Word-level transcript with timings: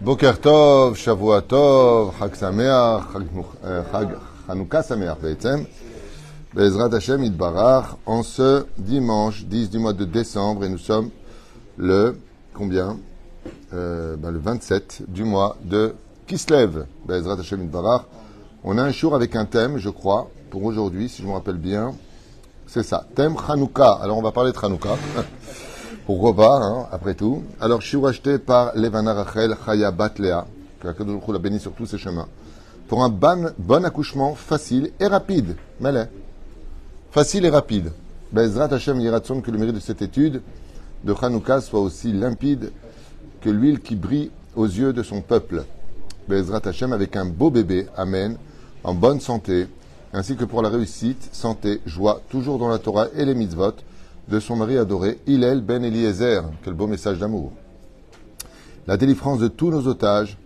Boker 0.00 0.40
Tov, 0.40 0.96
Shavua 0.96 1.42
Tov, 1.42 2.14
Chag 2.18 2.34
Sameach, 2.34 3.02
Chag 3.92 4.08
Chanukah 4.46 4.82
Sameach, 4.82 5.18
Be'etzem. 5.20 5.66
Bezrat 6.54 6.92
Hashem 6.92 7.22
Idbarach, 7.24 7.96
en 8.04 8.22
ce 8.22 8.66
dimanche 8.76 9.44
10 9.46 9.70
du 9.70 9.78
mois 9.78 9.94
de 9.94 10.04
décembre, 10.04 10.64
et 10.64 10.68
nous 10.68 10.76
sommes 10.76 11.08
le, 11.78 12.18
combien 12.52 12.98
euh, 13.72 14.16
ben, 14.16 14.30
Le 14.30 14.38
27 14.38 15.04
du 15.08 15.24
mois 15.24 15.56
de 15.64 15.94
Kislev, 16.26 16.84
Bezrat 17.06 17.38
Hashem 17.38 17.62
Idbarach. 17.62 18.02
On 18.64 18.76
a 18.76 18.82
un 18.82 18.90
jour 18.90 19.14
avec 19.14 19.34
un 19.34 19.46
thème, 19.46 19.78
je 19.78 19.88
crois, 19.88 20.30
pour 20.50 20.64
aujourd'hui, 20.64 21.08
si 21.08 21.22
je 21.22 21.26
me 21.26 21.32
rappelle 21.32 21.56
bien. 21.56 21.94
C'est 22.72 22.84
ça, 22.84 23.04
thème 23.14 23.36
Chanukah. 23.36 23.98
Alors 24.00 24.16
on 24.16 24.22
va 24.22 24.32
parler 24.32 24.50
de 24.50 24.56
Chanukah. 24.56 24.96
Pourquoi 26.06 26.34
pas, 26.34 26.56
hein, 26.56 26.86
après 26.90 27.12
tout. 27.12 27.42
Alors, 27.60 27.82
je 27.82 27.86
suis 27.86 28.06
acheté 28.06 28.38
par 28.38 28.74
Levana 28.74 29.12
Rachel 29.12 29.54
Chaya 29.62 29.90
Batlea, 29.90 30.46
que 30.80 30.88
la 30.88 30.94
l'a 31.34 31.38
béni 31.38 31.60
sur 31.60 31.72
tous 31.72 31.84
ses 31.84 31.98
chemins, 31.98 32.28
pour 32.88 33.04
un 33.04 33.10
bon, 33.10 33.52
bon 33.58 33.84
accouchement 33.84 34.34
facile 34.34 34.90
et 34.98 35.06
rapide. 35.06 35.54
Malais. 35.80 36.08
Facile 37.10 37.44
et 37.44 37.50
rapide. 37.50 37.92
Bezrat 38.32 38.72
Hashem 38.72 38.98
Yiratson, 39.00 39.42
que 39.42 39.50
le 39.50 39.58
mérite 39.58 39.74
de 39.74 39.80
cette 39.80 40.00
étude 40.00 40.40
de 41.04 41.14
Hanouka 41.20 41.60
soit 41.60 41.80
aussi 41.80 42.10
limpide 42.10 42.72
que 43.42 43.50
l'huile 43.50 43.80
qui 43.80 43.96
brille 43.96 44.30
aux 44.56 44.64
yeux 44.64 44.94
de 44.94 45.02
son 45.02 45.20
peuple. 45.20 45.64
Bezrat 46.26 46.62
Hashem 46.64 46.94
avec 46.94 47.16
un 47.16 47.26
beau 47.26 47.50
bébé, 47.50 47.86
Amen, 47.98 48.38
en 48.82 48.94
bonne 48.94 49.20
santé, 49.20 49.66
ainsi 50.12 50.36
que 50.36 50.44
pour 50.44 50.62
la 50.62 50.68
réussite, 50.68 51.30
santé, 51.32 51.80
joie, 51.86 52.20
toujours 52.28 52.58
dans 52.58 52.68
la 52.68 52.78
Torah 52.78 53.06
et 53.16 53.24
les 53.24 53.34
mitzvot, 53.34 53.74
de 54.28 54.40
son 54.40 54.56
mari 54.56 54.78
adoré, 54.78 55.18
Hillel 55.26 55.62
ben 55.62 55.82
Eliezer. 55.84 56.44
Quel 56.62 56.74
beau 56.74 56.86
message 56.86 57.18
d'amour. 57.18 57.52
La 58.86 58.96
délivrance 58.96 59.38
de 59.38 59.48
tous 59.48 59.70
nos 59.70 59.86
otages, 59.86 60.38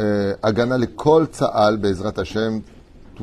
euh, 0.00 0.34
Agana 0.42 0.78
le 0.78 0.86
Kol 0.86 1.26
Tsa'al, 1.26 1.76
Bezrat 1.78 2.14
Hashem, 2.16 2.62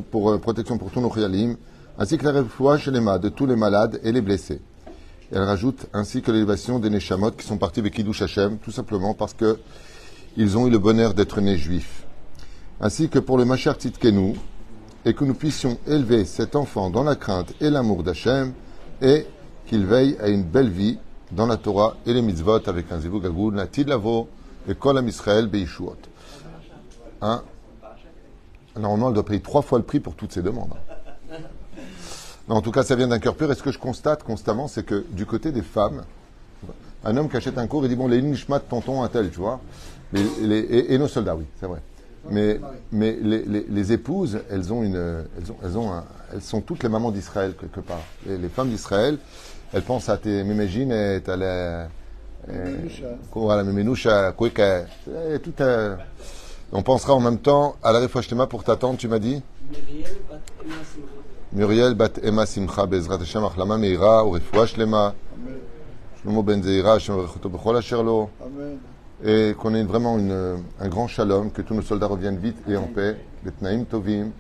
pour 0.09 0.31
euh, 0.31 0.37
protection 0.37 0.77
pour 0.77 0.89
tous 0.89 1.01
nos 1.01 1.09
khialim, 1.09 1.57
ainsi 1.97 2.17
que 2.17 2.25
la 2.25 2.31
réfoua 2.31 2.77
chez 2.77 2.91
les 2.91 2.99
de 2.99 3.29
tous 3.29 3.45
les 3.45 3.55
malades 3.55 3.99
et 4.03 4.11
les 4.11 4.21
blessés. 4.21 4.61
elle 5.31 5.43
rajoute 5.43 5.85
ainsi 5.93 6.21
que 6.21 6.31
l'élévation 6.31 6.79
des 6.79 6.89
Neshamot 6.89 7.31
qui 7.31 7.45
sont 7.45 7.57
partis 7.57 7.81
avec 7.81 7.93
Kiddush 7.93 8.21
Hashem, 8.21 8.57
tout 8.57 8.71
simplement 8.71 9.13
parce 9.13 9.33
que 9.33 9.59
ils 10.37 10.57
ont 10.57 10.65
eu 10.65 10.69
le 10.69 10.79
bonheur 10.79 11.13
d'être 11.13 11.41
nés 11.41 11.57
juifs. 11.57 12.05
Ainsi 12.79 13.09
que 13.09 13.19
pour 13.19 13.37
le 13.37 13.45
Machar 13.45 13.75
Tzidkenu, 13.75 14.35
et 15.05 15.13
que 15.13 15.25
nous 15.25 15.33
puissions 15.33 15.77
élever 15.87 16.25
cet 16.25 16.55
enfant 16.55 16.89
dans 16.89 17.03
la 17.03 17.15
crainte 17.15 17.53
et 17.59 17.69
l'amour 17.69 18.03
d'Hachem, 18.03 18.53
et 19.01 19.25
qu'il 19.65 19.85
veille 19.85 20.17
à 20.21 20.27
une 20.27 20.43
belle 20.43 20.69
vie 20.69 20.99
dans 21.31 21.47
la 21.47 21.57
Torah 21.57 21.95
et 22.05 22.13
les 22.13 22.21
mitzvot 22.21 22.67
avec 22.67 22.91
un 22.91 22.99
zivug 22.99 23.25
agoul, 23.25 23.55
natid 23.55 23.87
lavo, 23.87 24.27
et 24.67 24.75
kol 24.75 24.97
am 24.97 25.07
Israël 25.07 25.47
beishuot. 25.47 25.97
Hein 27.21 27.43
Normalement, 28.79 29.09
elle 29.09 29.15
doit 29.15 29.25
payer 29.25 29.41
trois 29.41 29.61
fois 29.61 29.79
le 29.79 29.83
prix 29.83 29.99
pour 29.99 30.15
toutes 30.15 30.31
ces 30.31 30.41
demandes. 30.41 30.73
Non, 32.47 32.55
en 32.55 32.61
tout 32.61 32.71
cas, 32.71 32.83
ça 32.83 32.95
vient 32.95 33.07
d'un 33.07 33.19
cœur 33.19 33.35
pur. 33.35 33.51
Et 33.51 33.55
ce 33.55 33.63
que 33.63 33.71
je 33.71 33.79
constate 33.79 34.23
constamment, 34.23 34.67
c'est 34.67 34.83
que 34.83 35.05
du 35.09 35.25
côté 35.25 35.51
des 35.51 35.61
femmes, 35.61 36.03
un 37.03 37.17
homme 37.17 37.29
qui 37.29 37.37
achète 37.37 37.57
un 37.57 37.67
cours, 37.67 37.83
il 37.83 37.89
dit 37.89 37.95
Bon, 37.95 38.07
les 38.07 38.21
nishmat, 38.21 38.59
tonton, 38.59 39.03
un 39.03 39.07
tel, 39.07 39.29
tu 39.29 39.39
vois. 39.39 39.59
et, 40.13 40.97
nos 40.97 41.07
soldats, 41.07 41.35
oui, 41.35 41.45
c'est 41.59 41.67
vrai. 41.67 41.79
Mais, 42.29 42.59
mais 42.91 43.17
les, 43.21 43.65
les, 43.67 43.91
épouses, 43.91 44.39
elles 44.49 44.71
ont 44.71 44.83
une, 44.83 45.25
elles 45.37 45.51
ont, 45.51 45.57
elles 45.63 45.77
ont 45.77 45.91
elles 46.33 46.41
sont 46.41 46.61
toutes 46.61 46.83
les 46.83 46.89
mamans 46.89 47.11
d'Israël 47.11 47.55
quelque 47.59 47.79
part. 47.79 48.01
Les, 48.25 48.49
femmes 48.49 48.69
d'Israël, 48.69 49.17
elles 49.73 49.81
pensent 49.81 50.09
à 50.09 50.17
tes 50.17 50.43
mémégines 50.43 50.91
et 50.91 51.21
à 51.27 51.35
la, 51.35 51.87
la 52.47 53.63
méménoucha, 53.63 54.33
tout. 54.33 55.51
On 56.73 56.83
pensera 56.83 57.13
en 57.13 57.19
même 57.19 57.39
temps 57.39 57.75
à 57.83 57.91
la 57.91 57.99
réfouachetema 57.99 58.47
pour 58.47 58.63
ta 58.63 58.77
tante, 58.77 58.97
tu 58.97 59.09
m'as 59.09 59.19
dit? 59.19 59.41
Muriel 61.51 61.95
bat 61.95 62.11
Emma 62.23 62.45
Simcha. 62.45 62.85
Bezrat 62.85 63.19
Hashem 63.19 63.43
Achlama 63.43 63.77
Meira 63.77 64.25
ou 64.25 64.31
Refoua 64.31 64.65
Shlema 64.65 65.13
Shlomo 66.21 66.43
Ben 66.43 66.63
Zeira 66.63 66.93
Hashem 66.93 67.15
Rechoto 67.15 67.49
Bechol 67.49 67.75
Asher 67.75 68.01
Lo 68.01 68.29
et 69.23 69.53
qu'on 69.57 69.73
ait 69.75 69.83
vraiment 69.83 70.17
une, 70.17 70.63
un 70.79 70.87
grand 70.87 71.07
shalom, 71.07 71.51
que 71.51 71.61
tous 71.61 71.73
nos 71.73 71.81
soldats 71.81 72.07
reviennent 72.07 72.37
vite 72.37 72.57
et 72.67 72.75
en 72.75 72.87
paix, 72.87 73.17
Betnaim 73.43 73.85
Tovim, 73.85 74.31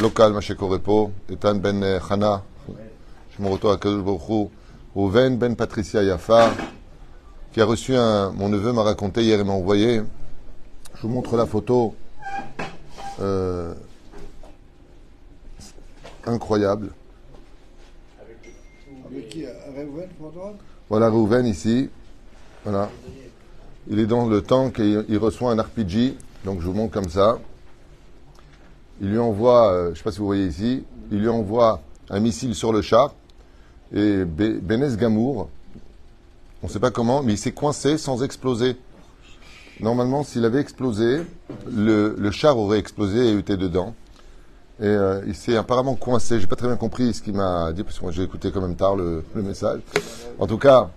local 0.00 0.32
Mashekorepo, 0.32 1.10
Etan 1.30 1.54
Ben 1.56 1.98
Chana, 2.06 2.42
Shmoroto 3.34 3.70
Akadosh 3.70 4.04
Baruch 4.04 4.50
Rouven 4.94 5.36
Ben 5.38 5.56
Patricia 5.56 6.02
Yafa, 6.02 6.50
qui 7.52 7.60
a 7.60 7.64
reçu 7.64 7.94
un, 7.94 8.30
mon 8.30 8.48
neveu 8.48 8.72
m'a 8.72 8.82
raconté 8.82 9.22
hier 9.22 9.40
et 9.40 9.44
m'a 9.44 9.52
envoyé, 9.52 10.02
je 10.94 11.02
vous 11.02 11.08
montre 11.08 11.36
la 11.36 11.46
photo, 11.46 11.94
euh, 13.20 13.72
incroyable. 16.26 16.92
Avec 18.20 19.28
qui 19.28 19.44
Voilà 20.88 21.08
Rouven 21.08 21.46
ici. 21.46 21.88
Voilà. 22.64 22.90
Il 23.88 23.98
est 23.98 24.06
dans 24.06 24.26
le 24.26 24.40
tank 24.40 24.78
et 24.80 24.98
il 25.08 25.18
reçoit 25.18 25.52
un 25.52 25.60
RPG. 25.60 26.16
Donc 26.44 26.60
je 26.60 26.66
vous 26.66 26.72
montre 26.72 26.92
comme 26.92 27.08
ça. 27.08 27.38
Il 29.00 29.10
lui 29.10 29.18
envoie, 29.18 29.72
euh, 29.72 29.84
je 29.86 29.90
ne 29.90 29.94
sais 29.96 30.02
pas 30.02 30.12
si 30.12 30.18
vous 30.18 30.26
voyez 30.26 30.46
ici, 30.46 30.84
il 31.10 31.18
lui 31.18 31.28
envoie 31.28 31.80
un 32.10 32.20
missile 32.20 32.54
sur 32.54 32.72
le 32.72 32.82
char. 32.82 33.14
Et 33.92 34.24
Benes 34.24 34.96
Gamour, 34.96 35.48
on 36.62 36.66
ne 36.66 36.72
sait 36.72 36.80
pas 36.80 36.90
comment, 36.90 37.22
mais 37.22 37.34
il 37.34 37.38
s'est 37.38 37.52
coincé 37.52 37.98
sans 37.98 38.22
exploser. 38.22 38.76
Normalement, 39.80 40.22
s'il 40.22 40.44
avait 40.44 40.60
explosé, 40.60 41.22
le, 41.70 42.30
char 42.30 42.56
aurait 42.58 42.78
explosé 42.78 43.28
et 43.28 43.38
été 43.38 43.56
dedans. 43.56 43.94
Et 44.80 44.86
euh, 44.86 45.22
il 45.26 45.34
s'est 45.34 45.56
apparemment 45.56 45.94
coincé. 45.94 46.40
J'ai 46.40 46.46
pas 46.46 46.56
très 46.56 46.66
bien 46.66 46.76
compris 46.76 47.12
ce 47.12 47.22
qu'il 47.22 47.34
m'a 47.34 47.72
dit 47.72 47.82
parce 47.82 47.98
que 47.98 48.02
moi 48.02 48.12
j'ai 48.12 48.22
écouté 48.22 48.50
quand 48.50 48.60
même 48.60 48.76
tard 48.76 48.96
le, 48.96 49.24
message. 49.34 49.80
En 50.38 50.46
tout 50.46 50.58
cas, 50.58 50.90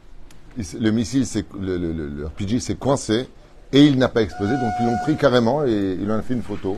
le 0.79 0.91
missile, 0.91 1.25
le, 1.59 1.77
le, 1.77 2.59
s'est 2.59 2.75
coincé 2.75 3.27
et 3.73 3.85
il 3.85 3.97
n'a 3.97 4.09
pas 4.09 4.21
explosé. 4.21 4.53
Donc 4.53 4.71
ils 4.79 4.85
l'ont 4.85 4.97
pris 5.03 5.15
carrément 5.17 5.65
et 5.65 5.97
il 6.01 6.11
en 6.11 6.17
a 6.17 6.21
fait 6.21 6.33
une 6.33 6.43
photo 6.43 6.77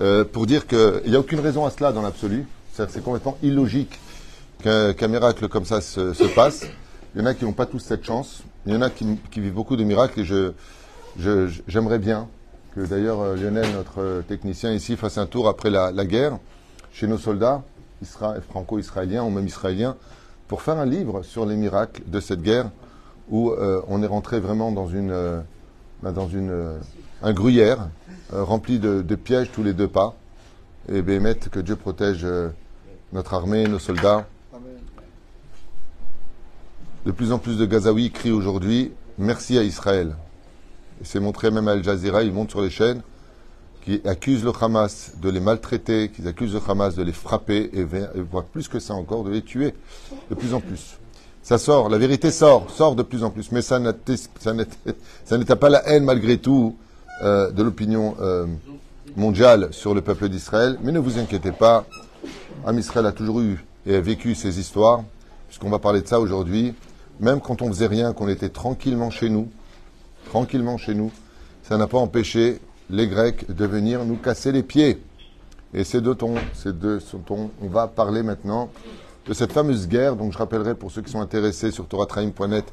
euh, 0.00 0.24
pour 0.24 0.46
dire 0.46 0.66
qu'il 0.66 1.02
n'y 1.06 1.16
a 1.16 1.20
aucune 1.20 1.40
raison 1.40 1.66
à 1.66 1.70
cela 1.70 1.92
dans 1.92 2.02
l'absolu. 2.02 2.46
C'est 2.72 3.02
complètement 3.02 3.36
illogique 3.42 3.98
qu'un 4.62 5.08
miracle 5.08 5.48
comme 5.48 5.64
ça 5.64 5.80
se, 5.80 6.14
se, 6.14 6.24
passe. 6.24 6.64
Il 7.14 7.20
y 7.20 7.24
en 7.24 7.26
a 7.26 7.34
qui 7.34 7.44
n'ont 7.44 7.52
pas 7.52 7.66
tous 7.66 7.80
cette 7.80 8.04
chance. 8.04 8.42
Il 8.66 8.72
y 8.72 8.76
en 8.76 8.82
a 8.82 8.88
qui, 8.90 9.18
vivent 9.36 9.52
beaucoup 9.52 9.76
de 9.76 9.84
miracles 9.84 10.20
et 10.20 10.24
je 10.24 10.52
j'aimerais 11.68 11.98
bien 11.98 12.28
que 12.74 12.80
d'ailleurs 12.80 13.20
euh, 13.20 13.36
Lionel, 13.36 13.66
notre 13.74 14.00
euh, 14.00 14.22
technicien 14.22 14.72
ici, 14.72 14.96
fasse 14.96 15.18
un 15.18 15.26
tour 15.26 15.48
après 15.48 15.68
la, 15.70 15.92
guerre 16.04 16.38
chez 16.92 17.06
nos 17.06 17.18
soldats 17.18 17.62
franco-israéliens 18.48 19.22
ou 19.22 19.30
même 19.30 19.46
israéliens 19.46 19.96
pour 20.48 20.62
faire 20.62 20.78
un 20.78 20.86
livre 20.86 21.22
sur 21.22 21.46
les 21.46 21.56
miracles 21.56 22.02
de 22.06 22.20
cette 22.20 22.42
guerre 22.42 22.70
où 23.30 23.50
euh, 23.50 23.82
on 23.88 24.02
est 24.02 24.06
rentré 24.06 24.40
vraiment 24.40 24.72
dans 24.72 24.88
une 24.88 25.42
bah, 26.02 26.12
dans 26.12 26.28
une 26.28 26.78
un 27.22 27.32
gruyère 27.32 27.88
rempli 28.32 28.78
de, 28.78 29.14
pièges 29.14 29.50
tous 29.52 29.62
les 29.62 29.72
deux 29.72 29.88
pas 29.88 30.16
et 30.88 31.02
bémet 31.02 31.36
que 31.36 31.60
Dieu 31.60 31.76
protège 31.76 32.26
notre 33.12 33.34
armée, 33.34 33.68
nos 33.68 33.78
soldats. 33.78 34.26
De 37.04 37.12
plus 37.12 37.32
en 37.32 37.38
plus 37.38 37.58
de 37.58 37.66
Gazaouis 37.66 38.10
crient 38.10 38.32
aujourd'hui 38.32 38.92
merci 39.18 39.58
à 39.58 39.62
Israël 39.62 40.14
c'est 41.02 41.20
montré 41.20 41.50
même 41.50 41.68
à 41.68 41.72
Al 41.72 41.84
Jazeera, 41.84 42.22
ils 42.22 42.32
montent 42.32 42.50
sur 42.50 42.62
les 42.62 42.70
chaînes, 42.70 43.02
qui 43.84 44.00
accusent 44.04 44.44
le 44.44 44.52
Hamas 44.60 45.12
de 45.20 45.28
les 45.28 45.40
maltraiter, 45.40 46.08
qui 46.08 46.26
accusent 46.26 46.54
le 46.54 46.60
Hamas 46.66 46.94
de 46.94 47.02
les 47.02 47.12
frapper, 47.12 47.70
et, 47.72 47.84
voire 47.84 48.44
plus 48.44 48.68
que 48.68 48.78
ça 48.78 48.94
encore, 48.94 49.24
de 49.24 49.30
les 49.30 49.42
tuer 49.42 49.74
de 50.30 50.34
plus 50.34 50.54
en 50.54 50.60
plus. 50.60 50.98
Ça 51.42 51.58
sort, 51.58 51.88
la 51.88 51.98
vérité 51.98 52.30
sort, 52.30 52.70
sort 52.70 52.94
de 52.94 53.02
plus 53.02 53.24
en 53.24 53.30
plus, 53.30 53.50
mais 53.50 53.62
ça 53.62 53.80
n'était 53.80 55.56
pas 55.56 55.68
la 55.68 55.88
haine 55.88 56.04
malgré 56.04 56.38
tout 56.38 56.76
euh, 57.22 57.50
de 57.50 57.64
l'opinion 57.64 58.14
euh, 58.20 58.46
mondiale 59.16 59.68
sur 59.72 59.92
le 59.92 60.02
peuple 60.02 60.28
d'Israël. 60.28 60.78
Mais 60.82 60.92
ne 60.92 61.00
vous 61.00 61.18
inquiétez 61.18 61.50
pas, 61.50 61.84
Am 62.64 62.78
Israël 62.78 63.06
a 63.06 63.12
toujours 63.12 63.40
eu 63.40 63.64
et 63.86 63.96
a 63.96 64.00
vécu 64.00 64.36
ces 64.36 64.60
histoires, 64.60 65.02
puisqu'on 65.48 65.68
va 65.68 65.80
parler 65.80 66.00
de 66.00 66.06
ça 66.06 66.20
aujourd'hui. 66.20 66.74
Même 67.18 67.40
quand 67.40 67.60
on 67.60 67.68
faisait 67.68 67.88
rien, 67.88 68.12
qu'on 68.12 68.28
était 68.28 68.48
tranquillement 68.48 69.10
chez 69.10 69.28
nous, 69.28 69.48
tranquillement 70.30 70.78
chez 70.78 70.94
nous, 70.94 71.10
ça 71.64 71.76
n'a 71.76 71.88
pas 71.88 71.98
empêché 71.98 72.60
les 72.88 73.08
Grecs 73.08 73.50
de 73.50 73.66
venir 73.66 74.04
nous 74.04 74.16
casser 74.16 74.52
les 74.52 74.62
pieds. 74.62 75.02
Et 75.74 75.82
c'est 75.82 76.00
de 76.00 76.12
ton, 76.12 76.34
c'est 76.54 76.78
de 76.78 77.00
ton, 77.26 77.50
on 77.60 77.66
va 77.66 77.88
parler 77.88 78.22
maintenant 78.22 78.70
de 79.26 79.34
cette 79.34 79.52
fameuse 79.52 79.88
guerre. 79.88 80.16
Donc 80.16 80.32
je 80.32 80.38
rappellerai 80.38 80.74
pour 80.74 80.90
ceux 80.90 81.02
qui 81.02 81.10
sont 81.10 81.20
intéressés 81.20 81.70
sur 81.70 81.86
toratraim.net, 81.86 82.64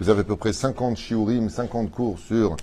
vous 0.00 0.08
avez 0.08 0.20
à 0.20 0.24
peu 0.24 0.36
près 0.36 0.52
50 0.52 0.96
shiurim, 0.96 1.50
50 1.50 1.90
cours 1.90 2.18
sur 2.18 2.56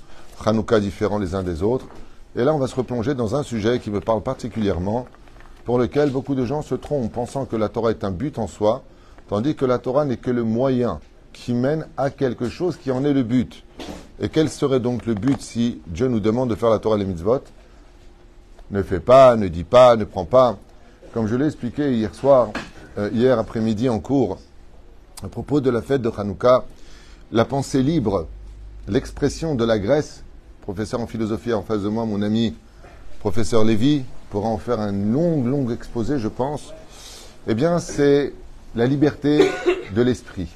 Hanouka 0.45 0.79
différents 0.79 1.19
les 1.19 1.35
uns 1.35 1.43
des 1.43 1.61
autres. 1.61 1.87
Et 2.35 2.43
là, 2.43 2.53
on 2.53 2.59
va 2.59 2.67
se 2.67 2.75
replonger 2.75 3.15
dans 3.15 3.35
un 3.35 3.43
sujet 3.43 3.79
qui 3.79 3.91
me 3.91 3.99
parle 3.99 4.21
particulièrement, 4.21 5.07
pour 5.65 5.79
lequel 5.79 6.11
beaucoup 6.11 6.35
de 6.35 6.45
gens 6.45 6.61
se 6.61 6.75
trompent, 6.75 7.11
pensant 7.11 7.45
que 7.45 7.55
la 7.55 7.69
Torah 7.69 7.91
est 7.91 8.03
un 8.03 8.11
but 8.11 8.39
en 8.39 8.47
soi, 8.47 8.83
tandis 9.27 9.55
que 9.55 9.65
la 9.65 9.79
Torah 9.79 10.05
n'est 10.05 10.17
que 10.17 10.31
le 10.31 10.43
moyen 10.43 10.99
qui 11.33 11.53
mène 11.53 11.87
à 11.97 12.09
quelque 12.09 12.49
chose 12.49 12.77
qui 12.77 12.91
en 12.91 13.03
est 13.05 13.13
le 13.13 13.23
but. 13.23 13.63
Et 14.19 14.29
quel 14.29 14.49
serait 14.49 14.79
donc 14.79 15.05
le 15.05 15.13
but 15.13 15.41
si 15.41 15.81
Dieu 15.87 16.07
nous 16.07 16.19
demande 16.19 16.49
de 16.49 16.55
faire 16.55 16.69
la 16.69 16.79
Torah 16.79 16.97
les 16.97 17.05
mitzvot? 17.05 17.41
Ne 18.71 18.81
fais 18.81 18.99
pas, 18.99 19.35
ne 19.35 19.47
dis 19.47 19.63
pas, 19.63 19.95
ne 19.95 20.05
prends 20.05 20.25
pas. 20.25 20.57
Comme 21.13 21.27
je 21.27 21.35
l'ai 21.35 21.45
expliqué 21.45 21.93
hier 21.93 22.13
soir, 22.15 22.49
euh, 22.97 23.09
hier 23.13 23.37
après-midi 23.37 23.89
en 23.89 23.99
cours, 23.99 24.39
à 25.23 25.27
propos 25.27 25.61
de 25.61 25.69
la 25.69 25.81
fête 25.81 26.01
de 26.01 26.11
Hanouka, 26.15 26.65
la 27.31 27.45
pensée 27.45 27.83
libre, 27.83 28.27
l'expression 28.87 29.55
de 29.55 29.65
la 29.65 29.77
Grèce, 29.77 30.23
professeur 30.61 30.99
en 30.99 31.07
philosophie 31.07 31.53
en 31.53 31.61
face 31.61 31.81
de 31.81 31.89
moi, 31.89 32.05
mon 32.05 32.21
ami 32.21 32.55
professeur 33.19 33.63
Lévy, 33.63 34.03
pourra 34.29 34.49
en 34.49 34.57
faire 34.57 34.79
un 34.79 34.91
long, 34.91 35.43
long 35.43 35.69
exposé, 35.69 36.19
je 36.19 36.27
pense, 36.27 36.73
eh 37.47 37.53
bien, 37.53 37.79
c'est 37.79 38.33
la 38.75 38.85
liberté 38.85 39.49
de 39.95 40.01
l'esprit, 40.01 40.47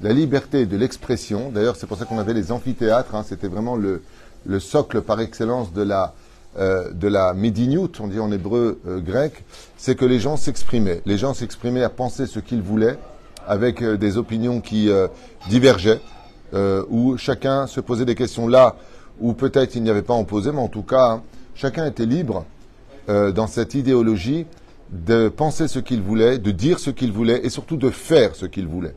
la 0.00 0.12
liberté 0.12 0.66
de 0.66 0.76
l'expression. 0.76 1.50
D'ailleurs, 1.50 1.76
c'est 1.76 1.86
pour 1.86 1.98
ça 1.98 2.04
qu'on 2.04 2.18
avait 2.18 2.34
les 2.34 2.52
amphithéâtres, 2.52 3.14
hein. 3.14 3.24
c'était 3.26 3.48
vraiment 3.48 3.76
le, 3.76 4.02
le, 4.46 4.60
socle 4.60 5.00
par 5.00 5.20
excellence 5.20 5.72
de 5.72 5.82
la, 5.82 6.14
euh, 6.58 6.90
de 6.92 7.08
la 7.08 7.32
Médiniout, 7.32 7.90
on 7.98 8.08
dit 8.08 8.20
en 8.20 8.30
hébreu 8.30 8.78
euh, 8.86 9.00
grec, 9.00 9.44
c'est 9.78 9.94
que 9.94 10.04
les 10.04 10.20
gens 10.20 10.36
s'exprimaient. 10.36 11.00
Les 11.06 11.16
gens 11.16 11.32
s'exprimaient 11.32 11.82
à 11.82 11.88
penser 11.88 12.26
ce 12.26 12.40
qu'ils 12.40 12.60
voulaient, 12.60 12.98
avec 13.46 13.82
euh, 13.82 13.96
des 13.96 14.18
opinions 14.18 14.60
qui 14.60 14.90
divergeaient, 15.48 16.00
où 16.90 17.16
chacun 17.16 17.66
se 17.66 17.80
posait 17.80 18.04
des 18.04 18.14
questions 18.14 18.46
là 18.46 18.76
où 19.20 19.32
peut-être 19.32 19.74
il 19.74 19.82
n'y 19.82 19.88
avait 19.88 20.02
pas 20.02 20.12
en 20.12 20.24
posé, 20.24 20.52
mais 20.52 20.60
en 20.60 20.68
tout 20.68 20.82
cas, 20.82 21.12
hein, 21.12 21.22
chacun 21.54 21.86
était 21.86 22.04
libre 22.04 22.44
dans 23.08 23.46
cette 23.46 23.74
idéologie 23.74 24.46
de 24.90 25.30
penser 25.30 25.66
ce 25.66 25.78
qu'il 25.78 26.02
voulait, 26.02 26.38
de 26.38 26.50
dire 26.50 26.78
ce 26.78 26.90
qu'il 26.90 27.10
voulait 27.10 27.40
et 27.42 27.48
surtout 27.48 27.78
de 27.78 27.88
faire 27.88 28.36
ce 28.36 28.44
qu'il 28.44 28.66
voulait. 28.66 28.94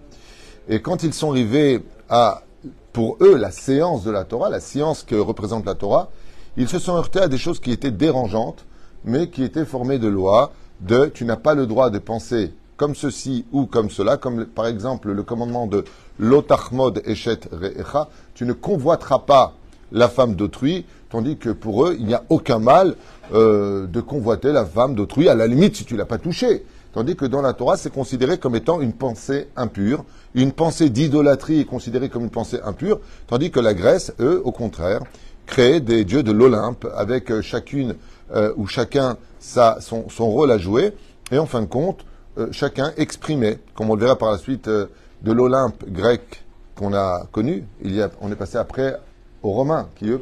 Et 0.68 0.82
quand 0.82 1.04
ils 1.04 1.14
sont 1.14 1.32
arrivés 1.32 1.82
à, 2.10 2.44
pour 2.92 3.18
eux, 3.22 3.38
la 3.38 3.52
séance 3.52 4.04
de 4.04 4.12
la 4.12 4.26
Torah, 4.26 4.50
la 4.50 4.60
science 4.60 5.04
que 5.04 5.16
représente 5.16 5.66
la 5.66 5.76
Torah, 5.76 6.10
ils 6.58 6.68
se 6.70 6.80
sont 6.80 6.96
heurtés 6.96 7.20
à 7.20 7.28
des 7.28 7.38
choses 7.38 7.60
qui 7.60 7.72
étaient 7.72 7.92
dérangeantes, 7.92 8.66
mais 9.04 9.30
qui 9.30 9.44
étaient 9.44 9.66
formées 9.66 10.00
de 10.00 10.08
lois, 10.08 10.54
de 10.82 11.06
tu 11.14 11.26
n'as 11.26 11.36
pas 11.36 11.54
le 11.54 11.68
droit 11.68 11.90
de 11.90 12.00
penser 12.00 12.52
comme 12.78 12.96
ceci 12.96 13.46
ou 13.52 13.66
comme 13.66 13.90
cela, 13.90 14.18
comme 14.18 14.46
par 14.46 14.68
exemple 14.68 15.12
le 15.12 15.24
commandement 15.24 15.68
de 15.68 15.86
l'otachmod 16.20 17.02
eshet 17.06 17.42
re'echa, 17.52 18.10
tu 18.34 18.46
ne 18.46 18.54
convoiteras 18.54 19.20
pas 19.20 19.54
la 19.92 20.10
femme 20.10 20.36
d'autrui, 20.36 20.86
tandis 21.10 21.38
que 21.38 21.50
pour 21.50 21.86
eux, 21.86 21.96
il 22.00 22.06
n'y 22.06 22.14
a 22.14 22.24
aucun 22.30 22.60
mal 22.60 22.96
euh, 23.34 23.88
de 23.88 24.02
convoiter 24.02 24.52
la 24.52 24.66
femme 24.66 24.96
d'autrui, 24.96 25.30
à 25.30 25.36
la 25.36 25.48
limite 25.48 25.76
si 25.76 25.86
tu 25.86 25.96
l'as 25.96 26.06
pas 26.06 26.18
touchée. 26.18 26.66
Tandis 26.94 27.18
que 27.18 27.26
dans 27.26 27.42
la 27.42 27.54
Torah, 27.54 27.76
c'est 27.76 27.94
considéré 27.94 28.38
comme 28.38 28.56
étant 28.56 28.80
une 28.80 28.94
pensée 28.94 29.50
impure. 29.58 30.06
Une 30.34 30.54
pensée 30.54 30.90
d'idolâtrie 30.90 31.60
est 31.60 31.66
considérée 31.66 32.08
comme 32.08 32.24
une 32.24 32.30
pensée 32.30 32.60
impure, 32.64 33.00
tandis 33.28 33.52
que 33.52 33.60
la 33.60 33.74
Grèce, 33.74 34.14
eux, 34.22 34.42
au 34.46 34.52
contraire, 34.52 35.02
créent 35.46 35.80
des 35.80 36.06
dieux 36.06 36.24
de 36.24 36.32
l'Olympe, 36.32 36.88
avec 36.96 37.32
euh, 37.32 37.42
chacune 37.42 37.96
euh, 38.34 38.54
ou 38.58 38.68
chacun 38.68 39.18
sa, 39.40 39.80
son, 39.82 40.10
son, 40.10 40.30
rôle 40.30 40.52
à 40.52 40.58
jouer, 40.58 40.94
et 41.32 41.38
en 41.38 41.46
fin 41.46 41.62
de 41.62 41.68
compte, 41.68 42.06
chacun 42.52 42.92
exprimait, 42.98 43.60
comme 43.76 43.90
on 43.90 43.96
le 43.96 44.02
verra 44.02 44.18
par 44.18 44.30
la 44.30 44.38
suite, 44.38 44.68
de 44.68 44.90
l'Olympe 45.32 45.86
grec 45.88 46.44
qu'on 46.76 46.94
a 46.94 47.28
connu. 47.32 47.64
Il 47.82 47.96
y 47.96 48.02
a, 48.02 48.12
on 48.20 48.30
est 48.32 48.36
passé 48.36 48.58
après 48.58 49.00
aux 49.42 49.52
Romains, 49.52 49.88
qui 49.96 50.10
eux, 50.10 50.22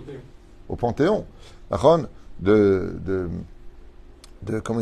au 0.70 0.76
Panthéon, 0.76 1.26
de, 2.40 2.94
de, 3.06 3.30
de 4.44 4.60
comment 4.60 4.82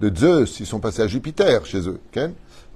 de 0.00 0.14
Zeus, 0.14 0.60
ils 0.60 0.66
sont 0.66 0.80
passés 0.80 1.02
à 1.02 1.06
Jupiter 1.06 1.64
chez 1.66 1.88
eux. 1.88 2.00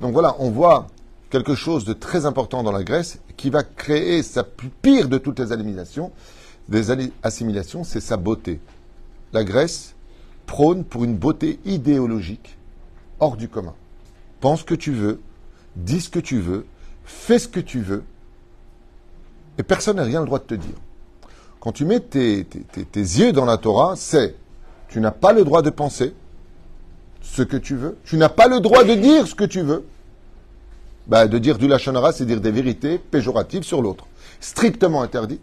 Donc 0.01 0.13
voilà, 0.13 0.37
on 0.39 0.51
voit 0.51 0.87
quelque 1.31 1.55
chose 1.55 1.85
de 1.85 1.93
très 1.93 2.27
important 2.27 2.63
dans 2.63 2.73
la 2.73 2.83
Grèce 2.83 3.19
qui 3.37 3.49
va 3.51 3.63
créer 3.63 4.23
sa 4.23 4.45
pire 4.45 5.09
de 5.09 5.19
toutes 5.19 5.39
les 5.39 5.53
assimilations, 5.53 6.13
des 6.69 7.11
assimilations, 7.23 7.85
c'est 7.85 8.01
sa 8.01 8.17
beauté. 8.17 8.61
La 9.33 9.45
Grèce 9.45 9.95
prône 10.47 10.85
pour 10.85 11.05
une 11.05 11.17
beauté 11.17 11.59
idéologique 11.65 12.57
hors 13.21 13.37
du 13.37 13.49
commun. 13.49 13.75
Pense 14.41 14.61
ce 14.61 14.65
que 14.65 14.75
tu 14.75 14.93
veux, 14.93 15.21
dis 15.77 16.01
ce 16.01 16.11
que 16.11 16.19
tu 16.19 16.41
veux, 16.41 16.67
fais 17.05 17.39
ce 17.39 17.49
que 17.49 17.61
tu 17.61 17.81
veux, 17.81 18.05
et 19.59 19.63
personne 19.63 19.97
n'a 19.97 20.05
rien 20.05 20.21
le 20.21 20.27
droit 20.27 20.39
de 20.39 20.45
te 20.45 20.55
dire. 20.55 20.75
Quand 21.61 21.73
tu 21.73 21.85
mets 21.85 22.01
tes, 22.01 22.45
yeux 22.95 23.33
dans 23.33 23.45
la 23.45 23.57
Torah, 23.57 23.95
c'est 23.97 24.35
tu 24.89 25.01
n'as 25.01 25.11
pas 25.11 25.33
le 25.33 25.45
droit 25.45 25.63
de 25.63 25.71
penser 25.71 26.15
ce 27.21 27.43
que 27.43 27.57
tu 27.57 27.77
veux, 27.77 27.97
tu 28.05 28.17
n'as 28.17 28.29
pas 28.29 28.49
le 28.49 28.61
droit 28.61 28.85
de 28.85 28.95
dire 28.95 29.27
ce 29.27 29.35
que 29.35 29.45
tu 29.45 29.63
veux. 29.63 29.85
Bah, 31.07 31.27
de 31.27 31.39
dire 31.39 31.59
du 31.59 31.69
c'est 32.13 32.27
dire 32.27 32.41
des 32.41 32.51
vérités 32.51 32.99
péjoratives 32.99 33.65
sur 33.65 33.83
l'autre. 33.83 34.07
Strictement 34.41 35.03
interdit. 35.03 35.41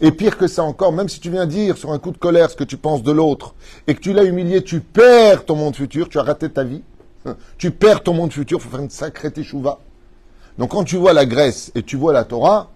Et 0.00 0.10
pire 0.10 0.36
que 0.36 0.46
ça 0.46 0.62
encore, 0.64 0.92
même 0.92 1.08
si 1.08 1.20
tu 1.20 1.30
viens 1.30 1.46
dire 1.46 1.76
sur 1.76 1.92
un 1.92 1.98
coup 1.98 2.10
de 2.10 2.18
colère 2.18 2.50
ce 2.50 2.56
que 2.56 2.64
tu 2.64 2.76
penses 2.76 3.02
de 3.02 3.12
l'autre 3.12 3.54
et 3.86 3.94
que 3.94 4.00
tu 4.00 4.12
l'as 4.12 4.24
humilié, 4.24 4.62
tu 4.62 4.80
perds 4.80 5.44
ton 5.44 5.56
monde 5.56 5.76
futur, 5.76 6.08
tu 6.08 6.18
as 6.18 6.22
raté 6.22 6.50
ta 6.50 6.64
vie. 6.64 6.82
Tu 7.56 7.70
perds 7.70 8.02
ton 8.02 8.12
monde 8.12 8.32
futur, 8.32 8.58
il 8.58 8.62
faut 8.62 8.68
faire 8.68 8.80
une 8.80 8.90
sacrée 8.90 9.30
teshuva. 9.30 9.78
Donc 10.58 10.70
quand 10.70 10.84
tu 10.84 10.96
vois 10.96 11.12
la 11.12 11.24
Grèce 11.26 11.72
et 11.74 11.82
tu 11.82 11.96
vois 11.96 12.12
la 12.12 12.24
Torah, 12.24 12.70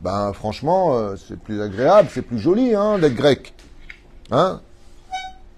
ben 0.00 0.32
franchement, 0.32 0.96
euh, 0.96 1.16
c'est 1.16 1.38
plus 1.38 1.60
agréable, 1.60 2.08
c'est 2.12 2.22
plus 2.22 2.38
joli 2.38 2.74
hein, 2.74 2.98
d'être 2.98 3.14
grec. 3.14 3.52
Hein? 4.30 4.60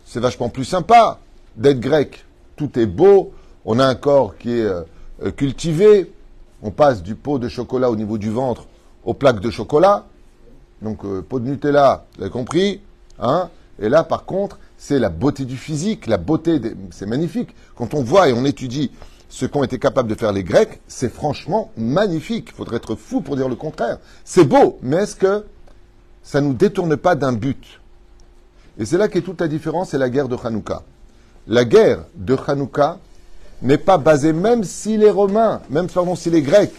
C'est 0.04 0.20
vachement 0.20 0.48
plus 0.48 0.64
sympa 0.64 1.20
d'être 1.56 1.78
grec. 1.78 2.24
Tout 2.56 2.78
est 2.78 2.86
beau, 2.86 3.32
on 3.64 3.78
a 3.78 3.86
un 3.86 3.94
corps 3.94 4.36
qui 4.36 4.50
est 4.50 4.64
euh, 4.64 5.30
cultivé, 5.36 6.12
on 6.62 6.70
passe 6.70 7.02
du 7.02 7.14
pot 7.14 7.38
de 7.38 7.48
chocolat 7.48 7.90
au 7.90 7.96
niveau 7.96 8.18
du 8.18 8.30
ventre 8.30 8.66
aux 9.04 9.14
plaques 9.14 9.40
de 9.40 9.50
chocolat. 9.50 10.06
Donc 10.82 11.06
pot 11.22 11.38
de 11.38 11.48
Nutella, 11.48 12.04
vous 12.16 12.22
avez 12.22 12.30
compris 12.30 12.80
hein 13.20 13.48
Et 13.80 13.88
là, 13.88 14.04
par 14.04 14.24
contre, 14.24 14.58
c'est 14.76 14.98
la 14.98 15.08
beauté 15.10 15.44
du 15.44 15.56
physique, 15.56 16.08
la 16.08 16.18
beauté, 16.18 16.60
c'est 16.90 17.06
magnifique. 17.06 17.54
Quand 17.76 17.94
on 17.94 18.02
voit 18.02 18.28
et 18.28 18.32
on 18.32 18.44
étudie 18.44 18.90
ce 19.28 19.46
qu'ont 19.46 19.62
été 19.62 19.78
capables 19.78 20.08
de 20.08 20.14
faire 20.14 20.32
les 20.32 20.42
Grecs, 20.42 20.80
c'est 20.88 21.12
franchement 21.12 21.70
magnifique. 21.76 22.48
Il 22.48 22.54
faudrait 22.54 22.76
être 22.76 22.96
fou 22.96 23.20
pour 23.20 23.36
dire 23.36 23.48
le 23.48 23.54
contraire. 23.54 23.98
C'est 24.24 24.44
beau, 24.44 24.78
mais 24.82 24.96
est-ce 24.96 25.16
que 25.16 25.44
ça 26.22 26.40
ne 26.40 26.48
nous 26.48 26.54
détourne 26.54 26.96
pas 26.96 27.14
d'un 27.14 27.32
but? 27.32 27.80
Et 28.78 28.84
c'est 28.84 28.98
là 28.98 29.08
qu'est 29.08 29.22
toute 29.22 29.40
la 29.40 29.48
différence, 29.48 29.90
c'est 29.90 29.98
la 29.98 30.10
guerre 30.10 30.28
de 30.28 30.36
Hanouka. 30.42 30.82
La 31.46 31.64
guerre 31.64 32.00
de 32.16 32.36
Hanouka 32.46 32.98
n'est 33.62 33.78
pas 33.78 33.98
basée, 33.98 34.32
même 34.32 34.64
si 34.64 34.96
les 34.96 35.10
Romains, 35.10 35.62
même 35.70 35.88
pardon, 35.88 36.16
si 36.16 36.28
les 36.28 36.42
Grecs 36.42 36.74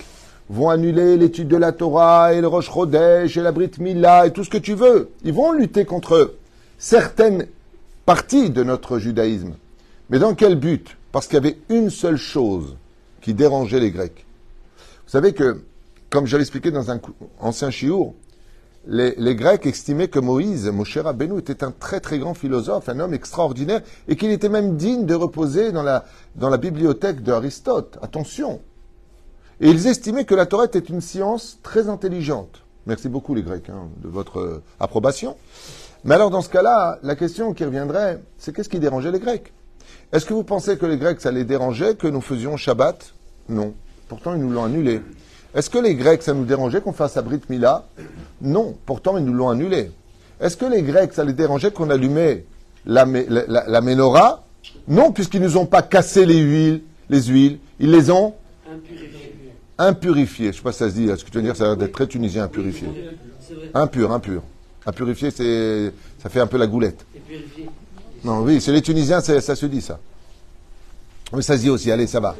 vont 0.50 0.70
annuler 0.70 1.18
l'étude 1.18 1.48
de 1.48 1.58
la 1.58 1.72
Torah 1.72 2.34
et 2.34 2.42
le 2.42 2.48
Rosh 2.48 2.70
Chodesh 2.72 3.38
et 3.38 3.42
la 3.42 3.52
Brit 3.52 3.72
Mila 3.80 4.28
et 4.28 4.32
tout 4.32 4.44
ce 4.44 4.50
que 4.50 4.58
tu 4.58 4.74
veux. 4.74 5.10
Ils 5.24 5.34
vont 5.34 5.52
lutter 5.52 5.86
contre 5.86 6.36
certaines 6.78 7.48
parties 8.06 8.50
de 8.50 8.64
notre 8.64 9.00
judaïsme. 9.00 9.54
Mais 10.10 10.20
dans 10.20 10.36
quel 10.36 10.56
but? 10.56 10.98
Parce 11.12 11.28
qu'il 11.28 11.36
y 11.36 11.38
avait 11.38 11.58
une 11.70 11.90
seule 11.90 12.18
chose 12.18 12.76
qui 13.22 13.34
dérangeait 13.34 13.80
les 13.80 13.92
Grecs. 13.92 14.26
Vous 15.06 15.12
savez 15.12 15.34
que, 15.34 15.62
comme 16.10 16.26
je 16.26 16.36
l'expliquais 16.36 16.72
dans 16.72 16.92
un 16.92 17.00
ancien 17.40 17.70
chiour, 17.70 18.14
les, 18.86 19.36
Grecs 19.36 19.66
estimaient 19.66 20.10
que 20.10 20.20
Moïse, 20.20 20.68
Moshe 20.68 20.98
Rabbeinu, 20.98 21.40
était 21.40 21.64
un 21.64 21.72
très 21.72 22.02
très 22.02 22.20
grand 22.20 22.34
philosophe, 22.34 22.90
un 22.90 23.00
homme 23.00 23.14
extraordinaire, 23.14 23.82
et 24.10 24.18
qu'il 24.18 24.32
était 24.32 24.50
même 24.50 24.76
digne 24.76 25.06
de 25.06 25.16
reposer 25.16 25.72
dans 25.72 25.84
la, 25.84 26.04
dans 26.36 26.50
la 26.50 26.58
bibliothèque 26.58 27.24
d'Aristote. 27.24 27.98
Attention 28.02 28.60
Et 29.64 29.70
ils 29.70 29.88
estimaient 29.88 30.26
que 30.26 30.36
la 30.36 30.46
Torah 30.46 30.66
était 30.66 30.78
une 30.80 31.00
science 31.00 31.58
très 31.64 31.88
intelligente. 31.88 32.64
Merci 32.86 33.08
beaucoup 33.08 33.34
les 33.34 33.44
Grecs 33.44 33.70
hein, 33.70 33.88
de 34.04 34.10
votre 34.10 34.40
euh, 34.40 34.64
approbation. 34.78 35.38
Mais 36.04 36.16
alors 36.16 36.30
dans 36.30 36.42
ce 36.42 36.50
cas-là, 36.50 37.00
la 37.02 37.16
question 37.16 37.54
qui 37.54 37.64
reviendrait, 37.64 38.20
c'est 38.38 38.54
qu'est-ce 38.54 38.68
qui 38.68 38.80
dérangeait 38.80 39.14
les 39.14 39.22
Grecs? 39.22 39.54
Est-ce 40.12 40.26
que 40.26 40.34
vous 40.34 40.44
pensez 40.44 40.76
que 40.76 40.86
les 40.86 40.98
Grecs, 40.98 41.22
ça 41.22 41.32
les 41.32 41.46
dérangeait 41.46 41.96
que 41.96 42.08
nous 42.08 42.20
faisions 42.20 42.58
Shabbat? 42.58 43.14
Non. 43.48 43.74
Pourtant, 44.10 44.34
ils 44.34 44.42
nous 44.42 44.50
l'ont 44.50 44.66
annulé. 44.66 45.00
Est-ce 45.56 45.70
que 45.70 45.78
les 45.78 45.96
Grecs, 45.96 46.24
ça 46.24 46.34
nous 46.34 46.44
dérangeait 46.44 46.82
qu'on 46.82 46.92
fasse 46.92 47.16
Abrit 47.16 47.40
Mila? 47.48 47.86
Non. 48.42 48.76
Pourtant, 48.86 49.18
ils 49.18 49.24
nous 49.24 49.34
l'ont 49.34 49.50
annulé. 49.50 49.92
Est-ce 50.42 50.58
que 50.58 50.66
les 50.66 50.82
Grecs, 50.82 51.14
ça 51.14 51.24
les 51.24 51.32
dérangeait 51.32 51.72
qu'on 51.72 51.90
allumait 51.90 52.44
la, 52.86 53.06
la, 53.06 53.80
menorah? 53.80 54.44
Non, 54.90 55.14
puisqu'ils 55.14 55.40
ne 55.40 55.48
nous 55.48 55.56
ont 55.56 55.66
pas 55.66 55.84
cassé 55.84 56.26
les 56.26 56.40
huiles, 56.40 56.82
les 57.10 57.22
huiles. 57.22 57.60
Ils 57.80 57.92
les 57.92 58.12
ont 58.12 58.34
impurifiées. 59.78 60.46
Je 60.46 60.50
ne 60.50 60.56
sais 60.56 60.62
pas 60.62 60.72
si 60.72 60.80
ça 60.80 60.90
se 60.90 60.96
dit. 60.96 61.08
Ce 61.08 61.24
que 61.24 61.30
tu 61.30 61.38
veux 61.38 61.44
dire, 61.44 61.56
ça 61.56 61.64
a 61.64 61.68
l'air 61.68 61.78
d'être 61.78 61.94
très 61.94 62.08
tunisien, 62.08 62.44
impurifié. 62.44 62.88
Impur, 63.74 64.12
impur. 64.12 64.42
Impurifié, 64.86 65.32
c'est, 65.32 65.94
ça 66.22 66.30
fait 66.30 66.40
un 66.40 66.48
peu 66.48 66.58
la 66.58 66.68
goulette. 66.68 67.06
Non, 68.24 68.42
oui, 68.42 68.62
c'est 68.62 68.72
les 68.72 68.82
Tunisiens, 68.82 69.22
ça, 69.22 69.56
se 69.56 69.66
dit 69.66 69.82
ça. 69.82 70.00
Mais 71.34 71.42
ça 71.42 71.58
se 71.58 71.62
dit 71.62 71.70
aussi, 71.70 71.92
allez, 71.92 72.08
ça 72.08 72.20
va. 72.20 72.36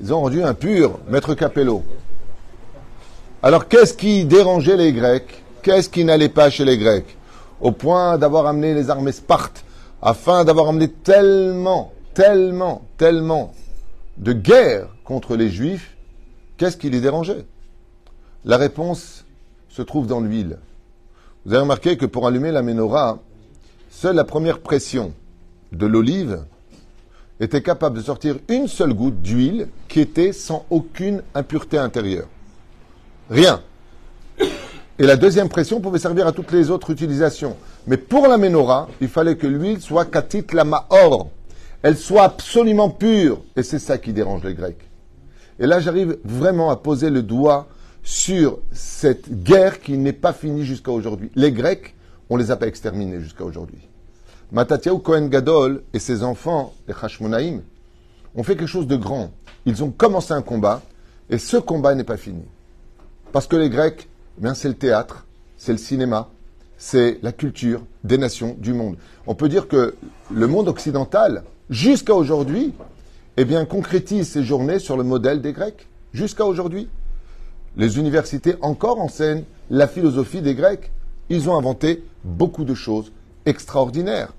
Ils 0.00 0.12
ont 0.12 0.20
rendu 0.20 0.42
impur, 0.42 0.98
Maître 1.08 1.34
Capello. 1.34 1.82
Alors, 3.42 3.68
qu'est-ce 3.68 3.94
qui 3.94 4.24
dérangeait 4.24 4.76
les 4.76 4.92
Grecs? 4.92 5.42
Qu'est-ce 5.62 5.88
qui 5.88 6.04
n'allait 6.04 6.28
pas 6.28 6.50
chez 6.50 6.64
les 6.64 6.78
Grecs? 6.78 7.16
Au 7.60 7.72
point 7.72 8.16
d'avoir 8.16 8.46
amené 8.46 8.74
les 8.74 8.90
armées 8.90 9.12
Sparte, 9.12 9.64
afin 10.00 10.44
d'avoir 10.44 10.68
amené 10.68 10.88
tellement, 10.88 11.92
tellement, 12.14 12.82
tellement 12.96 13.52
de 14.20 14.34
guerre 14.34 14.88
contre 15.02 15.34
les 15.34 15.48
Juifs, 15.48 15.96
qu'est-ce 16.58 16.76
qui 16.76 16.90
les 16.90 17.00
dérangeait? 17.00 17.46
La 18.44 18.58
réponse 18.58 19.24
se 19.68 19.82
trouve 19.82 20.06
dans 20.06 20.20
l'huile. 20.20 20.58
Vous 21.44 21.54
avez 21.54 21.62
remarqué 21.62 21.96
que 21.96 22.04
pour 22.04 22.26
allumer 22.26 22.52
la 22.52 22.62
menorah, 22.62 23.18
seule 23.90 24.16
la 24.16 24.24
première 24.24 24.60
pression 24.60 25.14
de 25.72 25.86
l'olive 25.86 26.44
était 27.40 27.62
capable 27.62 27.96
de 27.96 28.02
sortir 28.02 28.36
une 28.48 28.68
seule 28.68 28.92
goutte 28.92 29.22
d'huile 29.22 29.68
qui 29.88 30.00
était 30.00 30.32
sans 30.32 30.66
aucune 30.68 31.22
impureté 31.34 31.78
intérieure. 31.78 32.28
Rien. 33.30 33.62
Et 34.98 35.06
la 35.06 35.16
deuxième 35.16 35.48
pression 35.48 35.80
pouvait 35.80 35.98
servir 35.98 36.26
à 36.26 36.32
toutes 36.32 36.52
les 36.52 36.70
autres 36.70 36.90
utilisations. 36.90 37.56
Mais 37.86 37.96
pour 37.96 38.28
la 38.28 38.36
menorah, 38.36 38.88
il 39.00 39.08
fallait 39.08 39.36
que 39.36 39.46
l'huile 39.46 39.80
soit 39.80 40.04
katit 40.04 40.44
la 40.52 40.64
ma'or. 40.64 41.30
Elle 41.82 41.96
soit 41.96 42.24
absolument 42.24 42.90
pure. 42.90 43.42
Et 43.56 43.62
c'est 43.62 43.78
ça 43.78 43.98
qui 43.98 44.12
dérange 44.12 44.44
les 44.44 44.54
Grecs. 44.54 44.88
Et 45.58 45.66
là, 45.66 45.80
j'arrive 45.80 46.18
vraiment 46.24 46.70
à 46.70 46.76
poser 46.76 47.10
le 47.10 47.22
doigt 47.22 47.68
sur 48.02 48.58
cette 48.72 49.42
guerre 49.42 49.80
qui 49.80 49.98
n'est 49.98 50.12
pas 50.12 50.32
finie 50.32 50.64
jusqu'à 50.64 50.90
aujourd'hui. 50.90 51.30
Les 51.34 51.52
Grecs, 51.52 51.94
on 52.30 52.36
les 52.36 52.50
a 52.50 52.56
pas 52.56 52.66
exterminés 52.66 53.20
jusqu'à 53.20 53.44
aujourd'hui. 53.44 53.80
Matatiaou 54.52 54.98
Kohen 54.98 55.28
Gadol 55.28 55.82
et 55.92 55.98
ses 55.98 56.22
enfants, 56.22 56.74
les 56.88 56.94
Hashmonaïm, 57.00 57.62
ont 58.34 58.42
fait 58.42 58.56
quelque 58.56 58.66
chose 58.66 58.86
de 58.86 58.96
grand. 58.96 59.30
Ils 59.66 59.84
ont 59.84 59.90
commencé 59.90 60.32
un 60.32 60.42
combat 60.42 60.82
et 61.28 61.38
ce 61.38 61.56
combat 61.56 61.94
n'est 61.94 62.04
pas 62.04 62.16
fini. 62.16 62.44
Parce 63.32 63.46
que 63.46 63.56
les 63.56 63.70
Grecs, 63.70 64.08
eh 64.38 64.42
bien, 64.42 64.54
c'est 64.54 64.68
le 64.68 64.74
théâtre, 64.74 65.26
c'est 65.56 65.72
le 65.72 65.78
cinéma, 65.78 66.30
c'est 66.78 67.18
la 67.22 67.32
culture 67.32 67.82
des 68.02 68.18
nations 68.18 68.56
du 68.58 68.72
monde. 68.72 68.96
On 69.26 69.34
peut 69.34 69.48
dire 69.48 69.68
que 69.68 69.94
le 70.32 70.46
monde 70.46 70.68
occidental, 70.68 71.44
jusqu'à 71.70 72.14
aujourd'hui, 72.14 72.74
eh 73.36 73.44
bien, 73.44 73.64
concrétise 73.64 74.28
ses 74.28 74.44
journées 74.44 74.80
sur 74.80 74.96
le 74.96 75.04
modèle 75.04 75.40
des 75.40 75.52
Grecs. 75.52 75.88
Jusqu'à 76.12 76.44
aujourd'hui. 76.44 76.88
Les 77.76 77.98
universités 77.98 78.56
encore 78.60 79.00
enseignent 79.00 79.44
la 79.70 79.86
philosophie 79.86 80.42
des 80.42 80.54
Grecs. 80.54 80.90
Ils 81.28 81.48
ont 81.48 81.56
inventé 81.56 82.02
beaucoup 82.24 82.64
de 82.64 82.74
choses 82.74 83.12
extraordinaires. 83.46 84.32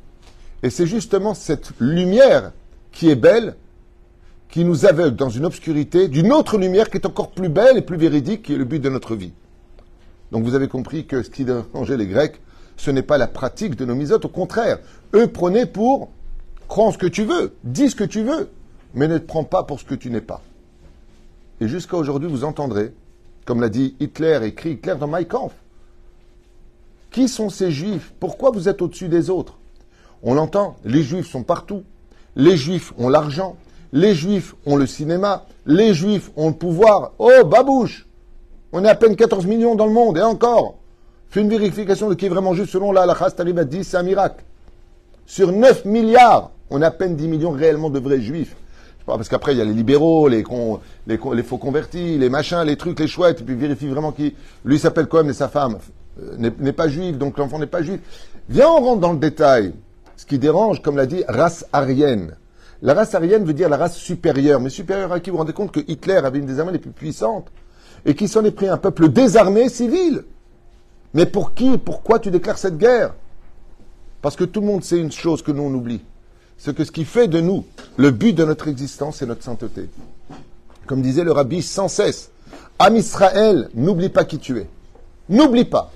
Et 0.63 0.69
c'est 0.69 0.85
justement 0.85 1.33
cette 1.33 1.71
lumière 1.79 2.51
qui 2.91 3.09
est 3.09 3.15
belle 3.15 3.55
qui 4.49 4.65
nous 4.65 4.85
aveugle 4.85 5.15
dans 5.15 5.29
une 5.29 5.45
obscurité 5.45 6.09
d'une 6.09 6.33
autre 6.33 6.57
lumière 6.57 6.89
qui 6.89 6.97
est 6.97 7.05
encore 7.05 7.31
plus 7.31 7.47
belle 7.47 7.77
et 7.77 7.81
plus 7.81 7.95
véridique, 7.95 8.43
qui 8.43 8.53
est 8.53 8.57
le 8.57 8.65
but 8.65 8.79
de 8.79 8.89
notre 8.89 9.15
vie. 9.15 9.31
Donc 10.33 10.43
vous 10.43 10.55
avez 10.55 10.67
compris 10.67 11.05
que 11.05 11.23
ce 11.23 11.29
qui 11.29 11.45
dérangeait 11.45 11.95
les 11.95 12.05
Grecs, 12.05 12.41
ce 12.75 12.91
n'est 12.91 13.01
pas 13.01 13.17
la 13.17 13.27
pratique 13.27 13.77
de 13.77 13.85
nos 13.85 13.95
misotes, 13.95 14.25
au 14.25 14.29
contraire. 14.29 14.79
Eux 15.13 15.27
prenaient 15.27 15.65
pour 15.65 16.09
crois 16.71 16.93
ce 16.93 16.97
que 16.97 17.05
tu 17.05 17.25
veux, 17.25 17.53
dis 17.65 17.89
ce 17.89 17.97
que 17.97 18.05
tu 18.05 18.23
veux, 18.23 18.49
mais 18.93 19.09
ne 19.09 19.17
te 19.17 19.25
prends 19.25 19.43
pas 19.43 19.63
pour 19.63 19.77
ce 19.77 19.83
que 19.83 19.93
tu 19.93 20.09
n'es 20.09 20.21
pas. 20.21 20.41
Et 21.59 21.67
jusqu'à 21.67 21.97
aujourd'hui, 21.97 22.29
vous 22.29 22.45
entendrez, 22.45 22.93
comme 23.43 23.59
l'a 23.59 23.67
dit 23.67 23.97
Hitler, 23.99 24.39
écrit 24.43 24.71
Hitler 24.71 24.95
dans 24.97 25.07
Mein 25.07 25.25
Kampf, 25.25 25.53
qui 27.11 27.27
sont 27.27 27.49
ces 27.49 27.71
juifs? 27.71 28.13
Pourquoi 28.21 28.51
vous 28.51 28.69
êtes 28.69 28.81
au-dessus 28.81 29.09
des 29.09 29.29
autres? 29.29 29.57
On 30.23 30.33
l'entend, 30.33 30.77
les 30.85 31.03
juifs 31.03 31.29
sont 31.29 31.43
partout, 31.43 31.83
les 32.37 32.55
juifs 32.55 32.93
ont 32.97 33.09
l'argent, 33.09 33.57
les 33.91 34.15
juifs 34.15 34.55
ont 34.65 34.77
le 34.77 34.87
cinéma, 34.87 35.45
les 35.65 35.93
juifs 35.93 36.31
ont 36.37 36.47
le 36.47 36.55
pouvoir. 36.55 37.11
Oh, 37.19 37.43
babouche! 37.43 38.07
On 38.71 38.85
est 38.85 38.89
à 38.89 38.95
peine 38.95 39.17
14 39.17 39.45
millions 39.45 39.75
dans 39.75 39.87
le 39.87 39.93
monde, 39.93 40.17
et 40.17 40.21
encore! 40.21 40.75
Fais 41.27 41.41
une 41.41 41.49
vérification 41.49 42.07
de 42.07 42.13
qui 42.13 42.27
est 42.27 42.29
vraiment 42.29 42.53
juste 42.53 42.71
selon 42.71 42.93
la 42.93 43.01
halakha, 43.01 43.29
t'arrives 43.31 43.59
à 43.59 43.65
10, 43.65 43.83
c'est 43.83 43.97
un 43.97 44.03
miracle. 44.03 44.45
Sur 45.25 45.51
9 45.51 45.83
milliards, 45.83 46.51
on 46.71 46.81
a 46.81 46.87
à 46.87 46.91
peine 46.91 47.15
10 47.15 47.27
millions 47.27 47.51
réellement 47.51 47.89
de 47.89 47.99
vrais 47.99 48.21
juifs. 48.21 48.55
Parce 49.05 49.29
qu'après, 49.29 49.53
il 49.53 49.57
y 49.57 49.61
a 49.61 49.65
les 49.65 49.73
libéraux, 49.73 50.29
les, 50.29 50.43
faux 51.43 51.57
convertis, 51.57 52.17
les 52.17 52.29
machins, 52.29 52.63
les 52.63 52.77
trucs, 52.77 52.99
les 52.99 53.07
chouettes, 53.07 53.41
et 53.41 53.43
puis 53.43 53.55
vérifie 53.55 53.87
vraiment 53.87 54.11
qui. 54.11 54.35
Lui 54.63 54.79
s'appelle 54.79 55.07
même 55.11 55.29
et 55.29 55.33
sa 55.33 55.49
femme 55.49 55.77
euh, 56.21 56.49
n'est 56.59 56.71
pas 56.71 56.87
juive, 56.87 57.17
donc 57.17 57.37
l'enfant 57.37 57.59
n'est 57.59 57.67
pas 57.67 57.81
juif. 57.81 57.99
Viens, 58.49 58.69
on 58.69 58.79
rentre 58.79 59.01
dans 59.01 59.11
le 59.11 59.19
détail. 59.19 59.73
Ce 60.15 60.25
qui 60.25 60.39
dérange, 60.39 60.81
comme 60.81 60.97
l'a 60.97 61.07
dit, 61.07 61.23
race 61.27 61.65
arienne. 61.73 62.35
La 62.81 62.93
race 62.93 63.13
aryenne 63.13 63.43
veut 63.43 63.53
dire 63.53 63.69
la 63.69 63.77
race 63.77 63.97
supérieure. 63.97 64.59
Mais 64.59 64.69
supérieure 64.69 65.11
à 65.11 65.19
qui? 65.19 65.29
Vous 65.29 65.35
vous 65.35 65.39
rendez 65.39 65.53
compte 65.53 65.71
que 65.71 65.81
Hitler 65.87 66.15
avait 66.15 66.39
une 66.39 66.45
des 66.45 66.59
armées 66.59 66.71
les 66.71 66.79
plus 66.79 66.91
puissantes 66.91 67.51
et 68.05 68.15
qui 68.15 68.27
s'en 68.27 68.43
est 68.43 68.51
pris 68.51 68.67
un 68.67 68.77
peuple 68.77 69.09
désarmé 69.09 69.69
civil 69.69 70.23
Mais 71.13 71.25
pour 71.25 71.53
qui 71.53 71.77
Pourquoi 71.77 72.19
tu 72.19 72.31
déclares 72.31 72.57
cette 72.57 72.77
guerre? 72.77 73.13
Parce 74.21 74.35
que 74.35 74.43
tout 74.43 74.61
le 74.61 74.67
monde 74.67 74.83
sait 74.83 74.99
une 74.99 75.11
chose 75.11 75.41
que 75.41 75.51
nous 75.51 75.63
on 75.63 75.73
oublie. 75.73 76.01
C'est 76.63 76.75
que 76.75 76.83
ce 76.83 76.91
qui 76.91 77.05
fait 77.05 77.27
de 77.27 77.41
nous 77.41 77.65
le 77.97 78.11
but 78.11 78.33
de 78.33 78.45
notre 78.45 78.67
existence, 78.67 79.17
c'est 79.17 79.25
notre 79.25 79.43
sainteté. 79.43 79.89
Comme 80.85 81.01
disait 81.01 81.23
le 81.23 81.31
rabbi 81.31 81.63
sans 81.63 81.87
cesse, 81.87 82.29
Am 82.77 82.95
Israël, 82.95 83.69
n'oublie 83.73 84.09
pas 84.09 84.25
qui 84.25 84.37
tu 84.37 84.59
es. 84.59 84.67
N'oublie 85.27 85.65
pas. 85.65 85.91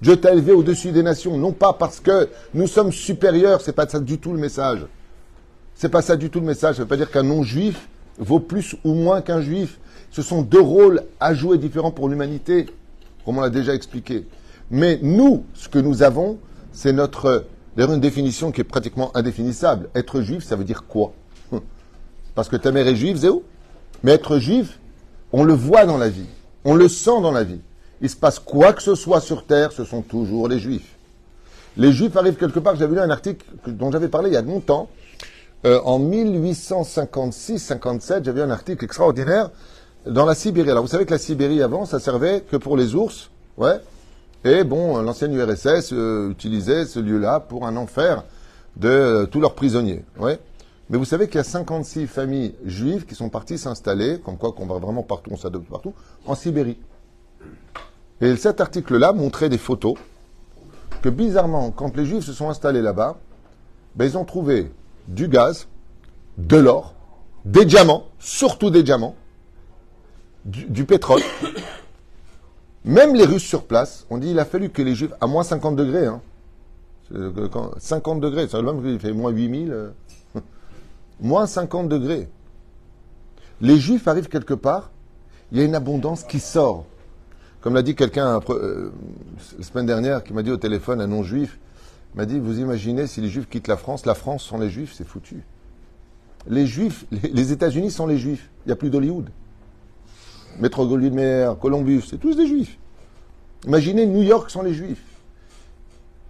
Dieu 0.00 0.16
t'a 0.16 0.32
élevé 0.32 0.52
au-dessus 0.52 0.92
des 0.92 1.02
nations, 1.02 1.36
non 1.36 1.50
pas 1.50 1.72
parce 1.72 1.98
que 1.98 2.28
nous 2.54 2.68
sommes 2.68 2.92
supérieurs, 2.92 3.60
c'est 3.60 3.72
pas 3.72 3.88
ça 3.88 3.98
du 3.98 4.18
tout 4.18 4.32
le 4.32 4.38
message. 4.38 4.86
C'est 5.74 5.88
pas 5.88 6.00
ça 6.00 6.14
du 6.14 6.30
tout 6.30 6.38
le 6.38 6.46
message. 6.46 6.76
Ça 6.76 6.82
veut 6.82 6.88
pas 6.88 6.96
dire 6.96 7.10
qu'un 7.10 7.24
non-juif 7.24 7.88
vaut 8.18 8.38
plus 8.38 8.76
ou 8.84 8.94
moins 8.94 9.20
qu'un 9.20 9.40
juif. 9.40 9.80
Ce 10.12 10.22
sont 10.22 10.42
deux 10.42 10.60
rôles 10.60 11.02
à 11.18 11.34
jouer 11.34 11.58
différents 11.58 11.90
pour 11.90 12.08
l'humanité, 12.08 12.66
comme 13.24 13.38
on 13.38 13.40
l'a 13.40 13.50
déjà 13.50 13.74
expliqué. 13.74 14.28
Mais 14.70 15.00
nous, 15.02 15.44
ce 15.54 15.68
que 15.68 15.80
nous 15.80 16.04
avons, 16.04 16.38
c'est 16.72 16.92
notre, 16.92 17.46
d'ailleurs 17.76 17.92
une 17.92 18.00
définition 18.00 18.52
qui 18.52 18.60
est 18.60 18.64
pratiquement 18.64 19.16
indéfinissable. 19.16 19.88
Être 19.94 20.20
juif, 20.20 20.44
ça 20.44 20.56
veut 20.56 20.64
dire 20.64 20.84
quoi? 20.86 21.12
Parce 22.34 22.48
que 22.48 22.56
ta 22.56 22.72
mère 22.72 22.86
est 22.86 22.96
juive, 22.96 23.24
où 23.30 23.42
Mais 24.02 24.12
être 24.12 24.38
juif, 24.38 24.78
on 25.32 25.44
le 25.44 25.54
voit 25.54 25.86
dans 25.86 25.98
la 25.98 26.08
vie, 26.08 26.26
on 26.64 26.74
le 26.74 26.88
sent 26.88 27.20
dans 27.22 27.32
la 27.32 27.44
vie. 27.44 27.60
Il 28.00 28.10
se 28.10 28.16
passe 28.16 28.38
quoi 28.38 28.72
que 28.72 28.82
ce 28.82 28.94
soit 28.94 29.20
sur 29.20 29.46
terre, 29.46 29.72
ce 29.72 29.84
sont 29.84 30.02
toujours 30.02 30.48
les 30.48 30.58
juifs. 30.58 30.96
Les 31.76 31.92
juifs 31.92 32.16
arrivent 32.16 32.36
quelque 32.36 32.60
part, 32.60 32.76
j'avais 32.76 32.94
lu 32.94 33.00
un 33.00 33.10
article 33.10 33.44
dont 33.66 33.90
j'avais 33.90 34.08
parlé 34.08 34.30
il 34.30 34.34
y 34.34 34.36
a 34.36 34.42
longtemps, 34.42 34.88
euh, 35.64 35.80
en 35.84 35.98
1856-57, 35.98 38.24
j'avais 38.24 38.42
un 38.42 38.50
article 38.50 38.84
extraordinaire 38.84 39.50
dans 40.06 40.26
la 40.26 40.34
Sibérie. 40.34 40.70
Alors 40.70 40.84
vous 40.84 40.90
savez 40.90 41.06
que 41.06 41.12
la 41.12 41.18
Sibérie 41.18 41.62
avant, 41.62 41.86
ça 41.86 41.98
servait 41.98 42.42
que 42.42 42.56
pour 42.56 42.76
les 42.76 42.94
ours, 42.94 43.30
ouais. 43.56 43.80
Et 44.44 44.62
bon, 44.62 45.00
l'ancienne 45.00 45.32
URSS 45.34 45.92
euh, 45.92 46.30
utilisait 46.30 46.84
ce 46.84 47.00
lieu-là 47.00 47.40
pour 47.40 47.66
un 47.66 47.76
enfer 47.76 48.24
de 48.76 48.88
euh, 48.88 49.26
tous 49.26 49.40
leurs 49.40 49.54
prisonniers. 49.54 50.04
Mais 50.20 50.98
vous 50.98 51.06
savez 51.06 51.28
qu'il 51.28 51.36
y 51.36 51.40
a 51.40 51.44
56 51.44 52.06
familles 52.06 52.54
juives 52.64 53.06
qui 53.06 53.14
sont 53.14 53.30
parties 53.30 53.56
s'installer, 53.56 54.20
comme 54.22 54.36
quoi 54.36 54.52
qu'on 54.52 54.66
va 54.66 54.78
vraiment 54.78 55.02
partout, 55.02 55.30
on 55.32 55.38
s'adopte 55.38 55.68
partout, 55.68 55.94
en 56.26 56.34
Sibérie. 56.34 56.78
Et 58.20 58.36
cet 58.36 58.60
article-là 58.60 59.12
montrait 59.12 59.48
des 59.48 59.58
photos 59.58 59.94
que 61.02 61.08
bizarrement, 61.08 61.70
quand 61.70 61.96
les 61.96 62.04
juifs 62.04 62.24
se 62.24 62.32
sont 62.32 62.50
installés 62.50 62.82
là-bas, 62.82 63.16
ben, 63.96 64.04
ils 64.04 64.18
ont 64.18 64.24
trouvé 64.24 64.70
du 65.08 65.28
gaz, 65.28 65.68
de 66.36 66.56
l'or, 66.56 66.94
des 67.44 67.64
diamants, 67.64 68.04
surtout 68.18 68.70
des 68.70 68.82
diamants, 68.82 69.14
du, 70.44 70.84
pétrole. 70.84 71.22
Même 72.84 73.14
les 73.14 73.24
Russes 73.24 73.44
sur 73.44 73.64
place, 73.64 74.06
on 74.10 74.18
dit 74.18 74.30
il 74.30 74.38
a 74.38 74.44
fallu 74.44 74.68
que 74.68 74.82
les 74.82 74.94
Juifs, 74.94 75.12
à 75.20 75.26
moins 75.26 75.42
50 75.42 75.76
degrés, 75.76 76.06
hein, 76.06 76.20
50 77.78 78.20
degrés, 78.20 78.46
c'est 78.48 78.60
le 78.60 78.72
même 78.72 78.82
qu'il 78.82 78.98
fait 78.98 79.12
moins 79.12 79.30
8000, 79.30 79.72
euh, 79.72 79.90
moins 81.20 81.46
50 81.46 81.88
degrés. 81.88 82.28
Les 83.60 83.78
Juifs 83.78 84.06
arrivent 84.08 84.28
quelque 84.28 84.54
part, 84.54 84.90
il 85.52 85.58
y 85.58 85.60
a 85.60 85.64
une 85.64 85.74
abondance 85.74 86.24
qui 86.24 86.40
sort. 86.40 86.84
Comme 87.60 87.74
l'a 87.74 87.82
dit 87.82 87.94
quelqu'un 87.94 88.40
euh, 88.50 88.90
la 89.58 89.64
semaine 89.64 89.86
dernière 89.86 90.22
qui 90.22 90.34
m'a 90.34 90.42
dit 90.42 90.50
au 90.50 90.56
téléphone, 90.56 91.00
un 91.00 91.06
non-juif, 91.06 91.58
m'a 92.14 92.26
dit, 92.26 92.38
vous 92.38 92.60
imaginez 92.60 93.06
si 93.06 93.20
les 93.20 93.28
Juifs 93.28 93.48
quittent 93.48 93.68
la 93.68 93.76
France, 93.76 94.04
la 94.06 94.14
France 94.14 94.42
sont 94.42 94.58
les 94.58 94.68
Juifs, 94.68 94.92
c'est 94.94 95.06
foutu. 95.06 95.42
Les 96.46 96.66
Juifs, 96.66 97.06
les, 97.10 97.52
États-Unis 97.52 97.90
sont 97.90 98.06
les 98.06 98.18
Juifs. 98.18 98.50
Il 98.64 98.68
n'y 98.68 98.72
a 98.72 98.76
plus 98.76 98.90
d'Hollywood. 98.90 99.30
Métro 100.60 100.86
Goldwyn 100.86 101.56
Columbus, 101.60 102.02
c'est 102.10 102.18
tous 102.18 102.36
des 102.36 102.46
Juifs. 102.46 102.78
Imaginez 103.66 104.06
New 104.06 104.22
York 104.22 104.50
sont 104.50 104.62
les 104.62 104.74
Juifs. 104.74 105.02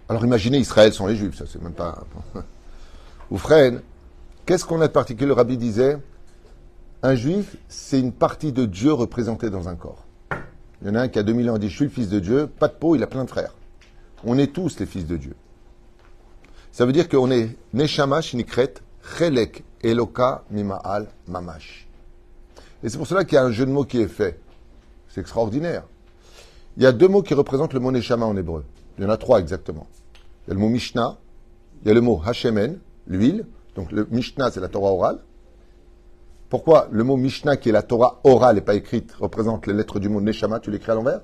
Alors 0.07 0.23
imaginez 0.23 0.59
Israël 0.59 0.93
sont 0.93 1.07
les 1.07 1.15
Juifs, 1.15 1.37
ça 1.37 1.45
c'est 1.47 1.61
même 1.61 1.73
pas. 1.73 2.03
Ou 3.31 3.39
qu'est-ce 4.45 4.65
qu'on 4.65 4.81
a 4.81 4.87
de 4.87 4.93
particulier? 4.93 5.27
Le 5.27 5.33
rabbi 5.33 5.57
disait, 5.57 5.97
un 7.01 7.15
Juif, 7.15 7.55
c'est 7.67 7.99
une 7.99 8.11
partie 8.11 8.51
de 8.51 8.65
Dieu 8.65 8.93
représentée 8.93 9.49
dans 9.49 9.67
un 9.67 9.75
corps. 9.75 10.05
Il 10.81 10.87
y 10.87 10.91
en 10.91 10.95
a 10.95 11.01
un 11.01 11.07
qui 11.07 11.19
a 11.19 11.23
2000 11.23 11.49
ans 11.49 11.57
dit, 11.57 11.69
je 11.69 11.75
suis 11.75 11.85
le 11.85 11.91
fils 11.91 12.09
de 12.09 12.19
Dieu, 12.19 12.47
pas 12.47 12.67
de 12.67 12.73
peau, 12.73 12.95
il 12.95 13.03
a 13.03 13.07
plein 13.07 13.23
de 13.23 13.29
frères. 13.29 13.53
On 14.23 14.37
est 14.37 14.53
tous 14.53 14.79
les 14.79 14.85
fils 14.85 15.05
de 15.05 15.17
Dieu. 15.17 15.35
Ça 16.71 16.85
veut 16.85 16.91
dire 16.91 17.09
qu'on 17.09 17.31
est 17.31 17.55
Neshama 17.73 18.21
Shnikret 18.21 18.75
Chelek 19.17 19.63
Eloka 19.81 20.43
Mima'al 20.51 21.07
Mamash. 21.27 21.84
Et 22.85 22.89
c'est 22.89 22.99
pour 22.99 23.07
cela 23.07 23.25
qu'il 23.25 23.33
y 23.33 23.39
a 23.39 23.43
un 23.43 23.51
jeu 23.51 23.65
de 23.65 23.71
mots 23.71 23.83
qui 23.83 23.99
est 23.99 24.07
fait. 24.07 24.39
C'est 25.09 25.19
extraordinaire. 25.19 25.85
Il 26.77 26.83
y 26.83 26.85
a 26.85 26.91
deux 26.91 27.07
mots 27.07 27.23
qui 27.23 27.33
représentent 27.33 27.73
le 27.73 27.79
mot 27.79 27.91
Neshama 27.91 28.27
en 28.27 28.37
hébreu. 28.37 28.63
Il 28.99 29.03
y 29.03 29.07
en 29.07 29.09
a 29.09 29.17
trois 29.17 29.39
exactement. 29.39 29.87
Il 30.45 30.49
y 30.49 30.51
a 30.51 30.53
le 30.53 30.59
mot 30.59 30.69
Mishnah, 30.69 31.17
il 31.81 31.87
y 31.87 31.91
a 31.91 31.95
le 31.95 32.01
mot 32.01 32.21
Hashemen, 32.23 32.77
l'huile. 33.07 33.47
Donc 33.75 33.91
le 33.91 34.07
Mishnah, 34.11 34.51
c'est 34.51 34.59
la 34.59 34.67
Torah 34.67 34.91
orale. 34.91 35.17
Pourquoi 36.49 36.87
le 36.91 37.03
mot 37.03 37.17
Mishnah, 37.17 37.57
qui 37.57 37.69
est 37.69 37.71
la 37.71 37.81
Torah 37.81 38.19
orale 38.23 38.59
et 38.59 38.61
pas 38.61 38.75
écrite, 38.75 39.13
représente 39.13 39.65
les 39.65 39.73
lettres 39.73 39.99
du 39.99 40.07
mot 40.07 40.21
Neshama, 40.21 40.59
tu 40.59 40.69
l'écris 40.69 40.91
à 40.91 40.95
l'envers? 40.95 41.21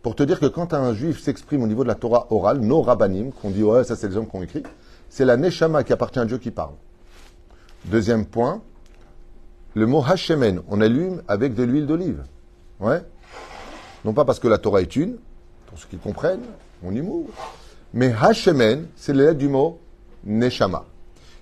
Pour 0.00 0.16
te 0.16 0.22
dire 0.22 0.40
que 0.40 0.46
quand 0.46 0.72
un 0.72 0.94
juif 0.94 1.22
s'exprime 1.22 1.62
au 1.62 1.66
niveau 1.66 1.82
de 1.82 1.88
la 1.88 1.94
Torah 1.94 2.26
orale, 2.30 2.60
no 2.60 2.80
rabbanim, 2.80 3.32
qu'on 3.32 3.50
dit 3.50 3.62
ouais, 3.62 3.84
ça 3.84 3.96
c'est 3.96 4.08
les 4.08 4.16
hommes 4.16 4.28
qui 4.28 4.36
ont 4.36 4.42
écrit, 4.42 4.62
c'est 5.10 5.26
la 5.26 5.36
Neshama 5.36 5.84
qui 5.84 5.92
appartient 5.92 6.20
à 6.20 6.24
Dieu 6.24 6.38
qui 6.38 6.50
parle. 6.50 6.74
Deuxième 7.84 8.24
point, 8.24 8.62
le 9.76 9.86
mot 9.86 10.02
Hashemen, 10.02 10.62
on 10.68 10.80
allume 10.80 11.22
avec 11.28 11.54
de 11.54 11.62
l'huile 11.62 11.86
d'olive. 11.86 12.24
Ouais 12.80 13.02
Non 14.06 14.14
pas 14.14 14.24
parce 14.24 14.38
que 14.38 14.48
la 14.48 14.56
Torah 14.56 14.80
est 14.80 14.96
une, 14.96 15.16
pour 15.66 15.78
ceux 15.78 15.86
qui 15.90 15.98
comprennent, 15.98 16.46
mon 16.82 16.92
humour, 16.92 17.26
mais 17.92 18.10
Hashemen, 18.18 18.86
c'est 18.96 19.12
lettres 19.12 19.36
du 19.36 19.48
mot 19.48 19.78
Neshama. 20.24 20.86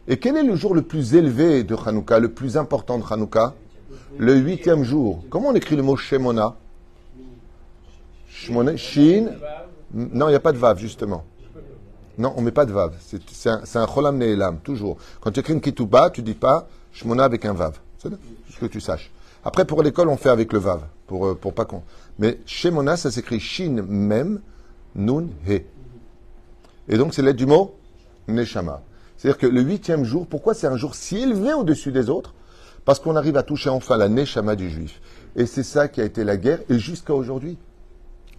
Et 0.08 0.16
quel 0.16 0.36
est 0.36 0.42
le 0.42 0.56
jour 0.56 0.74
le 0.74 0.82
plus 0.82 1.14
élevé 1.14 1.62
de 1.62 1.76
Hanouka, 1.76 2.18
le 2.18 2.28
plus 2.28 2.56
important 2.56 2.98
de 2.98 3.04
Hanouka? 3.08 3.54
Le 4.18 4.34
huitième 4.34 4.82
jour. 4.82 5.22
Comment 5.30 5.50
on 5.50 5.54
écrit 5.54 5.76
le 5.76 5.82
mot 5.82 5.96
Shemona? 5.96 6.56
Shemona, 8.28 8.76
Shin. 8.76 9.28
Non, 9.92 10.26
il 10.26 10.30
n'y 10.30 10.36
a 10.36 10.40
pas 10.40 10.52
de 10.52 10.58
vav, 10.58 10.78
justement. 10.78 11.24
Non, 12.18 12.34
on 12.36 12.40
ne 12.40 12.46
met 12.46 12.52
pas 12.52 12.66
de 12.66 12.72
vav. 12.72 12.94
C'est 13.00 13.48
un, 13.48 13.86
cholam 13.86 14.18
ne'elam, 14.18 14.58
toujours. 14.58 14.96
Quand 15.20 15.30
tu 15.30 15.38
écris 15.38 15.52
une 15.52 15.60
kituba, 15.60 16.10
tu 16.10 16.22
dis 16.22 16.34
pas 16.34 16.66
Shemona 16.92 17.24
avec 17.24 17.44
un 17.44 17.54
vav. 17.54 17.78
C'est 18.04 18.54
ce 18.54 18.60
que 18.60 18.66
tu 18.66 18.80
saches. 18.80 19.10
Après, 19.44 19.64
pour 19.64 19.82
l'école, 19.82 20.08
on 20.08 20.16
fait 20.16 20.30
avec 20.30 20.52
le 20.52 20.58
vav, 20.58 20.82
pour, 21.06 21.26
euh, 21.26 21.34
pour 21.34 21.54
pas 21.54 21.64
qu'on. 21.64 21.82
Mais 22.18 22.38
Shemona, 22.46 22.96
ça 22.96 23.10
s'écrit 23.10 23.40
Shin 23.40 23.84
Mem 23.86 24.40
Nun 24.94 25.28
He. 25.46 25.62
Et 26.88 26.96
donc, 26.96 27.14
c'est 27.14 27.22
l'aide 27.22 27.36
du 27.36 27.46
mot 27.46 27.74
Neshama. 28.28 28.82
C'est-à-dire 29.16 29.38
que 29.38 29.46
le 29.46 29.60
huitième 29.60 30.04
jour, 30.04 30.26
pourquoi 30.26 30.54
c'est 30.54 30.66
un 30.66 30.76
jour 30.76 30.94
si 30.94 31.18
élevé 31.18 31.52
au-dessus 31.52 31.92
des 31.92 32.10
autres? 32.10 32.34
Parce 32.84 33.00
qu'on 33.00 33.16
arrive 33.16 33.36
à 33.36 33.42
toucher 33.42 33.70
enfin 33.70 33.96
la 33.96 34.08
Neshama 34.08 34.56
du 34.56 34.70
juif. 34.70 35.00
Et 35.36 35.46
c'est 35.46 35.62
ça 35.62 35.88
qui 35.88 36.00
a 36.00 36.04
été 36.04 36.24
la 36.24 36.36
guerre, 36.36 36.60
et 36.68 36.78
jusqu'à 36.78 37.14
aujourd'hui, 37.14 37.58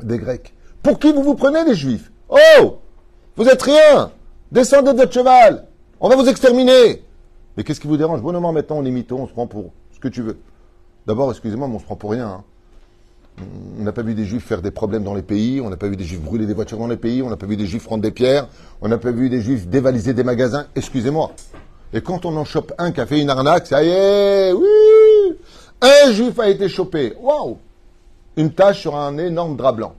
des 0.01 0.17
Grecs. 0.17 0.53
Pour 0.83 0.99
qui 0.99 1.11
vous 1.11 1.23
vous 1.23 1.35
prenez, 1.35 1.63
les 1.65 1.75
juifs? 1.75 2.11
Oh 2.29 2.79
Vous 3.35 3.47
êtes 3.47 3.61
rien 3.61 4.11
Descendez 4.51 4.93
de 4.93 4.97
votre 4.97 5.13
cheval 5.13 5.67
On 5.99 6.09
va 6.09 6.15
vous 6.15 6.27
exterminer 6.27 7.04
Mais 7.57 7.63
qu'est-ce 7.63 7.79
qui 7.79 7.87
vous 7.87 7.97
dérange 7.97 8.21
Bonnement, 8.21 8.51
maintenant, 8.51 8.77
on 8.77 8.85
est 8.85 8.91
mytho, 8.91 9.17
on 9.17 9.27
se 9.27 9.31
prend 9.31 9.47
pour 9.47 9.71
ce 9.93 9.99
que 9.99 10.07
tu 10.07 10.21
veux. 10.21 10.37
D'abord, 11.07 11.31
excusez-moi, 11.31 11.67
mais 11.67 11.75
on 11.75 11.79
se 11.79 11.85
prend 11.85 11.95
pour 11.95 12.11
rien. 12.11 12.27
Hein. 12.27 12.43
On 13.79 13.83
n'a 13.83 13.91
pas 13.91 14.01
vu 14.01 14.13
des 14.13 14.25
juifs 14.25 14.45
faire 14.45 14.61
des 14.61 14.71
problèmes 14.71 15.03
dans 15.03 15.13
les 15.13 15.21
pays, 15.21 15.59
on 15.61 15.69
n'a 15.69 15.75
pas 15.75 15.87
vu 15.87 15.97
des 15.97 16.05
juifs 16.05 16.21
brûler 16.21 16.45
des 16.45 16.53
voitures 16.53 16.77
dans 16.77 16.87
les 16.87 16.97
pays, 16.97 17.21
on 17.21 17.29
n'a 17.29 17.35
pas 17.35 17.45
vu 17.45 17.57
des 17.57 17.65
juifs 17.65 17.83
prendre 17.83 18.01
des 18.01 18.11
pierres, 18.11 18.47
on 18.81 18.87
n'a 18.87 18.97
pas 18.97 19.11
vu 19.11 19.29
des 19.29 19.41
juifs 19.41 19.67
dévaliser 19.67 20.13
des 20.13 20.23
magasins, 20.23 20.67
excusez-moi. 20.75 21.31
Et 21.93 22.01
quand 22.01 22.25
on 22.25 22.35
en 22.37 22.45
chope 22.45 22.73
un 22.77 22.91
qui 22.91 23.01
a 23.01 23.05
fait 23.05 23.19
une 23.19 23.29
arnaque, 23.29 23.67
ça 23.67 23.83
y 23.83 23.89
est, 23.89 24.53
oui 24.53 25.37
Un 25.81 26.11
juif 26.13 26.39
a 26.39 26.49
été 26.49 26.69
chopé, 26.69 27.13
waouh 27.21 27.57
Une 28.37 28.53
tache 28.53 28.81
sur 28.81 28.95
un 28.95 29.17
énorme 29.17 29.57
drap 29.57 29.73
blanc. 29.73 29.95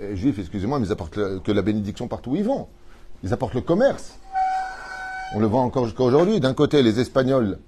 Les 0.00 0.16
juifs, 0.16 0.38
excusez-moi, 0.38 0.78
mais 0.78 0.86
ils 0.86 0.92
apportent 0.92 1.42
que 1.42 1.52
la 1.52 1.62
bénédiction 1.62 2.08
partout 2.08 2.30
où 2.30 2.36
ils 2.36 2.44
vont. 2.44 2.66
Ils 3.22 3.32
apportent 3.32 3.54
le 3.54 3.60
commerce. 3.60 4.18
On 5.34 5.40
le 5.40 5.46
voit 5.46 5.60
encore 5.60 5.86
jusqu'à 5.86 6.04
aujourd'hui. 6.04 6.40
D'un 6.40 6.54
côté, 6.54 6.82
les 6.82 7.00
Espagnols 7.00 7.58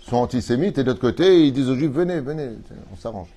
sont 0.00 0.16
antisémites, 0.16 0.78
et 0.78 0.82
de 0.82 0.88
l'autre 0.88 1.00
côté, 1.00 1.46
ils 1.46 1.52
disent 1.52 1.68
aux 1.68 1.76
juifs, 1.76 1.90
venez, 1.90 2.20
venez, 2.20 2.50
on 2.92 2.96
s'arrange 2.96 3.28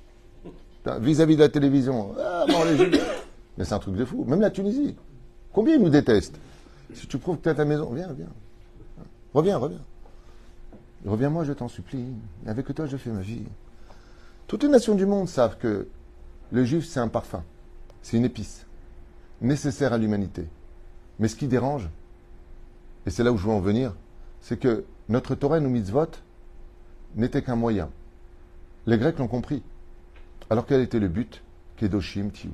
vis-à-vis 1.00 1.36
de 1.36 1.42
la 1.42 1.50
télévision. 1.50 2.13
Ah, 2.20 2.46
Mais 3.58 3.65
c'est 3.65 3.74
un 3.74 3.80
truc 3.80 3.96
de 3.96 4.06
fou. 4.06 4.25
Même 4.27 4.42
la 4.42 4.50
Tunisie. 4.50 4.96
Combien 5.51 5.75
ils 5.75 5.82
nous 5.82 5.89
détestent? 5.89 6.38
Si 6.94 7.08
tu 7.08 7.18
prouves 7.18 7.38
que 7.38 7.44
tu 7.44 7.50
à 7.50 7.56
ta 7.56 7.65
maison, 7.65 7.89
viens, 7.94 8.12
viens. 8.13 8.27
Reviens, 9.34 9.58
reviens. 9.58 9.82
Reviens-moi, 11.06 11.44
je 11.44 11.53
t'en 11.53 11.68
supplie. 11.68 12.06
Avec 12.46 12.74
toi, 12.74 12.86
je 12.86 12.98
fais 12.98 13.10
ma 13.10 13.22
vie. 13.22 13.44
Toutes 14.48 14.63
les 14.63 14.70
nations 14.70 14.96
du 14.96 15.06
monde 15.06 15.27
savent 15.27 15.58
que 15.58 15.88
le 16.51 16.65
juif, 16.65 16.86
c'est 16.88 17.00
un 17.00 17.08
parfum. 17.08 17.43
C'est 18.02 18.17
une 18.17 18.26
épice. 18.26 18.65
Nécessaire 19.41 19.93
à 19.93 19.98
l'humanité. 19.98 20.45
Mais 21.19 21.28
ce 21.28 21.36
qui 21.36 21.48
dérange, 21.48 21.89
et 23.06 23.10
c'est 23.10 23.24
là 23.24 23.32
où 23.32 23.38
je 23.38 23.46
veux 23.46 23.52
en 23.52 23.60
venir, 23.60 23.94
c'est 24.42 24.58
que 24.58 24.86
notre 25.10 25.36
Torah 25.36 25.58
et 25.58 25.62
nos 25.62 25.70
mitzvot 25.70 26.08
n'étaient 27.16 27.42
qu'un 27.42 27.56
moyen. 27.56 27.89
Les 28.86 28.98
Grecs 28.98 29.20
l'ont 29.20 29.28
compris. 29.28 29.62
Alors 30.50 30.66
quel 30.66 30.82
était 30.82 31.00
le 31.00 31.08
but? 31.08 31.42
Kedoshim 31.78 32.30
Tiou. 32.30 32.52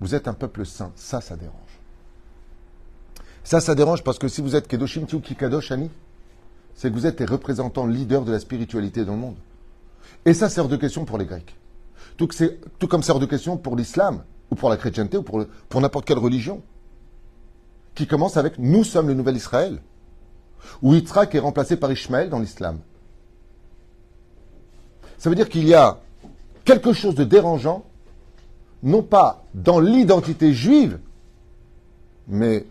Vous 0.00 0.14
êtes 0.14 0.28
un 0.28 0.34
peuple 0.34 0.64
saint. 0.66 0.92
Ça, 0.94 1.20
ça 1.20 1.36
dérange. 1.36 1.80
Ça, 3.44 3.60
ça 3.60 3.74
dérange 3.74 4.04
parce 4.04 4.18
que 4.18 4.28
si 4.28 4.40
vous 4.40 4.56
êtes 4.56 4.68
Kedoshim 4.68 5.06
Tiou 5.06 5.20
Kikadosh 5.20 5.72
Ani, 5.72 5.90
c'est 6.74 6.90
que 6.90 6.94
vous 6.94 7.06
êtes 7.06 7.20
les 7.20 7.26
représentants 7.26 7.86
leaders 7.86 8.24
de 8.24 8.32
la 8.32 8.38
spiritualité 8.38 9.04
dans 9.04 9.12
le 9.12 9.18
monde. 9.18 9.36
Et 10.24 10.34
ça 10.34 10.48
sert 10.48 10.68
de 10.68 10.76
question 10.76 11.04
pour 11.04 11.18
les 11.18 11.26
Grecs. 11.26 11.56
Tout, 12.16 12.28
comme 12.88 13.02
sert 13.02 13.18
de 13.18 13.26
question 13.26 13.56
pour 13.56 13.76
l'islam, 13.76 14.22
ou 14.50 14.54
pour 14.54 14.70
la 14.70 14.76
chrétienté, 14.76 15.16
ou 15.16 15.22
pour 15.22 15.80
n'importe 15.80 16.04
quelle 16.06 16.18
religion. 16.18 16.62
Qui 17.94 18.06
commence 18.06 18.36
avec 18.36 18.58
Nous 18.58 18.84
sommes 18.84 19.08
le 19.08 19.14
nouvel 19.14 19.36
Israël. 19.36 19.80
Où 20.80 20.94
Yitzhak 20.94 21.34
est 21.34 21.40
remplacé 21.40 21.76
par 21.76 21.90
Ishmaël 21.92 22.30
dans 22.30 22.38
l'islam. 22.38 22.78
Ça 25.18 25.30
veut 25.30 25.36
dire 25.36 25.48
qu'il 25.48 25.68
y 25.68 25.74
a 25.74 26.00
quelque 26.64 26.92
chose 26.92 27.14
de 27.14 27.24
dérangeant, 27.24 27.84
non 28.82 29.02
pas 29.02 29.44
dans 29.54 29.78
l'identité 29.78 30.52
juive, 30.52 30.98
mais 32.26 32.66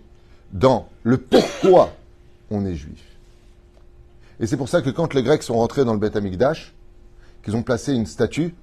dans 0.51 0.89
le 1.03 1.17
pourquoi 1.17 1.93
on 2.49 2.65
est 2.65 2.75
juif. 2.75 3.03
Et 4.39 4.47
c'est 4.47 4.57
pour 4.57 4.69
ça 4.69 4.81
que 4.81 4.89
quand 4.89 5.13
les 5.13 5.23
Grecs 5.23 5.43
sont 5.43 5.55
rentrés 5.55 5.85
dans 5.85 5.93
le 5.93 5.99
Beth 5.99 6.15
Amikdash, 6.15 6.73
qu'ils 7.43 7.55
ont 7.55 7.63
placé 7.63 7.93
une 7.93 8.05
statue, 8.05 8.53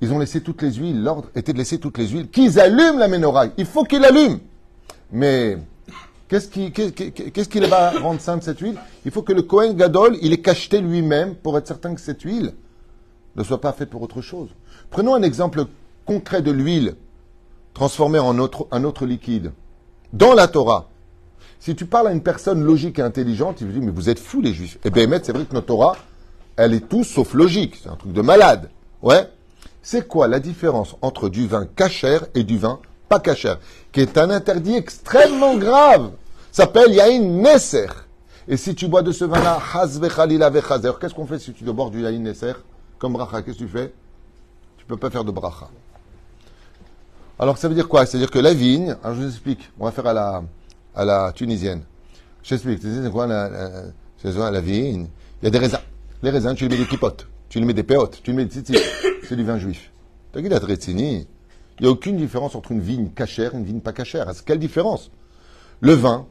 ils 0.00 0.12
ont 0.12 0.18
laissé 0.18 0.40
toutes 0.40 0.62
les 0.62 0.72
huiles, 0.74 1.02
l'ordre 1.02 1.30
était 1.34 1.52
de 1.52 1.58
laisser 1.58 1.78
toutes 1.78 1.98
les 1.98 2.08
huiles, 2.08 2.28
qu'ils 2.28 2.60
allument 2.60 2.98
la 2.98 3.08
menorah. 3.08 3.46
Il 3.56 3.66
faut 3.66 3.84
qu'ils 3.84 4.02
l'allument. 4.02 4.38
Mais 5.14 5.56
qu'est-ce 6.26 6.48
qui, 6.48 7.60
va 7.60 7.90
rendre 7.92 8.20
sainte 8.20 8.42
cette 8.42 8.58
huile? 8.58 8.76
Il 9.04 9.12
faut 9.12 9.22
que 9.22 9.32
le 9.32 9.42
Kohen 9.42 9.76
Gadol, 9.76 10.18
il 10.20 10.32
ait 10.32 10.40
cacheté 10.40 10.80
lui-même 10.80 11.36
pour 11.36 11.56
être 11.56 11.68
certain 11.68 11.94
que 11.94 12.00
cette 12.00 12.22
huile, 12.22 12.52
ne 13.36 13.44
soit 13.44 13.60
pas 13.60 13.72
fait 13.72 13.86
pour 13.86 14.02
autre 14.02 14.20
chose. 14.20 14.48
Prenons 14.90 15.14
un 15.14 15.22
exemple 15.22 15.66
concret 16.04 16.42
de 16.42 16.50
l'huile 16.50 16.96
transformée 17.74 18.18
en 18.18 18.38
autre, 18.40 18.66
un 18.72 18.82
autre 18.82 19.06
liquide. 19.06 19.52
Dans 20.12 20.34
la 20.34 20.48
Torah, 20.48 20.88
si 21.60 21.76
tu 21.76 21.86
parles 21.86 22.08
à 22.08 22.12
une 22.12 22.22
personne 22.22 22.64
logique 22.64 22.98
et 22.98 23.02
intelligente, 23.02 23.60
il 23.60 23.68
vous 23.68 23.72
dit, 23.72 23.86
mais 23.86 23.92
vous 23.92 24.10
êtes 24.10 24.18
fous 24.18 24.40
les 24.40 24.52
juifs. 24.52 24.78
Eh 24.84 24.90
bien, 24.90 25.08
c'est 25.22 25.32
vrai 25.32 25.44
que 25.44 25.54
notre 25.54 25.66
Torah, 25.66 25.96
elle 26.56 26.74
est 26.74 26.88
tout 26.88 27.04
sauf 27.04 27.34
logique. 27.34 27.78
C'est 27.80 27.88
un 27.88 27.96
truc 27.96 28.12
de 28.12 28.20
malade. 28.20 28.68
Ouais. 29.00 29.28
C'est 29.80 30.08
quoi 30.08 30.26
la 30.26 30.40
différence 30.40 30.96
entre 31.02 31.28
du 31.28 31.46
vin 31.46 31.66
cachère 31.66 32.26
et 32.34 32.42
du 32.42 32.58
vin 32.58 32.80
pas 33.18 33.34
Qui 33.92 34.00
est 34.00 34.18
un 34.18 34.30
interdit 34.30 34.76
extrêmement 34.76 35.56
grave. 35.56 36.12
S'appelle 36.52 36.92
Yain 36.92 37.20
Nesser. 37.20 37.88
Et 38.46 38.56
si 38.56 38.74
tu 38.74 38.88
bois 38.88 39.02
de 39.02 39.12
ce 39.12 39.24
vin-là, 39.24 39.58
Khalila 40.14 40.50
qu'est-ce 40.50 41.14
qu'on 41.14 41.26
fait 41.26 41.38
si 41.38 41.52
tu 41.52 41.64
dois 41.64 41.90
du 41.90 42.02
Yain 42.02 42.18
Nesser 42.18 42.52
comme 42.98 43.14
bracha, 43.14 43.42
qu'est-ce 43.42 43.58
que 43.58 43.64
tu 43.64 43.68
fais? 43.68 43.92
Tu 44.78 44.84
ne 44.84 44.88
peux 44.88 44.96
pas 44.96 45.10
faire 45.10 45.24
de 45.24 45.30
bracha. 45.30 45.68
Alors 47.38 47.58
ça 47.58 47.68
veut 47.68 47.74
dire 47.74 47.88
quoi? 47.88 48.06
C'est-à-dire 48.06 48.30
que 48.30 48.38
la 48.38 48.54
vigne, 48.54 48.96
alors 49.02 49.16
je 49.16 49.22
vous 49.22 49.28
explique, 49.28 49.70
on 49.78 49.84
va 49.84 49.90
faire 49.90 50.06
à 50.06 50.12
la, 50.12 50.42
à 50.94 51.04
la 51.04 51.32
tunisienne. 51.32 51.82
Je 52.42 52.50
t'explique, 52.50 52.80
c'est 52.82 53.10
quoi 53.10 53.26
la, 53.26 53.48
la, 53.48 54.50
la, 54.50 54.60
vigne? 54.60 55.08
Il 55.42 55.44
y 55.44 55.48
a 55.48 55.50
des 55.50 55.58
raisins. 55.58 55.80
Les 56.22 56.30
raisins, 56.30 56.54
tu 56.54 56.68
les 56.68 56.76
mets 56.76 56.82
des 56.82 56.88
kipotes, 56.88 57.26
tu 57.48 57.58
les 57.58 57.66
mets 57.66 57.74
des 57.74 57.82
péotes, 57.82 58.20
tu 58.22 58.30
les 58.30 58.36
mets 58.36 58.44
des 58.44 58.60
tzitzit. 58.60 58.78
C'est 59.28 59.36
du 59.36 59.44
vin 59.44 59.58
juif. 59.58 59.90
T'as 60.32 60.40
dit 60.40 60.48
la 60.48 60.60
Il 61.78 61.82
n'y 61.82 61.88
a 61.88 61.92
aucune 61.92 62.16
différence 62.16 62.54
entre 62.54 62.72
une 62.72 62.80
vigne 62.80 63.08
cachère 63.08 63.54
et 63.54 63.58
une 63.58 63.64
vigne 63.64 63.80
pas 63.80 63.92
cachère. 63.92 64.30
Quelle 64.46 64.58
différence? 64.58 65.10
Le 65.80 65.92
vin, 65.92 66.26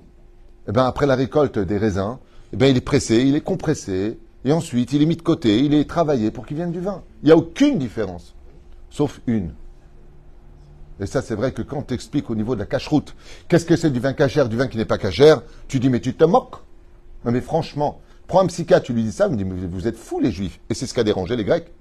eh 0.67 0.71
ben, 0.71 0.85
après 0.85 1.05
la 1.05 1.15
récolte 1.15 1.59
des 1.59 1.77
raisins, 1.77 2.17
eh 2.53 2.57
ben, 2.57 2.67
il 2.67 2.77
est 2.77 2.81
pressé, 2.81 3.17
il 3.17 3.35
est 3.35 3.41
compressé, 3.41 4.17
et 4.45 4.51
ensuite, 4.51 4.93
il 4.93 5.01
est 5.01 5.05
mis 5.05 5.15
de 5.15 5.21
côté, 5.21 5.59
il 5.59 5.73
est 5.73 5.89
travaillé 5.89 6.31
pour 6.31 6.45
qu'il 6.45 6.57
vienne 6.57 6.71
du 6.71 6.79
vin. 6.79 7.03
Il 7.21 7.27
n'y 7.27 7.31
a 7.31 7.37
aucune 7.37 7.77
différence, 7.77 8.35
sauf 8.89 9.21
une. 9.27 9.53
Et 10.99 11.05
ça, 11.05 11.21
c'est 11.21 11.35
vrai 11.35 11.51
que 11.51 11.61
quand 11.61 11.83
tu 11.83 11.93
expliques 11.93 12.29
au 12.29 12.35
niveau 12.35 12.55
de 12.55 12.59
la 12.59 12.65
cache-route, 12.65 13.15
qu'est-ce 13.47 13.65
que 13.65 13.75
c'est 13.75 13.89
du 13.89 13.99
vin 13.99 14.13
cachère, 14.13 14.47
du 14.47 14.55
vin 14.55 14.67
qui 14.67 14.77
n'est 14.77 14.85
pas 14.85 14.97
cachère, 14.97 15.41
tu 15.67 15.79
dis, 15.79 15.89
mais 15.89 15.99
tu 15.99 16.13
te 16.13 16.23
moques. 16.23 16.55
Non, 17.25 17.31
mais 17.31 17.41
franchement, 17.41 17.99
prends 18.27 18.41
un 18.41 18.47
psychiatre, 18.47 18.85
tu 18.85 18.93
lui 18.93 19.03
dis 19.03 19.11
ça, 19.11 19.27
il 19.27 19.33
me 19.33 19.37
dit, 19.37 19.45
mais 19.45 19.67
vous 19.67 19.87
êtes 19.87 19.97
fous, 19.97 20.19
les 20.19 20.31
juifs. 20.31 20.59
Et 20.69 20.73
c'est 20.73 20.85
ce 20.85 20.93
qui 20.93 20.99
a 20.99 21.03
dérangé 21.03 21.35
les 21.35 21.43
grecs. 21.43 21.71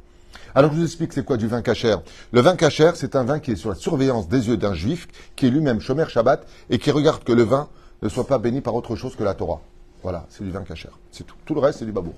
Alors, 0.55 0.73
je 0.73 0.79
vous 0.79 0.85
explique 0.85 1.13
c'est 1.13 1.25
quoi 1.25 1.37
du 1.37 1.47
vin 1.47 1.63
cachère. 1.63 2.03
Le 2.33 2.41
vin 2.41 2.57
cachère, 2.57 2.97
c'est 2.97 3.17
un 3.17 3.25
vin 3.25 3.39
qui 3.39 3.53
est 3.53 3.57
sur 3.57 3.71
la 3.71 3.75
surveillance 3.75 4.29
des 4.29 4.49
yeux 4.49 4.57
d'un 4.57 4.75
juif, 4.75 5.09
qui 5.35 5.47
est 5.47 5.51
lui-même 5.51 5.81
Shomer 5.81 6.07
Shabbat, 6.09 6.47
et 6.69 6.79
qui 6.79 6.91
regarde 6.91 7.25
que 7.25 7.33
le 7.33 7.43
vin 7.43 7.69
ne 8.03 8.09
soit 8.09 8.27
pas 8.27 8.39
béni 8.39 8.61
par 8.61 8.75
autre 8.75 8.97
chose 8.97 9.17
que 9.17 9.25
la 9.25 9.35
Torah. 9.35 9.61
Voilà, 10.03 10.27
c'est 10.29 10.45
du 10.45 10.51
vin 10.51 10.63
cachère. 10.63 10.99
C'est 11.11 11.25
tout. 11.25 11.37
Tout 11.45 11.55
le 11.55 11.61
reste, 11.61 11.79
c'est 11.79 11.85
du 11.85 11.93
babour. 11.93 12.15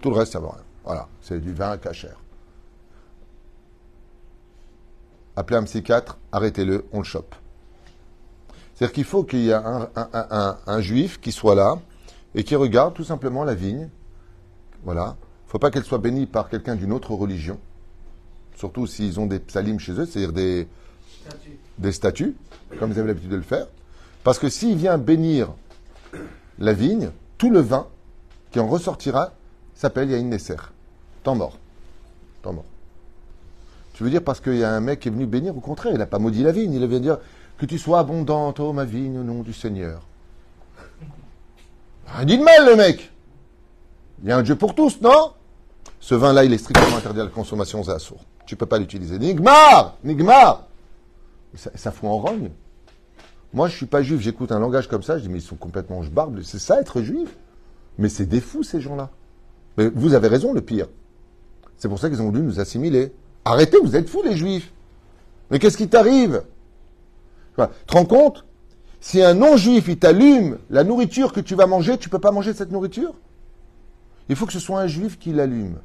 Tout 0.00 0.10
le 0.10 0.16
reste, 0.16 0.32
ça 0.32 0.40
va 0.40 0.48
rien. 0.48 0.64
Voilà, 0.84 1.08
c'est 1.20 1.40
du 1.40 1.52
vin 1.52 1.76
cachère. 1.76 2.16
Appelez 5.36 5.58
un 5.58 5.64
psychiatre, 5.64 6.16
arrêtez-le, 6.32 6.86
on 6.92 6.98
le 6.98 7.04
chope. 7.04 7.34
C'est-à-dire 8.74 8.94
qu'il 8.94 9.04
faut 9.04 9.22
qu'il 9.22 9.40
y 9.40 9.50
ait 9.50 9.54
un, 9.54 10.80
juif 10.80 11.20
qui 11.20 11.30
soit 11.30 11.54
là 11.54 11.78
et 12.34 12.42
qui 12.42 12.56
regarde 12.56 12.94
tout 12.94 13.04
simplement 13.04 13.44
la 13.44 13.54
vigne, 13.54 13.88
Voilà. 14.82 15.16
Il 15.56 15.58
ne 15.58 15.62
faut 15.62 15.68
pas 15.68 15.70
qu'elle 15.70 15.84
soit 15.84 15.96
bénie 15.96 16.26
par 16.26 16.50
quelqu'un 16.50 16.74
d'une 16.74 16.92
autre 16.92 17.12
religion. 17.14 17.58
Surtout 18.56 18.86
s'ils 18.86 19.18
ont 19.18 19.24
des 19.24 19.38
psalim 19.38 19.78
chez 19.78 19.92
eux, 19.92 20.04
c'est-à-dire 20.04 20.34
des, 20.34 20.68
des 21.78 21.92
statues, 21.92 22.36
comme 22.78 22.92
vous 22.92 22.98
avez 22.98 23.08
l'habitude 23.08 23.30
de 23.30 23.36
le 23.36 23.42
faire. 23.42 23.66
Parce 24.22 24.38
que 24.38 24.50
s'il 24.50 24.76
vient 24.76 24.98
bénir 24.98 25.48
la 26.58 26.74
vigne, 26.74 27.08
tout 27.38 27.48
le 27.48 27.60
vin 27.60 27.86
qui 28.50 28.60
en 28.60 28.68
ressortira 28.68 29.32
s'appelle 29.74 30.10
Yain 30.10 30.24
Nesser. 30.24 30.56
Temps 31.22 31.36
mort. 31.36 31.56
Temps 32.42 32.52
mort. 32.52 32.66
Tu 33.94 34.04
veux 34.04 34.10
dire 34.10 34.22
parce 34.22 34.40
qu'il 34.40 34.58
y 34.58 34.64
a 34.64 34.70
un 34.70 34.80
mec 34.80 35.00
qui 35.00 35.08
est 35.08 35.10
venu 35.10 35.24
bénir, 35.24 35.56
au 35.56 35.60
contraire, 35.60 35.94
il 35.94 35.98
n'a 35.98 36.04
pas 36.04 36.18
maudit 36.18 36.42
la 36.42 36.52
vigne, 36.52 36.74
il 36.74 36.86
vient 36.86 37.00
dire 37.00 37.16
que 37.56 37.64
tu 37.64 37.78
sois 37.78 38.00
abondante, 38.00 38.60
oh 38.60 38.74
ma 38.74 38.84
vigne, 38.84 39.16
au 39.20 39.24
nom 39.24 39.42
du 39.42 39.54
Seigneur. 39.54 40.02
Rien 42.08 42.26
dit 42.26 42.36
de 42.36 42.44
mal, 42.44 42.66
le 42.66 42.76
mec. 42.76 43.10
Il 44.22 44.28
y 44.28 44.32
a 44.32 44.36
un 44.36 44.42
Dieu 44.42 44.56
pour 44.56 44.74
tous, 44.74 45.00
non? 45.00 45.32
Ce 46.00 46.14
vin-là, 46.14 46.44
il 46.44 46.52
est 46.52 46.58
strictement 46.58 46.96
interdit 46.96 47.20
à 47.20 47.24
la 47.24 47.30
consommation 47.30 47.80
aux 47.80 47.90
assourds. 47.90 48.24
Tu 48.46 48.54
ne 48.54 48.58
peux 48.58 48.66
pas 48.66 48.78
l'utiliser. 48.78 49.18
Nigmar 49.18 49.96
Nigmar 50.04 50.66
ça, 51.54 51.90
fout 51.90 52.08
en 52.08 52.18
rogne. 52.18 52.50
Moi, 53.54 53.68
je 53.68 53.72
ne 53.72 53.76
suis 53.78 53.86
pas 53.86 54.02
juif, 54.02 54.20
j'écoute 54.20 54.52
un 54.52 54.58
langage 54.58 54.88
comme 54.88 55.02
ça, 55.02 55.16
je 55.16 55.22
dis, 55.22 55.28
mais 55.28 55.38
ils 55.38 55.42
sont 55.42 55.56
complètement 55.56 56.02
barbe. 56.12 56.40
C'est 56.42 56.58
ça 56.58 56.80
être 56.80 57.00
juif? 57.00 57.36
Mais 57.98 58.08
c'est 58.08 58.26
des 58.26 58.40
fous, 58.40 58.62
ces 58.62 58.80
gens-là. 58.80 59.10
Mais 59.78 59.88
vous 59.88 60.14
avez 60.14 60.28
raison, 60.28 60.52
le 60.52 60.60
pire. 60.60 60.88
C'est 61.78 61.88
pour 61.88 61.98
ça 61.98 62.10
qu'ils 62.10 62.20
ont 62.20 62.26
voulu 62.26 62.42
nous 62.42 62.60
assimiler. 62.60 63.12
Arrêtez, 63.44 63.78
vous 63.82 63.96
êtes 63.96 64.08
fous, 64.08 64.22
les 64.22 64.36
juifs. 64.36 64.72
Mais 65.50 65.58
qu'est-ce 65.58 65.76
qui 65.76 65.88
t'arrive? 65.88 66.42
Tu 67.56 67.64
te 67.86 67.92
rends 67.94 68.04
compte? 68.04 68.44
Si 69.00 69.22
un 69.22 69.34
non-juif, 69.34 69.86
il 69.88 69.98
t'allume 69.98 70.58
la 70.68 70.84
nourriture 70.84 71.32
que 71.32 71.40
tu 71.40 71.54
vas 71.54 71.66
manger, 71.66 71.96
tu 71.96 72.08
ne 72.08 72.10
peux 72.10 72.18
pas 72.18 72.32
manger 72.32 72.52
cette 72.52 72.72
nourriture? 72.72 73.14
Il 74.28 74.36
faut 74.36 74.46
que 74.46 74.52
ce 74.52 74.60
soit 74.60 74.80
un 74.80 74.86
juif 74.86 75.18
qui 75.18 75.32
l'allume. 75.32 75.76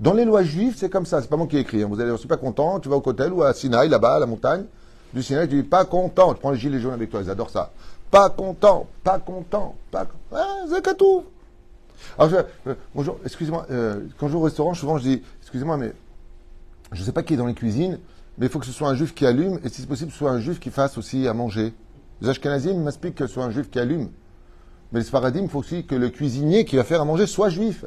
Dans 0.00 0.12
les 0.14 0.24
lois 0.24 0.42
juives, 0.42 0.74
c'est 0.76 0.88
comme 0.88 1.06
ça. 1.06 1.20
C'est 1.20 1.28
pas 1.28 1.36
moi 1.36 1.46
qui 1.46 1.56
ai 1.56 1.60
écrit. 1.60 1.82
Hein. 1.82 1.88
Vous 1.90 2.00
allez, 2.00 2.10
je 2.10 2.16
suis 2.16 2.28
pas 2.28 2.36
content. 2.36 2.78
Tu 2.80 2.88
vas 2.88 2.96
au 2.96 3.00
Kotel 3.00 3.32
ou 3.32 3.42
à 3.42 3.52
Sinaï, 3.52 3.88
là-bas, 3.88 4.16
à 4.16 4.18
la 4.20 4.26
montagne 4.26 4.64
du 5.12 5.22
Sinaï. 5.22 5.48
Tu 5.48 5.56
dis 5.56 5.68
pas 5.68 5.84
content. 5.84 6.34
Tu 6.34 6.40
prends 6.40 6.52
les 6.52 6.58
gilets 6.58 6.80
jaunes 6.80 6.94
avec 6.94 7.10
toi. 7.10 7.20
Ils 7.22 7.30
adorent 7.30 7.50
ça. 7.50 7.72
Pas 8.10 8.30
content. 8.30 8.86
Pas 9.02 9.18
content. 9.18 9.74
Pas. 9.90 10.06
Ah, 10.32 10.64
tout. 10.96 11.24
Alors, 12.18 12.44
euh, 12.66 12.74
bonjour. 12.94 13.18
Excusez-moi. 13.24 13.66
Euh, 13.70 14.00
quand 14.18 14.28
je 14.28 14.32
vais 14.32 14.38
au 14.38 14.42
restaurant, 14.42 14.74
souvent 14.74 14.98
je 14.98 15.02
dis, 15.02 15.22
excusez-moi, 15.42 15.76
mais 15.76 15.92
je 16.92 17.02
sais 17.02 17.12
pas 17.12 17.22
qui 17.22 17.34
est 17.34 17.36
dans 17.36 17.46
les 17.46 17.54
cuisines, 17.54 17.98
mais 18.38 18.46
il 18.46 18.48
faut 18.48 18.58
que 18.58 18.66
ce 18.66 18.72
soit 18.72 18.88
un 18.88 18.94
juif 18.94 19.14
qui 19.14 19.26
allume, 19.26 19.58
et 19.64 19.68
si 19.68 19.82
c'est 19.82 19.88
possible, 19.88 20.12
soit 20.12 20.30
un 20.30 20.40
juif 20.40 20.60
qui 20.60 20.70
fasse 20.70 20.96
aussi 20.96 21.26
à 21.26 21.34
manger. 21.34 21.74
Les 22.20 22.28
Ashkenazim 22.28 22.78
m'expliquent 22.82 23.16
que 23.16 23.26
ce 23.26 23.34
soit 23.34 23.44
un 23.44 23.50
juif 23.50 23.70
qui 23.70 23.78
allume. 23.78 24.10
Mais 24.92 25.00
les 25.00 25.04
Sfaradim, 25.04 25.42
il 25.42 25.48
faut 25.48 25.58
aussi 25.58 25.84
que 25.84 25.94
le 25.94 26.08
cuisinier 26.08 26.64
qui 26.64 26.76
va 26.76 26.84
faire 26.84 27.00
à 27.00 27.04
manger 27.04 27.26
soit 27.26 27.50
juif. 27.50 27.84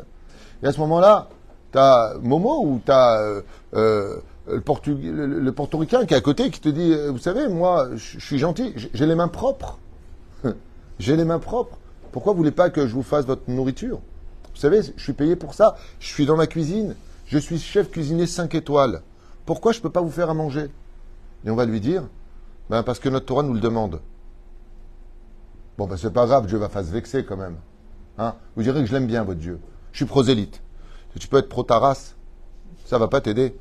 Et 0.64 0.68
à 0.68 0.72
ce 0.72 0.80
moment-là, 0.80 1.30
tu 1.72 1.78
as 1.78 2.14
Momo 2.22 2.64
ou 2.66 2.82
tu 2.86 2.92
euh, 2.92 3.42
euh, 3.74 4.18
le, 4.48 5.26
le, 5.26 5.52
portoricain 5.52 6.06
qui 6.06 6.14
est 6.14 6.18
à 6.18 6.22
côté 6.22 6.50
qui 6.52 6.60
te 6.60 6.70
dit 6.70 6.94
euh, 6.94 7.12
Vous 7.12 7.18
savez, 7.18 7.48
moi, 7.48 7.90
je 7.96 8.20
suis 8.20 8.38
gentil, 8.38 8.74
j'ai 8.94 9.06
les 9.06 9.16
mains 9.16 9.28
propres. 9.28 9.80
j'ai 11.00 11.16
les 11.16 11.26
mains 11.26 11.40
propres. 11.40 11.78
Pourquoi 12.12 12.34
vous 12.34 12.38
voulez 12.38 12.52
pas 12.52 12.70
que 12.70 12.86
je 12.88 12.94
vous 12.94 13.04
fasse 13.04 13.26
votre 13.26 13.50
nourriture? 13.50 14.00
Vous 14.54 14.60
savez, 14.60 14.82
je 14.96 15.02
suis 15.02 15.14
payé 15.14 15.36
pour 15.36 15.54
ça. 15.54 15.78
Je 16.00 16.08
suis 16.08 16.26
dans 16.26 16.36
ma 16.36 16.48
cuisine. 16.48 16.96
Je 17.26 17.38
suis 17.38 17.58
chef 17.58 17.90
cuisinier 17.90 18.28
5 18.28 18.54
étoiles. 18.56 19.02
Pourquoi 19.46 19.72
je 19.72 19.80
ne 19.80 19.84
peux 19.84 19.90
pas 19.90 20.02
vous 20.02 20.12
faire 20.12 20.30
à 20.30 20.34
manger? 20.34 20.70
Et 21.46 21.50
on 21.50 21.56
va 21.56 21.66
lui 21.66 21.80
dire 21.80 22.04
ben 22.70 22.84
Parce 22.84 23.00
que 23.00 23.10
notre 23.10 23.26
Torah 23.26 23.44
nous 23.44 23.54
le 23.54 23.60
demande. 23.60 24.02
Bon, 25.82 25.88
ben 25.88 25.98
c'est 25.98 26.14
pas 26.14 26.28
grave, 26.28 26.46
Dieu 26.46 26.60
va 26.60 26.70
faire 26.70 26.86
se 26.86 26.92
vexer 26.92 27.26
quand 27.26 27.38
même. 27.38 27.56
Hein? 28.20 28.36
Vous 28.56 28.62
direz 28.62 28.82
que 28.82 28.86
je 28.86 28.94
l'aime 28.94 29.08
bien, 29.08 29.24
votre 29.24 29.40
Dieu. 29.40 29.60
Je 29.92 29.98
suis 29.98 30.06
prosélyte 30.06 30.62
tu 31.20 31.28
peux 31.28 31.38
être 31.38 31.50
pro-Taras, 31.50 32.14
ça 32.86 33.00
va 33.00 33.08
pas 33.08 33.20
t'aider. 33.20 33.58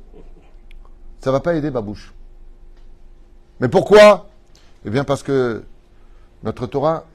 Ça 1.19 1.31
va 1.31 1.39
pas 1.39 1.55
aider 1.55 1.71
Babouche. 1.71 2.13
Mais 3.59 3.69
pourquoi? 3.69 4.29
Eh 4.85 4.91
bien 4.91 5.03
parce 5.03 5.23
que 5.23 5.63
notre 6.43 6.67
Torah, 6.67 7.05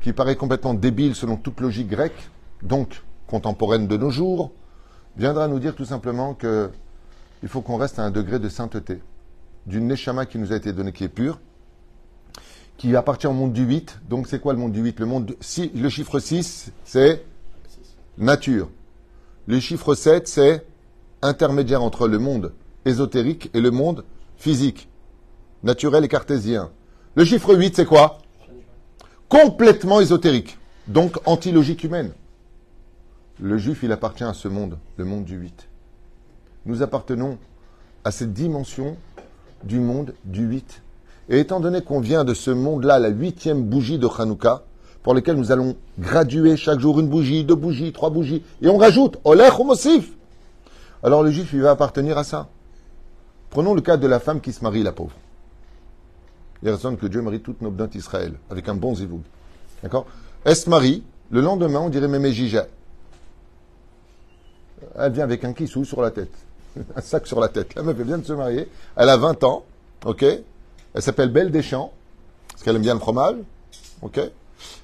qui 0.00 0.12
paraît 0.12 0.34
complètement 0.34 0.74
débile 0.74 1.14
selon 1.14 1.36
toute 1.36 1.60
logique 1.60 1.88
grecque, 1.88 2.28
donc 2.64 3.04
contemporaine 3.28 3.86
de 3.86 3.96
nos 3.96 4.10
jours, 4.10 4.50
viendra 5.16 5.46
nous 5.46 5.60
dire 5.60 5.76
tout 5.76 5.84
simplement 5.84 6.34
que 6.34 6.68
il 7.44 7.48
faut 7.48 7.60
qu'on 7.60 7.76
reste 7.76 8.00
à 8.00 8.02
un 8.02 8.10
degré 8.10 8.40
de 8.40 8.48
sainteté, 8.48 9.00
d'une 9.66 9.86
neshama 9.86 10.26
qui 10.26 10.40
nous 10.40 10.52
a 10.52 10.56
été 10.56 10.72
donnée, 10.72 10.90
qui 10.90 11.04
est 11.04 11.08
pure, 11.08 11.38
qui 12.76 12.94
appartient 12.94 13.26
au 13.26 13.32
monde 13.32 13.52
du 13.52 13.64
8. 13.64 14.00
Donc 14.08 14.26
c'est 14.26 14.40
quoi 14.40 14.52
le 14.52 14.58
monde 14.58 14.72
du 14.72 14.80
8 14.80 15.00
Le 15.00 15.06
monde 15.06 15.36
le 15.74 15.88
chiffre 15.88 16.18
6, 16.18 16.72
c'est 16.84 17.24
nature. 18.18 18.68
Le 19.46 19.60
chiffre 19.60 19.94
7, 19.94 20.28
c'est 20.28 20.66
intermédiaire 21.22 21.82
entre 21.82 22.08
le 22.08 22.18
monde 22.18 22.52
ésotérique 22.84 23.50
et 23.54 23.60
le 23.60 23.70
monde 23.70 24.04
physique, 24.36 24.88
naturel 25.62 26.04
et 26.04 26.08
cartésien. 26.08 26.70
Le 27.14 27.24
chiffre 27.24 27.54
8, 27.54 27.76
c'est 27.76 27.86
quoi? 27.86 28.18
Complètement 29.28 30.00
ésotérique, 30.00 30.58
donc 30.86 31.16
anti-logique 31.26 31.82
humaine. 31.84 32.12
Le 33.40 33.58
juif, 33.58 33.80
il 33.82 33.92
appartient 33.92 34.24
à 34.24 34.34
ce 34.34 34.48
monde, 34.48 34.78
le 34.96 35.04
monde 35.04 35.24
du 35.24 35.36
8. 35.36 35.68
Nous 36.64 36.82
appartenons 36.82 37.38
à 38.04 38.10
cette 38.10 38.32
dimension 38.32 38.96
du 39.64 39.78
monde 39.78 40.14
du 40.24 40.46
8. 40.46 40.82
Et 41.28 41.40
étant 41.40 41.60
donné 41.60 41.82
qu'on 41.82 42.00
vient 42.00 42.24
de 42.24 42.34
ce 42.34 42.50
monde-là, 42.50 42.98
la 42.98 43.08
huitième 43.08 43.64
bougie 43.64 43.98
de 43.98 44.06
Hanouka, 44.06 44.62
pour 45.02 45.14
lesquels 45.14 45.36
nous 45.36 45.52
allons 45.52 45.76
graduer 45.98 46.56
chaque 46.56 46.80
jour 46.80 47.00
une 47.00 47.08
bougie, 47.08 47.44
deux 47.44 47.54
bougies, 47.54 47.92
trois 47.92 48.10
bougies, 48.10 48.42
et 48.62 48.68
on 48.68 48.76
rajoute 48.76 49.18
Olech 49.24 49.58
Mosif. 49.58 50.10
Alors 51.02 51.22
le 51.22 51.30
juif, 51.30 51.50
il 51.52 51.62
va 51.62 51.70
appartenir 51.70 52.18
à 52.18 52.24
ça. 52.24 52.48
Prenons 53.50 53.74
le 53.74 53.80
cas 53.80 53.96
de 53.96 54.06
la 54.06 54.20
femme 54.20 54.40
qui 54.40 54.52
se 54.52 54.62
marie, 54.62 54.82
la 54.82 54.92
pauvre. 54.92 55.14
Il 56.62 56.70
raisonne 56.70 56.96
que 56.96 57.06
Dieu 57.06 57.22
marie 57.22 57.40
toutes 57.40 57.60
nos 57.60 57.70
bnot 57.70 57.88
Israël, 57.94 58.34
avec 58.50 58.68
un 58.68 58.74
bon 58.74 58.94
zivoug. 58.94 59.20
D'accord? 59.82 60.06
Elle 60.44 60.56
se 60.56 60.68
marie, 60.70 61.02
le 61.30 61.40
lendemain, 61.40 61.80
on 61.80 61.88
dirait 61.88 62.08
Mémé 62.08 62.32
Jija. 62.32 62.66
Elle 64.98 65.12
vient 65.12 65.24
avec 65.24 65.44
un 65.44 65.52
kissou 65.52 65.84
sur 65.84 66.02
la 66.02 66.10
tête. 66.10 66.32
un 66.96 67.00
sac 67.00 67.26
sur 67.26 67.40
la 67.40 67.48
tête. 67.48 67.74
La 67.74 67.82
meuf, 67.82 67.96
elle 67.98 68.06
vient 68.06 68.18
de 68.18 68.24
se 68.24 68.32
marier. 68.32 68.68
Elle 68.96 69.08
a 69.08 69.16
20 69.16 69.44
ans. 69.44 69.64
OK? 70.04 70.24
Elle 70.96 71.02
s'appelle 71.02 71.30
Belle 71.30 71.52
Deschamps. 71.52 71.92
Parce 72.48 72.62
qu'elle 72.62 72.74
aime 72.74 72.82
bien 72.82 72.94
le 72.94 73.00
fromage. 73.00 73.36
OK 74.02 74.20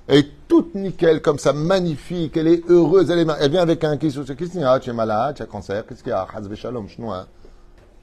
elle 0.09 0.19
est 0.19 0.31
toute 0.49 0.75
nickel, 0.75 1.23
comme 1.23 1.39
ça, 1.39 1.53
magnifique, 1.53 2.37
elle 2.37 2.49
est 2.49 2.69
heureuse, 2.69 3.11
elle, 3.11 3.21
est, 3.21 3.33
elle 3.41 3.51
vient 3.51 3.63
avec 3.63 3.83
un 3.85 3.97
Qu'est-ce 3.97 4.21
qu'il 4.21 4.61
y 4.61 4.65
a 4.65 4.79
Tu 4.81 4.91
es 4.91 4.93
malade, 4.93 5.37
tu 5.37 5.43
as 5.43 5.47
cancer, 5.47 5.87
qu'est-ce 5.87 6.03
qu'il 6.03 6.11
y 6.11 6.13
a? 6.13 6.27
Shalom, 6.55 6.87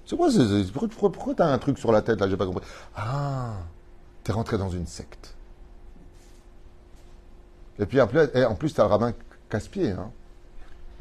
C'est 0.05 0.15
quoi 0.15 1.11
Pourquoi, 1.11 1.35
tu 1.35 1.41
as 1.41 1.47
un 1.47 1.57
truc 1.57 1.77
sur 1.77 1.91
la 1.91 2.01
tête 2.01 2.19
là 2.19 2.29
J'ai 2.29 2.37
pas 2.37 2.45
compris. 2.45 2.65
Ah, 2.95 3.53
tu 4.23 4.31
es 4.31 4.33
rentré 4.33 4.57
dans 4.57 4.69
une 4.69 4.87
secte. 4.87 5.35
Et 7.77 7.85
puis 7.85 8.01
en 8.01 8.07
plus, 8.07 8.19
en 8.35 8.55
plus 8.55 8.73
tu 8.73 8.81
as 8.81 8.85
le 8.85 8.89
rabbin 8.89 9.13
casse-pied. 9.49 9.91
Hein. 9.91 10.11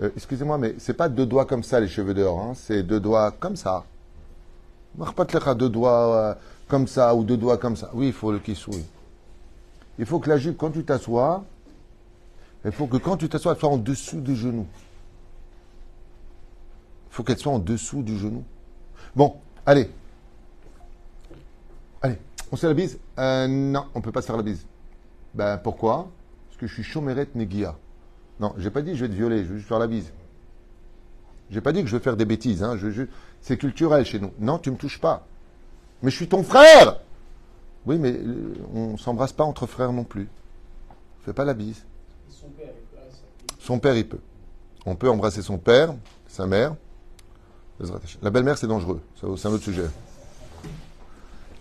Euh, 0.01 0.11
excusez-moi, 0.17 0.59
mais 0.59 0.75
c'est 0.79 0.95
pas 0.95 1.09
deux 1.09 1.27
doigts 1.27 1.45
comme 1.45 1.63
ça, 1.63 1.81
les 1.81 1.89
cheveux 1.89 2.15
dehors, 2.15 2.39
hein. 2.39 2.53
c'est 2.55 2.83
deux 2.83 3.01
doigts 3.01 3.31
comme 3.33 3.57
ça. 3.57 3.85
Pas 5.17 5.55
deux 5.55 5.69
doigts 5.69 6.17
euh, 6.17 6.35
comme 6.69 6.87
ça 6.87 7.15
ou 7.15 7.25
deux 7.25 7.37
doigts 7.37 7.59
comme 7.59 7.77
ça. 7.77 7.91
Oui, 7.95 8.09
il 8.09 8.13
faut 8.13 8.31
le 8.31 8.41
sourit 8.55 8.87
il 9.99 10.07
faut 10.07 10.21
que 10.21 10.29
la 10.29 10.39
jupe, 10.39 10.57
quand 10.57 10.71
tu 10.71 10.85
t'assois, 10.85 11.45
il 12.65 12.73
faut 12.73 12.87
que 12.87 12.97
quand 12.97 13.17
tu 13.17 13.29
t'assois, 13.29 13.53
elle 13.53 13.59
soit 13.59 13.69
en 13.69 13.79
dessous 13.79 14.21
du 14.21 14.37
genou. 14.37 14.67
Il 17.11 17.15
faut 17.15 17.25
qu'elle 17.25 17.39
soit 17.39 17.53
en 17.53 17.59
dessous 17.59 18.03
du 18.03 18.17
genou. 18.17 18.45
Bon, 19.17 19.37
allez. 19.67 19.91
Allez, 22.01 22.19
on 22.53 22.57
se 22.57 22.61
fait 22.61 22.69
la 22.69 22.75
bise? 22.75 22.99
Euh, 23.19 23.49
Non, 23.49 23.87
on 23.95 23.99
ne 23.99 24.05
peut 24.05 24.13
pas 24.13 24.23
se 24.23 24.27
faire 24.27 24.37
la 24.37 24.43
bise. 24.43 24.65
Ben 25.35 25.59
pourquoi? 25.59 26.09
Parce 26.49 26.61
que 26.61 26.67
je 26.67 26.75
suis 26.75 26.85
chomeret 26.85 27.29
negia. 27.35 27.77
Non, 28.39 28.55
j'ai 28.59 28.71
pas 28.71 28.83
dit 28.83 28.95
je 28.95 29.05
vais 29.05 29.09
te 29.09 29.17
violer, 29.17 29.45
je 29.45 29.51
vais 29.51 29.57
juste 29.57 29.69
faire 29.69 29.81
la 29.81 29.89
bise. 29.89 30.13
J'ai 31.51 31.61
pas 31.61 31.73
dit 31.73 31.83
que 31.83 31.89
je 31.89 31.97
vais 31.97 32.03
faire 32.03 32.17
des 32.17 32.25
bêtises. 32.25 32.63
Hein, 32.63 32.77
c'est 33.41 33.57
culturel 33.57 34.05
chez 34.05 34.21
nous. 34.21 34.33
Non, 34.39 34.59
tu 34.59 34.71
me 34.71 34.77
touches 34.77 35.01
pas. 35.01 35.27
Mais 36.03 36.11
je 36.11 36.17
suis 36.17 36.29
ton 36.29 36.43
frère 36.43 36.99
oui, 37.89 37.97
mais 37.99 38.13
euh, 38.13 38.55
on 38.75 38.93
ne 38.93 38.97
s'embrasse 38.99 39.33
pas 39.33 39.45
entre 39.45 39.67
frères 39.67 39.93
non 39.95 40.05
plus. 40.05 40.29
On 40.91 41.25
fait 41.25 41.33
pas 41.33 41.47
la 41.47 41.55
bise. 41.55 41.85
Son 42.31 42.49
père, 42.49 42.69
il 42.69 42.85
peut. 42.85 43.57
Son 43.59 43.79
père, 43.79 43.97
il 43.97 44.07
peut. 44.07 44.21
On 44.85 44.95
peut 44.95 45.09
embrasser 45.09 45.41
son 45.41 45.57
père, 45.57 45.95
sa 46.27 46.47
mère. 46.47 46.75
La 48.21 48.29
belle-mère, 48.29 48.59
c'est 48.59 48.67
dangereux. 48.67 49.01
C'est 49.19 49.27
un 49.47 49.51
autre 49.51 49.65
sujet. 49.65 49.87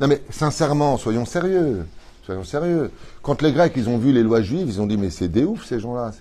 Non, 0.01 0.07
mais 0.07 0.21
sincèrement, 0.29 0.97
soyons 0.97 1.25
sérieux. 1.25 1.85
Soyons 2.25 2.43
sérieux. 2.43 2.91
Quand 3.21 3.41
les 3.41 3.53
Grecs, 3.53 3.73
ils 3.77 3.87
ont 3.87 3.97
vu 3.97 4.11
les 4.11 4.23
lois 4.23 4.41
juives, 4.41 4.67
ils 4.67 4.81
ont 4.81 4.87
dit, 4.87 4.97
mais 4.97 5.11
c'est 5.11 5.29
des 5.29 5.45
ouf, 5.45 5.65
ces 5.65 5.79
gens-là. 5.79 6.11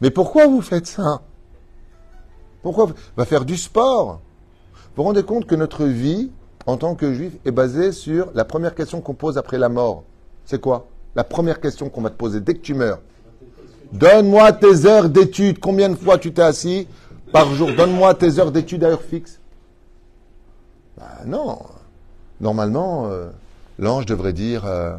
Mais, 0.00 0.10
pourquoi 0.10 0.46
vous 0.46 0.60
faites 0.60 0.86
ça? 0.86 1.22
Pourquoi 2.62 2.90
Va 3.16 3.24
faire 3.24 3.44
du 3.44 3.56
sport. 3.56 4.20
Vous 4.74 4.80
vous 4.96 5.02
rendez 5.02 5.24
compte 5.24 5.46
que 5.46 5.56
notre 5.56 5.86
vie, 5.86 6.30
en 6.66 6.76
tant 6.76 6.94
que 6.94 7.12
juif 7.12 7.32
est 7.44 7.50
basé 7.50 7.92
sur 7.92 8.30
la 8.34 8.44
première 8.44 8.74
question 8.74 9.00
qu'on 9.00 9.14
pose 9.14 9.38
après 9.38 9.58
la 9.58 9.68
mort. 9.68 10.04
C'est 10.44 10.60
quoi 10.60 10.86
La 11.14 11.24
première 11.24 11.60
question 11.60 11.88
qu'on 11.88 12.00
va 12.00 12.10
te 12.10 12.16
poser 12.16 12.40
dès 12.40 12.54
que 12.54 12.60
tu 12.60 12.74
meurs. 12.74 13.00
Donne-moi 13.92 14.52
tes 14.52 14.86
heures 14.86 15.08
d'études. 15.08 15.58
Combien 15.58 15.88
de 15.88 15.94
fois 15.94 16.18
tu 16.18 16.32
t'es 16.32 16.42
assis 16.42 16.88
par 17.32 17.54
jour 17.54 17.70
Donne-moi 17.76 18.14
tes 18.14 18.38
heures 18.38 18.50
d'études 18.50 18.84
à 18.84 18.88
heure 18.88 19.02
fixe. 19.02 19.40
Ben 20.96 21.26
non. 21.26 21.58
Normalement, 22.40 23.06
euh, 23.06 23.30
l'ange 23.78 24.06
devrait 24.06 24.32
dire 24.32 24.64
euh, 24.64 24.96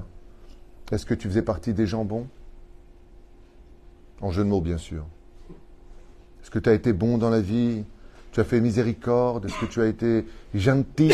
Est-ce 0.92 1.06
que 1.06 1.14
tu 1.14 1.28
faisais 1.28 1.42
partie 1.42 1.74
des 1.74 1.88
gens 1.88 2.06
bons? 2.06 2.28
En 4.22 4.32
jeu 4.32 4.44
de 4.44 4.50
mots, 4.50 4.62
bien 4.62 4.78
sûr. 4.78 5.04
Est-ce 6.42 6.50
que 6.50 6.60
tu 6.60 6.70
as 6.70 6.74
été 6.74 6.94
bon 6.94 7.18
dans 7.18 7.30
la 7.30 7.42
vie? 7.42 7.84
Tu 8.32 8.40
as 8.40 8.44
fait 8.44 8.62
miséricorde? 8.62 9.46
Est-ce 9.46 9.60
que 9.60 9.66
tu 9.66 9.82
as 9.82 9.88
été 9.88 10.26
gentil? 10.54 11.12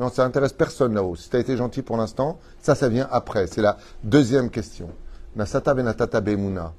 Non, 0.00 0.08
ça 0.08 0.24
n'intéresse 0.24 0.54
personne 0.54 0.94
là-haut. 0.94 1.14
Si 1.14 1.28
tu 1.28 1.36
as 1.36 1.40
été 1.40 1.58
gentil 1.58 1.82
pour 1.82 1.98
l'instant, 1.98 2.38
ça, 2.62 2.74
ça 2.74 2.88
vient 2.88 3.06
après. 3.12 3.46
C'est 3.46 3.60
la 3.60 3.76
deuxième 4.02 4.48
question. 4.48 4.88
Nasata 5.36 5.74
benatata 5.74 6.22
bemuna. 6.22 6.72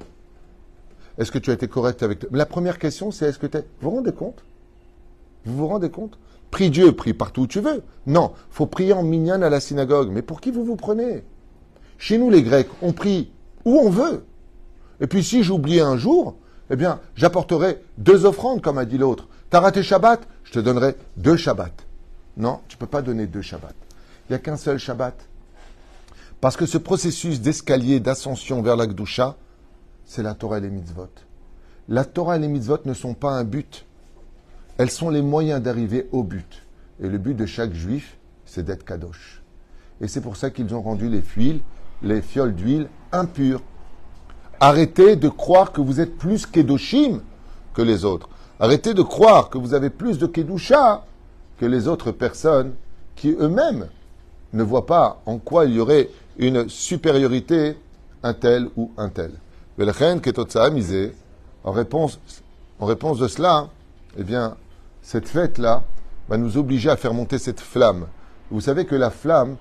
Est-ce 1.20 1.32
que 1.32 1.38
tu 1.38 1.52
as 1.52 1.54
été 1.54 1.68
correct 1.68 2.02
avec... 2.02 2.26
La 2.32 2.48
première 2.48 2.80
question, 2.80 3.12
c'est 3.12 3.28
est-ce 3.28 3.38
que 3.38 3.46
tu 3.46 3.60
es... 3.60 3.66
Vous 3.80 3.92
vous 3.92 3.96
rendez 3.98 4.12
compte? 4.12 4.44
Vous 5.46 5.56
vous 5.56 5.68
rendez 5.68 5.92
compte? 5.92 6.18
Prie 6.50 6.72
Dieu, 6.72 6.94
prie 6.94 7.14
partout 7.14 7.42
où 7.42 7.48
tu 7.48 7.60
veux. 7.60 7.84
Non, 8.08 8.32
faut 8.50 8.66
prier 8.66 8.94
en 8.94 9.04
minyan 9.04 9.44
à 9.44 9.52
la 9.52 9.60
synagogue. 9.60 10.10
Mais 10.12 10.24
pour 10.24 10.42
qui 10.42 10.50
vous 10.50 10.66
vous 10.66 10.76
prenez? 10.76 11.24
Chez 12.00 12.18
nous, 12.18 12.32
les 12.32 12.42
Grecs, 12.42 12.70
on 12.82 12.92
prie 12.92 13.32
où 13.66 13.78
on 13.78 13.92
veut. 13.92 14.26
Et 15.00 15.06
puis 15.06 15.24
si 15.24 15.44
j'oubliais 15.44 15.82
un 15.82 15.96
jour, 15.96 16.38
eh 16.72 16.76
bien, 16.76 17.00
j'apporterai 17.14 17.84
deux 18.00 18.26
offrandes, 18.26 18.64
comme 18.64 18.80
a 18.80 18.86
dit 18.86 18.98
l'autre. 18.98 19.28
T'as 19.52 19.60
raté 19.60 19.84
Shabbat? 19.84 20.28
Je 20.44 20.54
te 20.54 20.60
donnerai 20.60 20.96
deux 21.18 21.38
Shabbats. 21.38 21.70
Non, 22.38 22.62
tu 22.68 22.76
ne 22.76 22.80
peux 22.80 22.88
pas 22.88 23.02
donner 23.02 23.28
deux 23.28 23.42
Shabbats. 23.42 23.74
Il 24.30 24.34
n'y 24.34 24.36
a 24.36 24.40
qu'un 24.40 24.58
seul 24.58 24.78
Shabbat. 24.78 25.16
Parce 26.40 26.58
que 26.58 26.66
ce 26.66 26.78
processus 26.78 27.42
d'escalier, 27.42 28.00
d'ascension 28.00 28.62
vers 28.62 28.76
la 28.76 28.88
Gdusha, 28.88 29.36
c'est 30.06 30.24
la 30.24 30.34
Torah 30.34 30.58
et 30.58 30.62
les 30.62 30.70
mitzvot. 30.70 31.10
La 31.88 32.06
Torah 32.06 32.38
et 32.38 32.40
les 32.40 32.48
mitzvot 32.48 32.80
ne 32.86 32.94
sont 32.94 33.14
pas 33.14 33.32
un 33.32 33.44
but. 33.44 33.86
Elles 34.78 34.90
sont 34.90 35.10
les 35.10 35.22
moyens 35.22 35.62
d'arriver 35.62 36.08
au 36.12 36.24
but. 36.24 36.64
Et 37.02 37.08
le 37.08 37.18
but 37.18 37.36
de 37.36 37.46
chaque 37.46 37.74
juif, 37.74 38.18
c'est 38.46 38.64
d'être 38.64 38.86
kadosh. 38.86 39.42
Et 40.00 40.08
c'est 40.08 40.22
pour 40.22 40.36
ça 40.38 40.50
qu'ils 40.50 40.74
ont 40.74 40.82
rendu 40.82 41.10
les 41.10 41.22
fuiles, 41.22 41.62
les 42.02 42.22
fioles 42.22 42.56
d'huile 42.56 42.88
impures. 43.12 43.62
Arrêtez 44.60 45.16
de 45.16 45.30
croire 45.30 45.72
que 45.72 45.82
vous 45.82 46.00
êtes 46.00 46.18
plus 46.18 46.46
kedoshim 46.46 47.22
que 47.74 47.82
les 47.82 48.06
autres. 48.06 48.30
Arrêtez 48.60 48.94
de 48.94 49.02
croire 49.02 49.50
que 49.50 49.58
vous 49.58 49.74
avez 49.74 49.90
plus 49.90 50.18
de 50.18 50.28
kedusha 50.28 51.06
que 51.62 51.68
les 51.68 51.88
autres 51.88 52.12
personnes 52.12 52.74
qui 53.16 53.36
eux-mêmes 53.40 53.88
ne 54.52 54.64
voient 54.64 54.88
pas 54.88 55.22
en 55.28 55.38
quoi 55.38 55.66
il 55.66 55.76
y 55.76 55.80
aurait 55.80 56.10
une 56.40 56.68
supériorité 56.68 57.78
un 58.24 58.34
tel 58.34 58.68
ou 58.76 58.92
un 58.98 59.10
tel. 59.10 59.34
En 61.64 61.72
réponse, 61.72 62.20
en 62.80 62.86
réponse 62.88 63.20
de 63.20 63.28
cela, 63.28 63.70
eh 64.18 64.24
bien, 64.24 64.58
cette 65.04 65.28
fête-là 65.28 65.84
va 66.30 66.38
nous 66.38 66.58
obliger 66.58 66.90
à 66.90 66.98
faire 66.98 67.14
monter 67.14 67.38
cette 67.38 67.60
flamme. 67.60 68.08
Vous 68.50 68.62
savez 68.62 68.86
que 68.86 68.96
la 68.96 69.12
flamme 69.12 69.58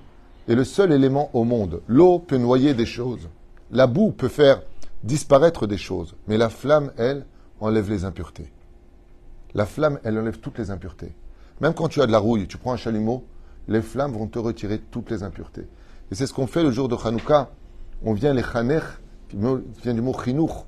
est 0.47 0.55
le 0.55 0.63
seul 0.63 0.91
élément 0.91 1.29
au 1.33 1.43
monde. 1.43 1.81
L'eau 1.87 2.17
peut 2.17 2.37
noyer 2.37 2.73
des 2.73 2.87
choses. 2.87 3.29
La 3.69 3.85
boue 3.85 4.11
peut 4.11 4.27
faire 4.27 4.63
disparaître 5.03 5.67
des 5.67 5.77
choses. 5.77 6.15
Mais 6.27 6.37
la 6.37 6.49
flamme, 6.49 6.91
elle, 6.97 7.27
enlève 7.59 7.91
les 7.91 8.05
impuretés. 8.05 8.51
La 9.53 9.67
flamme, 9.67 9.99
elle 10.03 10.17
enlève 10.17 10.39
toutes 10.39 10.57
les 10.57 10.71
impuretés. 10.71 11.13
Même 11.61 11.75
quand 11.75 11.87
tu 11.87 12.01
as 12.01 12.07
de 12.07 12.11
la 12.11 12.17
rouille, 12.17 12.47
tu 12.47 12.57
prends 12.57 12.73
un 12.73 12.77
chalumeau, 12.77 13.23
les 13.67 13.83
flammes 13.83 14.13
vont 14.13 14.27
te 14.27 14.39
retirer 14.39 14.79
toutes 14.79 15.11
les 15.11 15.21
impuretés. 15.21 15.67
Et 16.11 16.15
c'est 16.15 16.25
ce 16.25 16.33
qu'on 16.33 16.47
fait 16.47 16.63
le 16.63 16.71
jour 16.71 16.89
de 16.89 16.95
Hanouka. 16.95 17.51
On 18.03 18.13
vient 18.13 18.33
les 18.33 18.43
chaner 18.43 18.79
qui 19.29 19.37
vient 19.37 19.93
du 19.93 20.01
mot 20.01 20.19
chinour. 20.19 20.65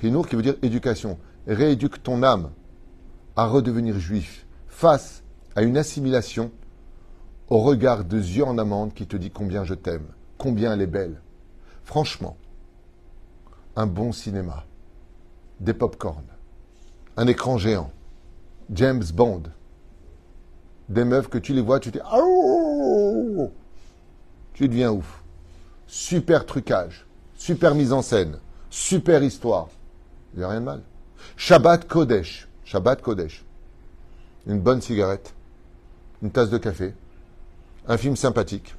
Chinour 0.00 0.28
qui 0.28 0.36
veut 0.36 0.42
dire 0.42 0.54
éducation. 0.62 1.18
Rééduque 1.48 2.02
ton 2.02 2.22
âme 2.22 2.50
à 3.34 3.46
redevenir 3.46 3.98
juif 3.98 4.46
face 4.68 5.24
à 5.56 5.62
une 5.62 5.76
assimilation 5.76 6.52
au 7.48 7.58
regard 7.58 8.04
de 8.04 8.18
yeux 8.18 8.44
en 8.44 8.58
amande 8.58 8.94
qui 8.94 9.06
te 9.06 9.16
dit 9.16 9.30
combien 9.30 9.64
je 9.64 9.74
t'aime, 9.74 10.06
combien 10.38 10.72
elle 10.74 10.80
est 10.80 10.86
belle. 10.86 11.20
Franchement, 11.84 12.36
un 13.74 13.86
bon 13.86 14.12
cinéma, 14.12 14.64
des 15.60 15.74
pop-corn, 15.74 16.24
un 17.16 17.26
écran 17.26 17.58
géant, 17.58 17.90
James 18.72 19.04
Bond, 19.14 19.44
des 20.88 21.04
meufs 21.04 21.28
que 21.28 21.38
tu 21.38 21.52
les 21.52 21.60
vois, 21.60 21.78
tu 21.80 21.92
te 21.92 21.98
dis 21.98 22.04
tu 24.54 24.68
deviens 24.68 24.90
ouf. 24.90 25.22
Super 25.86 26.46
trucage, 26.46 27.06
super 27.36 27.74
mise 27.74 27.92
en 27.92 28.02
scène, 28.02 28.38
super 28.70 29.22
histoire. 29.22 29.68
Il 30.34 30.40
n'y 30.40 30.44
a 30.44 30.48
rien 30.48 30.60
de 30.60 30.64
mal. 30.64 30.82
Shabbat 31.36 31.86
Kodesh. 31.86 32.48
Shabbat 32.64 33.02
Kodesh. 33.02 33.44
Une 34.46 34.60
bonne 34.60 34.80
cigarette, 34.80 35.34
une 36.22 36.30
tasse 36.30 36.50
de 36.50 36.58
café, 36.58 36.94
un 37.86 37.96
film 37.96 38.16
sympathique. 38.16 38.74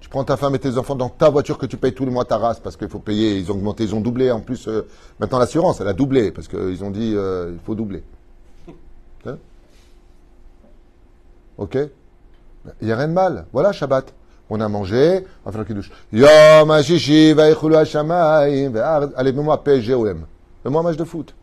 Tu 0.00 0.08
prends 0.08 0.24
ta 0.24 0.36
femme 0.36 0.54
et 0.54 0.58
tes 0.58 0.76
enfants 0.76 0.94
dans 0.94 1.08
ta 1.08 1.30
voiture 1.30 1.58
que 1.58 1.66
tu 1.66 1.76
payes 1.76 1.94
tous 1.94 2.04
les 2.04 2.10
mois 2.10 2.24
ta 2.24 2.36
race 2.38 2.60
parce 2.60 2.76
qu'il 2.76 2.88
faut 2.88 2.98
payer. 2.98 3.38
Ils 3.38 3.50
ont 3.50 3.54
augmenté, 3.54 3.84
ils 3.84 3.94
ont 3.94 4.00
doublé. 4.00 4.30
En 4.30 4.40
plus, 4.40 4.68
euh, 4.68 4.86
maintenant 5.18 5.38
l'assurance, 5.38 5.80
elle 5.80 5.88
a 5.88 5.94
doublé 5.94 6.30
parce 6.30 6.48
qu'ils 6.48 6.84
ont 6.84 6.90
dit 6.90 7.14
euh, 7.16 7.52
il 7.52 7.60
faut 7.64 7.74
doubler. 7.74 8.02
Hein 9.28 9.38
ok 11.58 11.78
Il 12.80 12.86
n'y 12.86 12.92
a 12.92 12.96
rien 12.96 13.08
de 13.08 13.12
mal. 13.12 13.46
Voilà 13.52 13.72
Shabbat. 13.72 14.12
On 14.48 14.60
a 14.60 14.68
mangé, 14.68 15.26
on 15.44 15.50
va 15.50 15.52
faire 15.52 15.60
le 15.60 15.66
kiddush. 15.66 15.90
Yom 16.12 16.70
Allez, 19.16 19.32
mets-moi 19.32 19.64
PSGOM. 19.64 20.26
Mets-moi 20.64 20.80
un 20.80 20.84
match 20.84 20.96
de 20.96 21.04
foot. 21.04 21.34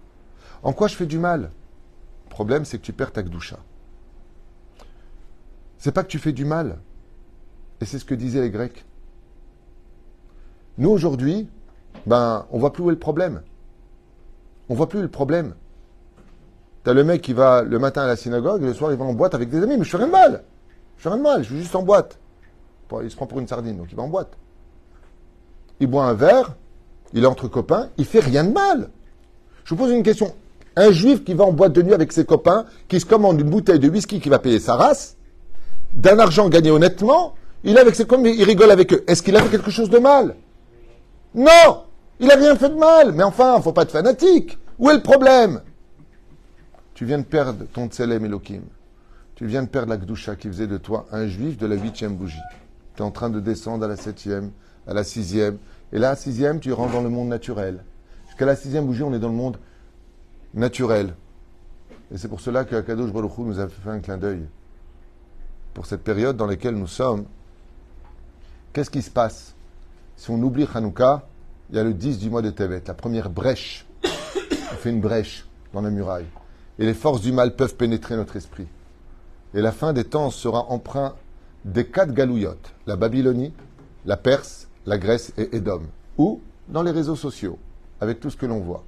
En 0.64 0.72
quoi 0.72 0.88
je 0.88 0.96
fais 0.96 1.06
du 1.06 1.20
mal? 1.20 1.52
Le 2.26 2.30
problème, 2.30 2.64
c'est 2.64 2.78
que 2.78 2.84
tu 2.84 2.94
perds 2.94 3.12
ta 3.12 3.22
gdusha. 3.22 3.58
C'est 5.78 5.92
pas 5.92 6.04
que 6.04 6.08
tu 6.08 6.18
fais 6.18 6.32
du 6.32 6.46
mal. 6.46 6.78
Et 7.82 7.86
c'est 7.86 8.00
ce 8.00 8.06
que 8.06 8.16
disaient 8.16 8.42
les 8.42 8.50
Grecs. 8.50 8.86
Nous, 10.78 10.90
aujourd'hui, 10.90 11.50
ben, 12.06 12.46
on 12.52 12.58
voit 12.58 12.72
plus 12.72 12.84
où 12.84 12.90
est 12.90 12.94
le 12.94 13.00
problème. 13.00 13.42
On 14.70 14.76
voit 14.76 14.88
plus 14.88 15.02
le 15.02 15.10
problème. 15.10 15.56
T'as 16.84 16.94
le 16.94 17.04
mec 17.04 17.22
qui 17.22 17.34
va 17.34 17.62
le 17.62 17.80
matin 17.80 18.04
à 18.04 18.08
la 18.08 18.16
synagogue 18.16 18.62
et 18.64 18.66
le 18.66 18.74
soir 18.74 18.92
il 18.92 18.98
va 18.98 19.06
en 19.06 19.14
boîte 19.14 19.36
avec 19.36 19.50
des 19.50 19.62
amis. 19.62 19.78
Mais 19.78 19.84
je 19.84 19.90
fais 19.90 19.98
rien 19.98 20.08
de 20.08 20.12
mal. 20.12 20.44
Je 20.98 21.04
fais 21.04 21.10
rien 21.10 21.18
de 21.18 21.24
mal. 21.24 21.44
Je 21.44 21.48
suis 21.48 21.58
juste 21.58 21.76
en 21.76 21.84
boîte 21.84 22.20
il 23.02 23.10
se 23.10 23.16
prend 23.16 23.26
pour 23.26 23.40
une 23.40 23.48
sardine, 23.48 23.78
donc 23.78 23.88
il 23.90 23.96
va 23.96 24.04
en 24.04 24.08
boîte. 24.08 24.34
Il 25.80 25.88
boit 25.88 26.06
un 26.06 26.14
verre, 26.14 26.56
il 27.14 27.26
entre 27.26 27.48
copains, 27.48 27.90
il 27.98 28.06
fait 28.06 28.20
rien 28.20 28.44
de 28.44 28.52
mal. 28.52 28.90
Je 29.64 29.74
vous 29.74 29.82
pose 29.82 29.92
une 29.92 30.04
question. 30.04 30.34
Un 30.76 30.92
juif 30.92 31.24
qui 31.24 31.34
va 31.34 31.46
en 31.46 31.52
boîte 31.52 31.74
de 31.74 31.82
nuit 31.82 31.94
avec 31.94 32.12
ses 32.12 32.26
copains, 32.26 32.66
qui 32.88 33.00
se 33.00 33.06
commande 33.06 33.40
une 33.40 33.50
bouteille 33.50 33.80
de 33.80 33.90
whisky 33.90 34.20
qui 34.20 34.30
va 34.30 34.40
payer 34.40 34.60
sa 34.60 34.76
race, 34.76 35.18
d'un 35.94 36.20
argent 36.20 36.50
gagné 36.50 36.72
honnêtement, 36.72 37.36
il 37.64 37.78
est 37.78 37.80
avec 37.80 37.96
ses 37.96 38.06
copains, 38.06 38.28
il 38.28 38.44
rigole 38.44 38.72
avec 38.72 38.92
eux. 38.94 39.04
Est-ce 39.08 39.24
qu'il 39.24 39.36
a 39.36 39.42
fait 39.42 39.50
quelque 39.50 39.72
chose 39.72 39.90
de 39.90 40.00
mal? 40.00 40.36
Non 41.36 41.84
Il 42.20 42.32
a 42.32 42.36
rien 42.36 42.56
fait 42.56 42.70
de 42.70 42.76
mal. 42.76 43.14
Mais 43.14 43.24
enfin, 43.24 43.60
faut 43.62 43.72
pas 43.72 43.84
être 43.84 43.92
fanatique. 43.92 44.58
Où 44.80 44.90
est 44.90 44.96
le 44.96 45.02
problème? 45.02 45.62
Tu 47.04 47.08
viens 47.08 47.18
de 47.18 47.26
perdre 47.26 47.66
ton 47.74 47.90
Tselem 47.90 48.24
Elohim. 48.24 48.62
Tu 49.36 49.46
viens 49.46 49.62
de 49.62 49.68
perdre 49.68 49.90
la 49.90 49.98
Gdusha 49.98 50.38
qui 50.38 50.48
faisait 50.48 50.68
de 50.68 50.78
toi 50.78 51.06
un 51.12 51.28
juif 51.28 51.58
de 51.58 51.68
la 51.68 51.76
huitième 51.76 52.16
bougie. 52.16 52.40
Tu 52.96 53.02
es 53.02 53.06
en 53.06 53.12
train 53.12 53.30
de 53.30 53.42
descendre 53.42 53.84
à 53.84 53.90
la 53.90 53.98
septième, 53.98 54.52
à 54.88 54.94
la 54.94 55.04
sixième. 55.04 55.58
Et 55.92 56.00
là, 56.00 56.08
à 56.08 56.10
la 56.12 56.16
sixième, 56.16 56.62
tu 56.62 56.72
rentres 56.72 56.94
dans 56.94 57.02
le 57.02 57.10
monde 57.10 57.28
naturel. 57.28 57.84
Jusqu'à 58.28 58.46
la 58.46 58.56
sixième 58.56 58.86
bougie, 58.86 59.04
on 59.04 59.14
est 59.14 59.20
dans 59.20 59.28
le 59.28 59.36
monde 59.36 59.58
naturel. 60.54 61.14
Et 62.10 62.18
c'est 62.18 62.30
pour 62.30 62.40
cela 62.40 62.64
que 62.64 62.78
Akadosh 62.78 63.12
Baruch 63.12 63.38
nous 63.38 63.60
a 63.60 63.68
fait 63.68 63.90
un 63.90 64.00
clin 64.00 64.18
d'œil. 64.18 64.46
Pour 65.74 65.86
cette 65.86 66.06
période 66.06 66.38
dans 66.38 66.48
laquelle 66.48 66.76
nous 66.76 66.88
sommes, 66.88 67.26
qu'est-ce 68.72 68.90
qui 68.90 69.02
se 69.02 69.12
passe? 69.12 69.56
Si 70.16 70.32
on 70.32 70.42
oublie 70.42 70.70
Hanouka, 70.74 71.28
il 71.70 71.76
y 71.76 71.80
a 71.80 71.84
le 71.84 71.94
10 71.94 72.20
du 72.20 72.30
mois 72.30 72.42
de 72.42 72.50
Tevet, 72.50 72.84
la 72.88 72.94
première 72.94 73.30
brèche. 73.30 73.86
On 74.06 74.76
fait 74.78 74.92
une 74.92 75.02
brèche 75.02 75.46
dans 75.74 75.82
la 75.82 75.90
muraille. 75.90 76.28
Et 76.80 76.86
les 76.86 76.94
forces 76.94 77.22
du 77.22 77.32
mal 77.32 77.56
peuvent 77.56 77.76
pénétrer 77.76 78.16
notre 78.16 78.36
esprit. 78.36 78.68
Et 79.54 79.62
la 79.62 79.72
fin 79.72 79.94
des 79.94 80.06
temps 80.06 80.32
sera 80.32 80.72
empreinte 80.72 81.16
des 81.66 81.86
quatre 81.86 82.14
galouillottes, 82.14 82.74
la 82.88 82.96
Babylonie, 82.96 83.54
la 84.06 84.18
Perse, 84.18 84.68
la 84.86 84.98
Grèce 84.98 85.32
et 85.38 85.56
Édom, 85.56 85.84
ou 86.18 86.42
dans 86.68 86.84
les 86.84 86.92
réseaux 86.92 87.16
sociaux, 87.16 87.58
avec 88.02 88.20
tout 88.20 88.30
ce 88.30 88.38
que 88.38 88.46
l'on 88.46 88.60
voit. 88.60 88.84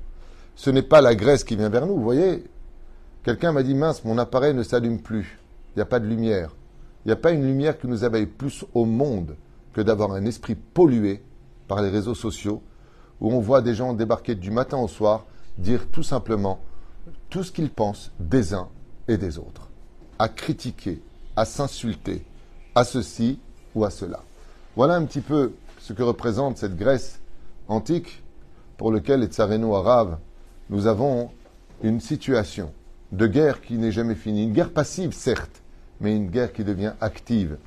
Ce 0.56 0.70
n'est 0.70 0.82
pas 0.82 1.02
la 1.02 1.16
Grèce 1.16 1.44
qui 1.44 1.56
vient 1.56 1.70
vers 1.70 1.86
nous, 1.86 1.96
vous 1.96 2.04
voyez. 2.04 2.44
Quelqu'un 3.24 3.52
m'a 3.52 3.64
dit, 3.64 3.76
mince, 3.76 4.04
mon 4.04 4.18
appareil 4.18 4.54
ne 4.54 4.64
s'allume 4.64 5.00
plus, 5.02 5.40
il 5.76 5.80
n'y 5.80 5.84
a 5.84 5.86
pas 5.86 6.00
de 6.00 6.08
lumière. 6.08 6.56
Il 7.06 7.10
n'y 7.10 7.14
a 7.14 7.18
pas 7.18 7.32
une 7.32 7.46
lumière 7.46 7.78
qui 7.78 7.88
nous 7.88 8.04
éveille 8.04 8.26
plus 8.26 8.66
au 8.74 8.86
monde 8.86 9.36
que 9.74 9.82
d'avoir 9.82 10.12
un 10.14 10.26
esprit 10.26 10.56
pollué 10.56 11.22
par 11.68 11.82
les 11.82 11.90
réseaux 11.90 12.16
sociaux, 12.16 12.62
où 13.22 13.32
on 13.32 13.40
voit 13.40 13.62
des 13.62 13.76
gens 13.76 13.94
débarquer 13.94 14.36
du 14.36 14.52
matin 14.52 14.78
au 14.78 14.88
soir, 14.88 15.26
dire 15.58 15.88
tout 15.92 16.04
simplement 16.04 16.60
tout 17.36 17.44
ce 17.44 17.52
qu'ils 17.52 17.70
pensent 17.70 18.14
des 18.18 18.54
uns 18.54 18.70
et 19.10 19.18
des 19.18 19.38
autres, 19.38 19.70
à 20.20 20.30
critiquer, 20.30 21.02
à 21.36 21.44
s'insulter, 21.44 22.24
à 22.76 22.86
ceci 22.86 23.40
ou 23.76 23.84
à 23.84 23.90
cela. 23.90 24.24
Voilà 24.78 24.96
un 24.96 25.04
petit 25.04 25.20
peu 25.20 25.52
ce 25.82 25.92
que 25.92 26.02
représente 26.02 26.58
cette 26.58 26.78
Grèce 26.78 27.20
antique 27.68 28.24
pour 28.78 28.90
lequel, 28.90 29.22
et 29.22 29.26
Tsareno 29.26 29.76
arabe, 29.76 30.18
nous 30.70 30.88
avons 30.88 31.30
une 31.84 32.00
situation 32.00 32.72
de 33.12 33.28
guerre 33.28 33.60
qui 33.60 33.74
n'est 33.74 33.92
jamais 33.92 34.16
finie. 34.16 34.44
Une 34.44 34.54
guerre 34.54 34.72
passive, 34.72 35.12
certes, 35.12 35.62
mais 36.00 36.16
une 36.16 36.30
guerre 36.30 36.54
qui 36.54 36.64
devient 36.64 36.94
active. 37.02 37.58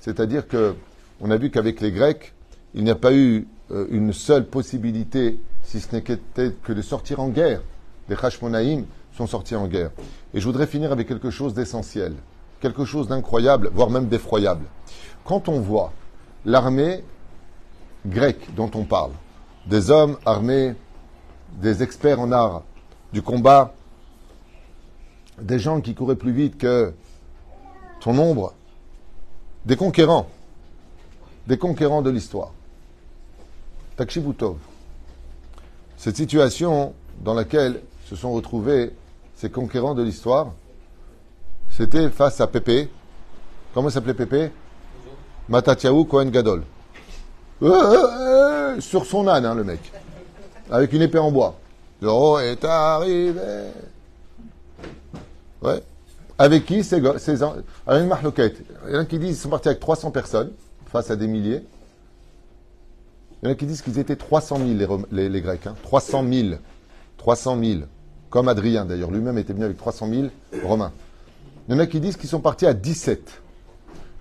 C'est-à-dire 0.00 0.48
que 0.48 0.74
on 1.20 1.30
a 1.30 1.36
vu 1.36 1.52
qu'avec 1.52 1.80
les 1.80 1.92
Grecs, 1.92 2.34
il 2.74 2.82
n'y 2.82 2.90
a 2.90 2.96
pas 2.96 3.14
eu 3.14 3.46
euh, 3.70 3.86
une 3.88 4.12
seule 4.12 4.46
possibilité, 4.46 5.38
si 5.62 5.78
ce 5.78 5.94
n'est 5.94 6.02
que 6.02 6.72
de 6.72 6.82
sortir 6.82 7.20
en 7.20 7.28
guerre. 7.28 7.62
Les 8.08 8.16
Hashmonaïm 8.20 8.84
sont 9.16 9.26
sortis 9.26 9.56
en 9.56 9.66
guerre. 9.66 9.90
Et 10.34 10.40
je 10.40 10.46
voudrais 10.46 10.66
finir 10.66 10.92
avec 10.92 11.08
quelque 11.08 11.30
chose 11.30 11.54
d'essentiel, 11.54 12.14
quelque 12.60 12.84
chose 12.84 13.08
d'incroyable, 13.08 13.70
voire 13.72 13.90
même 13.90 14.08
d'effroyable. 14.08 14.64
Quand 15.24 15.48
on 15.48 15.60
voit 15.60 15.92
l'armée 16.44 17.04
grecque 18.06 18.54
dont 18.54 18.70
on 18.74 18.84
parle, 18.84 19.12
des 19.66 19.90
hommes 19.90 20.16
armés, 20.24 20.74
des 21.60 21.82
experts 21.82 22.20
en 22.20 22.32
art 22.32 22.62
du 23.12 23.22
combat, 23.22 23.74
des 25.40 25.58
gens 25.58 25.80
qui 25.80 25.94
couraient 25.94 26.16
plus 26.16 26.32
vite 26.32 26.58
que 26.58 26.92
ton 28.00 28.18
ombre, 28.18 28.54
des 29.64 29.76
conquérants, 29.76 30.28
des 31.46 31.58
conquérants 31.58 32.02
de 32.02 32.10
l'histoire. 32.10 32.52
Takshibutov. 33.96 34.56
Cette 35.96 36.16
situation 36.16 36.94
dans 37.20 37.34
laquelle 37.34 37.82
se 38.06 38.16
sont 38.16 38.32
retrouvés 38.32 38.92
ces 39.42 39.50
conquérants 39.50 39.94
de 39.96 40.04
l'histoire, 40.04 40.52
c'était 41.68 42.08
face 42.10 42.40
à 42.40 42.46
Pépé. 42.46 42.88
Comment 43.74 43.90
s'appelait 43.90 44.14
Pépé? 44.14 44.52
Matatiaou 45.48 46.04
Kohen 46.04 46.30
Gadol. 46.30 46.62
Euh, 47.60 47.68
euh, 47.68 48.76
euh, 48.76 48.80
sur 48.80 49.04
son 49.04 49.26
âne, 49.26 49.44
hein, 49.44 49.56
le 49.56 49.64
mec. 49.64 49.80
Avec 50.70 50.92
une 50.92 51.02
épée 51.02 51.18
en 51.18 51.32
bois. 51.32 51.56
Le 52.00 52.08
roi 52.08 52.44
est 52.44 52.64
arrivé. 52.64 53.32
Ouais. 55.60 55.82
Avec 56.38 56.64
qui 56.64 56.84
ces, 56.84 57.02
ces 57.18 57.42
Avec 57.42 58.04
une. 58.04 58.16
Il 58.86 58.94
y 58.94 58.96
en 58.96 59.00
a 59.00 59.04
qui 59.04 59.18
disent 59.18 59.30
qu'ils 59.30 59.36
sont 59.38 59.48
partis 59.48 59.70
avec 59.70 59.80
300 59.80 60.12
personnes 60.12 60.52
face 60.86 61.10
à 61.10 61.16
des 61.16 61.26
milliers. 61.26 61.64
Il 63.42 63.46
y 63.46 63.48
en 63.48 63.54
a 63.54 63.56
qui 63.56 63.66
disent 63.66 63.82
qu'ils 63.82 63.98
étaient 63.98 64.14
300 64.14 64.58
000, 64.78 65.00
les, 65.10 65.40
Grecs. 65.40 65.66
300 65.82 66.24
000. 66.30 66.48
300 67.16 67.58
000. 67.60 67.80
Comme 68.32 68.48
Adrien, 68.48 68.86
d'ailleurs. 68.86 69.10
Lui-même 69.10 69.36
était 69.36 69.52
venu 69.52 69.66
avec 69.66 69.76
300 69.76 70.08
000 70.08 70.26
Romains. 70.64 70.92
Il 71.68 71.74
y 71.74 71.76
en 71.76 71.78
a 71.78 71.86
qui 71.86 72.00
disent 72.00 72.16
qu'ils 72.16 72.30
sont 72.30 72.40
partis 72.40 72.64
à 72.66 72.72
17. 72.72 73.42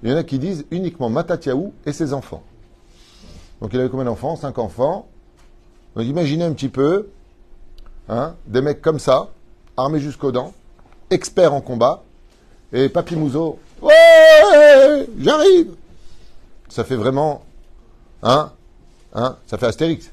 Il 0.03 0.09
y 0.09 0.13
en 0.13 0.17
a 0.17 0.23
qui 0.23 0.37
disent 0.37 0.65
uniquement 0.69 1.09
Matatiaou 1.09 1.73
et 1.85 1.93
ses 1.93 2.13
enfants. 2.13 2.43
Donc 3.61 3.73
il 3.73 3.79
avait 3.79 3.87
combien 3.87 4.03
d'enfants? 4.03 4.35
Cinq 4.35 4.57
enfants. 4.59 5.07
Donc 5.95 6.05
imaginez 6.05 6.43
un 6.43 6.51
petit 6.51 6.67
peu 6.67 7.07
hein, 8.09 8.35
des 8.47 8.61
mecs 8.61 8.81
comme 8.81 8.99
ça, 8.99 9.29
armés 9.77 10.01
jusqu'aux 10.01 10.33
dents, 10.33 10.53
experts 11.09 11.53
en 11.53 11.61
combat, 11.61 12.03
et 12.73 12.89
Papy 12.89 13.15
Mouzo, 13.15 13.59
ouais, 13.81 15.07
j'arrive. 15.19 15.73
Ça 16.67 16.83
fait 16.83 16.95
vraiment, 16.95 17.43
hein, 18.23 18.51
hein, 19.13 19.37
ça 19.47 19.57
fait 19.57 19.67
Astérix, 19.67 20.11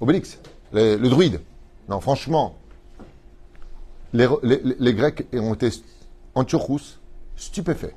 Obélix, 0.00 0.38
le 0.72 1.08
druide. 1.08 1.40
Non, 1.88 2.00
franchement, 2.00 2.56
les, 4.12 4.94
Grecs 4.94 5.26
ont 5.32 5.54
été 5.54 5.70
en 6.34 6.44
turcous, 6.44 6.98
stupéfaits. 7.36 7.94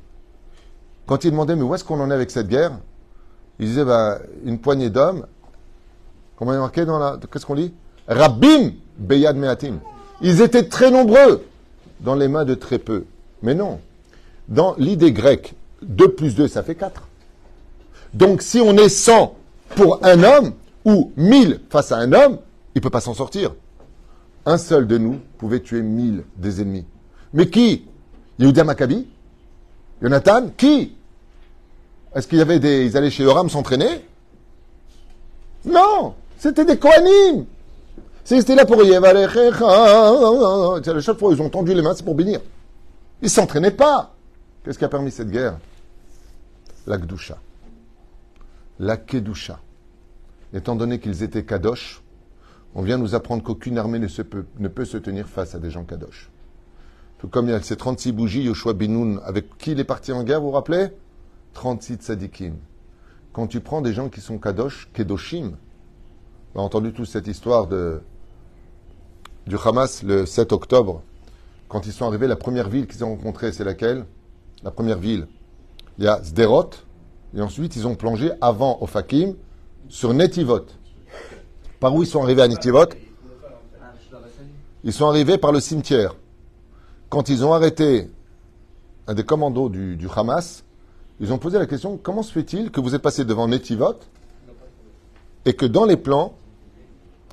Quand 1.05 1.23
ils 1.23 1.31
demandaient, 1.31 1.55
mais 1.55 1.63
où 1.63 1.73
est-ce 1.75 1.83
qu'on 1.83 1.99
en 1.99 2.09
est 2.09 2.13
avec 2.13 2.31
cette 2.31 2.47
guerre 2.47 2.77
Ils 3.59 3.67
disaient, 3.67 3.85
bah, 3.85 4.19
une 4.45 4.59
poignée 4.59 4.89
d'hommes, 4.89 5.25
comment 6.37 6.53
est 6.53 6.57
marqué 6.59 6.85
dans 6.85 6.99
la. 6.99 7.19
Qu'est-ce 7.31 7.45
qu'on 7.45 7.55
dit 7.55 7.73
Rabbim 8.07 8.71
Beyad 8.97 9.35
Meatim. 9.35 9.79
Ils 10.21 10.41
étaient 10.41 10.67
très 10.67 10.91
nombreux 10.91 11.43
dans 11.99 12.15
les 12.15 12.27
mains 12.27 12.45
de 12.45 12.53
très 12.53 12.79
peu. 12.79 13.05
Mais 13.41 13.55
non. 13.55 13.79
Dans 14.47 14.75
l'idée 14.77 15.11
grecque, 15.11 15.55
2 15.81 16.13
plus 16.13 16.35
2, 16.35 16.47
ça 16.47 16.63
fait 16.63 16.75
4. 16.75 17.07
Donc 18.13 18.41
si 18.41 18.59
on 18.59 18.77
est 18.77 18.89
100 18.89 19.35
pour 19.75 20.05
un 20.05 20.23
homme, 20.23 20.53
ou 20.85 21.11
1000 21.17 21.61
face 21.69 21.91
à 21.91 21.97
un 21.97 22.11
homme, 22.13 22.39
il 22.75 22.79
ne 22.79 22.81
peut 22.81 22.89
pas 22.89 23.01
s'en 23.01 23.13
sortir. 23.13 23.53
Un 24.45 24.57
seul 24.57 24.87
de 24.87 24.97
nous 24.97 25.19
pouvait 25.37 25.61
tuer 25.61 25.81
1000 25.81 26.23
des 26.35 26.61
ennemis. 26.61 26.85
Mais 27.33 27.49
qui? 27.49 27.85
Yehuda 28.39 28.63
Maccabi? 28.63 29.07
Jonathan 30.01 30.49
Qui? 30.57 30.95
Est-ce 32.13 32.27
qu'il 32.27 32.37
y 32.37 32.41
avait 32.41 32.59
des. 32.59 32.85
Ils 32.85 32.97
allaient 32.97 33.09
chez 33.09 33.25
Oram 33.25 33.49
s'entraîner? 33.49 34.05
Non 35.65 36.13
C'était 36.37 36.65
des 36.65 36.77
Kohanim 36.77 37.45
C'était 38.25 38.55
là 38.55 38.65
pour 38.65 38.83
La 38.83 39.29
chaque 40.99 41.17
fois 41.17 41.33
ils 41.33 41.41
ont 41.41 41.49
tendu 41.49 41.73
les 41.73 41.81
mains, 41.81 41.93
c'est 41.95 42.03
pour 42.03 42.15
bénir. 42.15 42.41
Ils 43.21 43.25
ne 43.25 43.29
s'entraînaient 43.29 43.71
pas. 43.71 44.13
Qu'est-ce 44.63 44.77
qui 44.77 44.85
a 44.85 44.89
permis 44.89 45.11
cette 45.11 45.31
guerre? 45.31 45.57
La 46.85 46.97
Gdusha. 46.97 47.37
La 48.79 48.97
Kedusha. 48.97 49.59
Étant 50.53 50.75
donné 50.75 50.99
qu'ils 50.99 51.23
étaient 51.23 51.43
Kadosh, 51.43 52.02
on 52.75 52.81
vient 52.81 52.97
nous 52.97 53.15
apprendre 53.15 53.43
qu'aucune 53.43 53.77
armée 53.77 53.99
ne, 53.99 54.67
peut, 54.67 54.85
se 54.85 54.97
tenir 54.97 55.27
face 55.27 55.55
à 55.55 55.59
des 55.59 55.69
gens 55.69 55.83
Kadosh 55.83 56.31
comme 57.29 57.47
il 57.47 57.51
y 57.51 57.55
a 57.55 57.61
ces 57.61 57.75
36 57.75 58.11
bougies, 58.11 58.43
Yoshua 58.43 58.73
Binoun, 58.73 59.21
avec 59.25 59.57
qui 59.57 59.71
il 59.71 59.79
est 59.79 59.85
parti 59.85 60.11
en 60.11 60.23
guerre, 60.23 60.41
vous 60.41 60.47
vous 60.47 60.53
rappelez? 60.53 60.89
36 61.53 61.95
tzadikim. 61.95 62.55
Quand 63.31 63.47
tu 63.47 63.61
prends 63.61 63.81
des 63.81 63.93
gens 63.93 64.09
qui 64.09 64.21
sont 64.21 64.37
kadosh, 64.37 64.89
kedoshim, 64.93 65.53
on 66.55 66.59
a 66.59 66.63
entendu 66.63 66.93
toute 66.93 67.07
cette 67.07 67.27
histoire 67.27 67.67
de, 67.67 68.01
du 69.47 69.55
Hamas 69.63 70.03
le 70.03 70.25
7 70.25 70.51
octobre, 70.51 71.01
quand 71.67 71.85
ils 71.87 71.93
sont 71.93 72.05
arrivés, 72.05 72.27
la 72.27 72.35
première 72.35 72.69
ville 72.69 72.87
qu'ils 72.87 73.03
ont 73.03 73.09
rencontrée, 73.09 73.51
c'est 73.51 73.63
laquelle? 73.63 74.05
La 74.63 74.71
première 74.71 74.99
ville. 74.99 75.27
Il 75.97 76.03
y 76.03 76.07
a 76.07 76.21
Sderot, 76.23 76.69
et 77.35 77.41
ensuite 77.41 77.75
ils 77.75 77.87
ont 77.87 77.95
plongé 77.95 78.31
avant 78.41 78.79
au 78.81 78.85
Fakim 78.85 79.35
sur 79.87 80.13
Netivot. 80.13 80.65
Par 81.83 81.93
où 81.93 82.01
ils 82.01 82.07
sont 82.07 82.23
arrivés 82.23 82.41
à 82.41 82.47
Netivot 82.47 82.85
Ils 84.85 84.93
sont 84.93 85.05
arrivés 85.05 85.37
par 85.37 85.51
le 85.51 85.59
cimetière 85.59 86.15
quand 87.09 87.27
ils 87.27 87.43
ont 87.43 87.53
arrêté 87.53 88.09
un 89.05 89.13
des 89.13 89.25
commandos 89.25 89.67
du, 89.67 90.07
Hamas, 90.15 90.63
ils 91.19 91.33
ont 91.33 91.37
posé 91.37 91.59
la 91.59 91.65
question 91.65 91.99
comment 92.01 92.23
se 92.23 92.31
fait-il 92.31 92.71
que 92.71 92.79
vous 92.79 92.95
êtes 92.95 93.01
passé 93.01 93.25
devant 93.25 93.49
Netivot 93.49 93.95
et 95.43 95.55
que 95.55 95.65
dans 95.65 95.83
les 95.83 95.97
plans, 95.97 96.35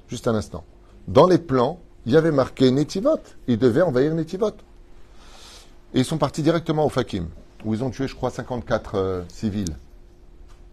juste 0.09 0.27
un 0.27 0.35
instant, 0.35 0.65
dans 1.07 1.29
les 1.29 1.39
plans, 1.39 1.79
il 2.05 2.11
y 2.11 2.17
avait 2.17 2.33
marqué 2.33 2.73
Netivot. 2.73 3.21
Ils 3.47 3.57
devaient 3.57 3.83
envahir 3.83 4.13
Netivot. 4.17 4.51
Et 5.95 6.01
ils 6.01 6.05
sont 6.05 6.19
partis 6.19 6.43
directement 6.43 6.85
au 6.85 6.89
Fakim, 6.89 7.29
où 7.65 7.73
ils 7.73 7.85
ont 7.85 7.91
tué, 7.91 8.09
je 8.09 8.17
crois, 8.17 8.31
54 8.31 8.95
euh, 8.97 9.23
civils. 9.29 9.77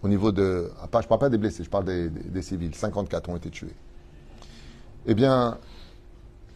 Au 0.04 0.08
niveau 0.08 0.32
de. 0.32 0.72
Ah, 0.80 0.88
je 0.92 0.98
ne 0.98 1.04
parle 1.04 1.20
pas 1.20 1.30
des 1.30 1.38
blessés, 1.38 1.64
je 1.64 1.70
parle 1.70 1.86
des, 1.86 2.42
civils. 2.42 2.74
54 2.74 3.30
ont 3.30 3.36
été 3.36 3.50
tués. 3.50 3.74
Eh 5.08 5.14
bien, 5.14 5.58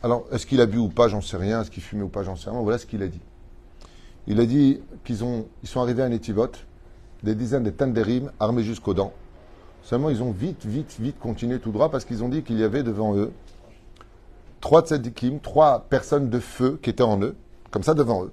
alors, 0.04 0.26
est-ce 0.32 0.46
qu'il 0.46 0.62
a 0.62 0.66
bu 0.66 0.78
ou 0.78 0.90
pas, 0.90 1.08
j'en 1.08 1.22
sais 1.22 1.38
rien. 1.38 1.62
Est-ce 1.62 1.72
qu'il 1.72 1.84
fumait 1.84 2.04
ou 2.04 2.10
pas, 2.10 2.24
j'en 2.24 2.36
sais 2.36 2.50
rien. 2.50 2.60
Voilà 2.62 2.78
ce 2.78 2.86
qu'il 2.86 3.02
a 3.02 3.08
dit. 3.08 3.22
Il 4.28 4.40
a 4.40 4.46
dit 4.46 4.80
qu'ils 5.04 5.24
ont, 5.24 5.48
ils 5.64 5.70
sont 5.70 5.82
arrivés 5.82 6.04
à 6.04 6.10
Netivot, 6.10 6.52
des 7.24 7.34
dizaines 7.34 7.64
de 7.64 7.72
tanderim 7.72 8.32
armés 8.40 8.64
jusqu'aux 8.64 8.94
dents. 8.94 9.14
Seulement, 9.84 10.10
ils 10.10 10.22
ont 10.22 10.32
vite, 10.32 10.66
vite, 10.66 10.96
vite 11.00 11.20
continué 11.20 11.60
tout 11.60 11.72
droit 11.72 11.90
parce 11.90 12.06
qu'ils 12.06 12.24
ont 12.24 12.30
dit 12.30 12.44
qu'il 12.44 12.60
y 12.60 12.64
avait 12.64 12.84
devant 12.84 13.16
eux 13.16 13.32
trois 14.62 14.84
tzadikim, 14.84 15.40
trois 15.40 15.86
personnes 15.90 16.30
de 16.30 16.40
feu 16.40 16.80
qui 16.82 16.92
étaient 16.92 17.04
en 17.04 17.20
eux, 17.22 17.36
comme 17.72 17.84
ça 17.84 17.94
devant 17.94 18.24
eux. 18.24 18.32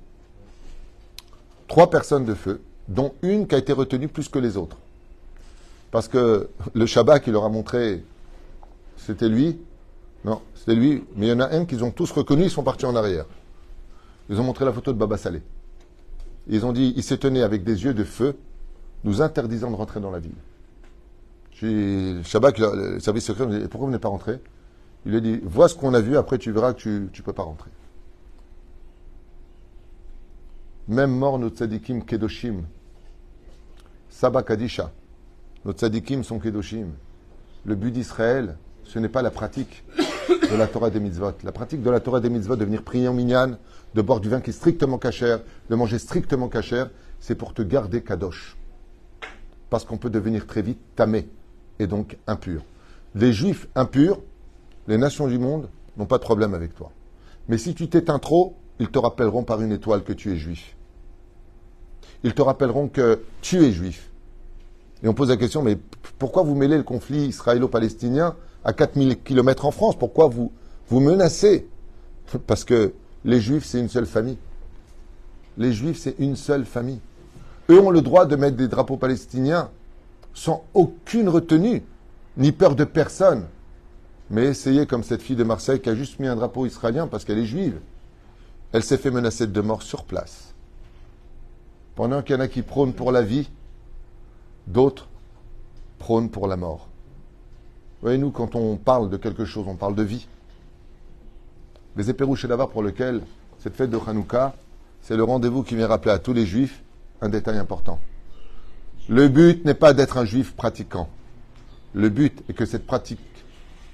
Trois 1.67 1.91
personnes 1.91 2.25
de 2.25 2.35
feu, 2.35 2.61
dont 2.87 3.15
une 3.23 3.47
qui 3.49 3.55
a 3.55 3.59
été 3.59 3.73
retenue 3.73 4.09
plus 4.09 4.29
que 4.29 4.39
les 4.39 4.57
autres. 4.57 4.77
Parce 5.91 6.09
que 6.09 6.51
le 6.75 6.87
Shabbat 6.87 7.23
qui 7.23 7.31
leur 7.31 7.45
a 7.45 7.49
montré, 7.49 8.05
c'était 8.97 9.29
lui, 9.29 9.59
non, 10.25 10.43
c'était 10.55 10.75
lui, 10.75 11.05
mais 11.17 11.27
il 11.27 11.29
y 11.31 11.33
en 11.33 11.41
a 11.41 11.55
un 11.55 11.65
qu'ils 11.65 11.85
ont 11.85 11.91
tous 11.91 12.11
reconnu, 12.11 12.45
ils 12.45 12.51
sont 12.51 12.63
partis 12.63 12.87
en 12.87 12.95
arrière. 12.95 13.25
Ils 14.29 14.39
ont 14.41 14.45
montré 14.45 14.65
la 14.65 14.73
photo 14.73 14.93
de 14.93 14.99
Baba 14.99 15.17
Salé. 15.17 15.43
Ils 16.47 16.67
ont 16.67 16.73
dit, 16.73 16.93
il 16.97 17.03
s'est 17.03 17.19
tenu 17.19 17.41
avec 17.43 17.65
des 17.65 17.85
yeux 17.85 17.95
de 17.95 18.05
feu, 18.05 18.37
nous 19.05 19.23
interdisant 19.23 19.71
de 19.71 19.77
rentrer 19.77 20.01
dans 20.01 20.11
la 20.11 20.19
ville. 20.19 20.33
J'ai 21.53 22.23
Shabbat, 22.23 22.59
le 22.59 23.01
service 23.01 23.25
secret, 23.25 23.47
me 23.47 23.59
dit, 23.59 23.69
pourquoi 23.69 23.87
vous 23.87 23.93
n'êtes 23.93 24.03
pas 24.03 24.09
rentré? 24.09 24.41
Il 25.07 25.15
a 25.15 25.21
dit, 25.21 25.41
vois 25.43 25.69
ce 25.69 25.75
qu'on 25.75 25.95
a 25.95 26.01
vu, 26.01 26.17
après 26.17 26.39
tu 26.39 26.53
verras 26.53 26.75
que 26.75 26.81
tu 26.81 27.11
ne 27.21 27.23
peux 27.25 27.33
pas 27.33 27.45
rentrer. 27.45 27.71
Même 30.89 31.11
mort, 31.11 31.39
nos 31.39 31.51
tzadikim 31.51 32.03
kedoshim. 32.03 32.63
Saba 34.11 34.43
Kadisha. 34.43 34.91
Nos 35.65 35.73
tzadikim 35.73 36.23
sont 36.23 36.39
kedoshim. 36.39 36.89
Le 37.65 37.75
but 37.75 37.91
d'Israël, 37.91 38.57
ce 38.85 38.99
n'est 38.99 39.09
pas 39.09 39.23
la 39.23 39.31
pratique 39.31 39.85
de 40.29 40.57
la 40.57 40.67
Torah 40.67 40.91
des 40.91 41.01
mitzvot. 41.01 41.33
La 41.45 41.53
pratique 41.53 41.83
de 41.83 41.91
la 41.91 42.01
Torah 42.01 42.21
des 42.21 42.31
mitzvot, 42.31 42.57
de 42.57 42.65
venir 42.65 42.83
prier 42.83 43.09
en 43.09 43.15
minyan, 43.15 43.59
de 43.95 44.03
boire 44.03 44.21
du 44.21 44.29
vin 44.29 44.41
qui 44.41 44.51
est 44.51 44.53
strictement 44.53 44.99
cachère, 44.99 45.41
de 45.69 45.75
manger 45.75 45.99
strictement 45.99 46.49
cachère, 46.49 46.91
c'est 47.21 47.35
pour 47.35 47.55
te 47.55 47.63
garder 47.63 48.03
kadosh. 48.03 48.57
Parce 49.71 49.85
qu'on 49.85 49.99
peut 49.99 50.11
devenir 50.11 50.47
très 50.47 50.63
vite 50.63 50.81
tamé 50.97 51.29
et 51.79 51.87
donc 51.87 52.17
impur. 52.27 52.63
Les 53.15 53.33
juifs 53.33 53.69
impurs 53.75 54.21
les 54.89 54.97
nations 54.97 55.29
du 55.29 55.39
monde 55.39 55.69
n'ont 55.97 56.07
pas 56.07 56.17
de 56.17 56.23
problème 56.23 56.55
avec 56.55 56.75
toi. 56.75 56.91
Mais 57.49 57.59
si 57.59 57.75
tu 57.75 57.89
t'éteins 57.89 58.19
trop, 58.19 58.57
ils 58.81 58.89
te 58.89 58.99
rappelleront 58.99 59.45
par 59.45 59.61
une 59.61 59.73
étoile 59.73 60.03
que 60.03 60.15
tu 60.15 60.33
es 60.33 60.37
juif. 60.37 60.75
Ils 62.25 62.35
te 62.35 62.43
rappelleront 62.43 62.89
que 62.89 63.23
tu 63.43 63.63
es 63.65 63.71
juif. 63.71 64.11
Et 65.03 65.09
on 65.09 65.15
pose 65.15 65.29
la 65.29 65.37
question, 65.37 65.63
mais 65.63 65.79
pourquoi 66.19 66.43
vous 66.43 66.55
mêlez 66.55 66.77
le 66.77 66.83
conflit 66.83 67.27
israélo-palestinien 67.27 68.35
à 68.65 68.73
4000 68.73 69.21
km 69.23 69.65
en 69.65 69.71
France? 69.71 69.97
Pourquoi 69.97 70.29
vous, 70.29 70.51
vous 70.89 71.01
menacez? 71.01 71.69
Parce 72.47 72.65
que 72.65 72.93
les 73.25 73.41
juifs, 73.41 73.65
c'est 73.65 73.79
une 73.79 73.89
seule 73.89 74.07
famille. 74.07 74.39
Les 75.57 75.73
juifs, 75.73 75.99
c'est 75.99 76.17
une 76.19 76.37
seule 76.37 76.65
famille. 76.65 77.01
Eux 77.71 77.81
ont 77.81 77.91
le 77.91 78.01
droit 78.01 78.27
de 78.27 78.37
mettre 78.37 78.57
des 78.57 78.69
drapeaux 78.69 78.97
palestiniens 78.97 79.71
sans 80.35 80.65
aucune 80.75 81.29
retenue, 81.29 81.83
ni 82.37 82.53
peur 82.53 82.75
de 82.75 82.85
personne. 82.85 83.45
Mais 84.31 84.45
essayez 84.45 84.87
comme 84.87 85.03
cette 85.03 85.23
fille 85.23 85.37
de 85.37 85.45
Marseille 85.45 85.81
qui 85.81 85.89
a 85.89 85.95
juste 85.95 86.19
mis 86.19 86.27
un 86.27 86.37
drapeau 86.37 86.67
israélien 86.67 87.07
parce 87.07 87.25
qu'elle 87.25 87.39
est 87.39 87.47
juive. 87.47 87.81
Elle 88.73 88.83
s'est 88.83 88.99
fait 88.99 89.11
menacer 89.11 89.47
de 89.47 89.61
mort 89.61 89.83
sur 89.83 90.05
place. 90.05 90.55
Pendant 91.95 92.23
qu'il 92.23 92.37
y 92.37 92.39
en 92.39 92.43
a 92.43 92.49
qui 92.49 92.63
prônent 92.63 92.93
pour 92.93 93.11
la 93.11 93.23
vie, 93.23 93.51
d'autres 94.69 95.09
prônent 95.99 96.31
pour 96.31 96.47
la 96.47 96.57
mort. 96.57 96.89
Voyez-nous, 98.03 98.31
quand 98.31 98.55
on 98.55 98.77
parle 98.77 99.11
de 99.11 99.17
quelque 99.17 99.45
chose, 99.45 99.67
on 99.67 99.75
parle 99.75 99.95
de 99.95 100.03
vie. 100.03 100.29
Les 101.97 102.11
éperouches 102.11 102.45
et 102.45 102.49
pour 102.49 102.83
lequel 102.83 103.23
cette 103.59 103.75
fête 103.75 103.91
de 103.91 103.99
Hanouka, 103.99 104.55
c'est 105.03 105.17
le 105.17 105.25
rendez-vous 105.25 105.63
qui 105.63 105.75
vient 105.75 105.89
rappeler 105.89 106.13
à 106.13 106.19
tous 106.19 106.33
les 106.33 106.47
juifs 106.47 106.83
un 107.21 107.29
détail 107.29 107.59
important. 107.59 107.99
Le 109.09 109.29
but 109.29 109.65
n'est 109.65 109.75
pas 109.75 109.95
d'être 109.95 110.19
un 110.19 110.25
juif 110.25 110.55
pratiquant. 110.55 111.09
Le 111.95 112.09
but 112.09 112.43
est 112.49 112.53
que 112.53 112.67
cette 112.67 112.87
pratique 112.87 113.19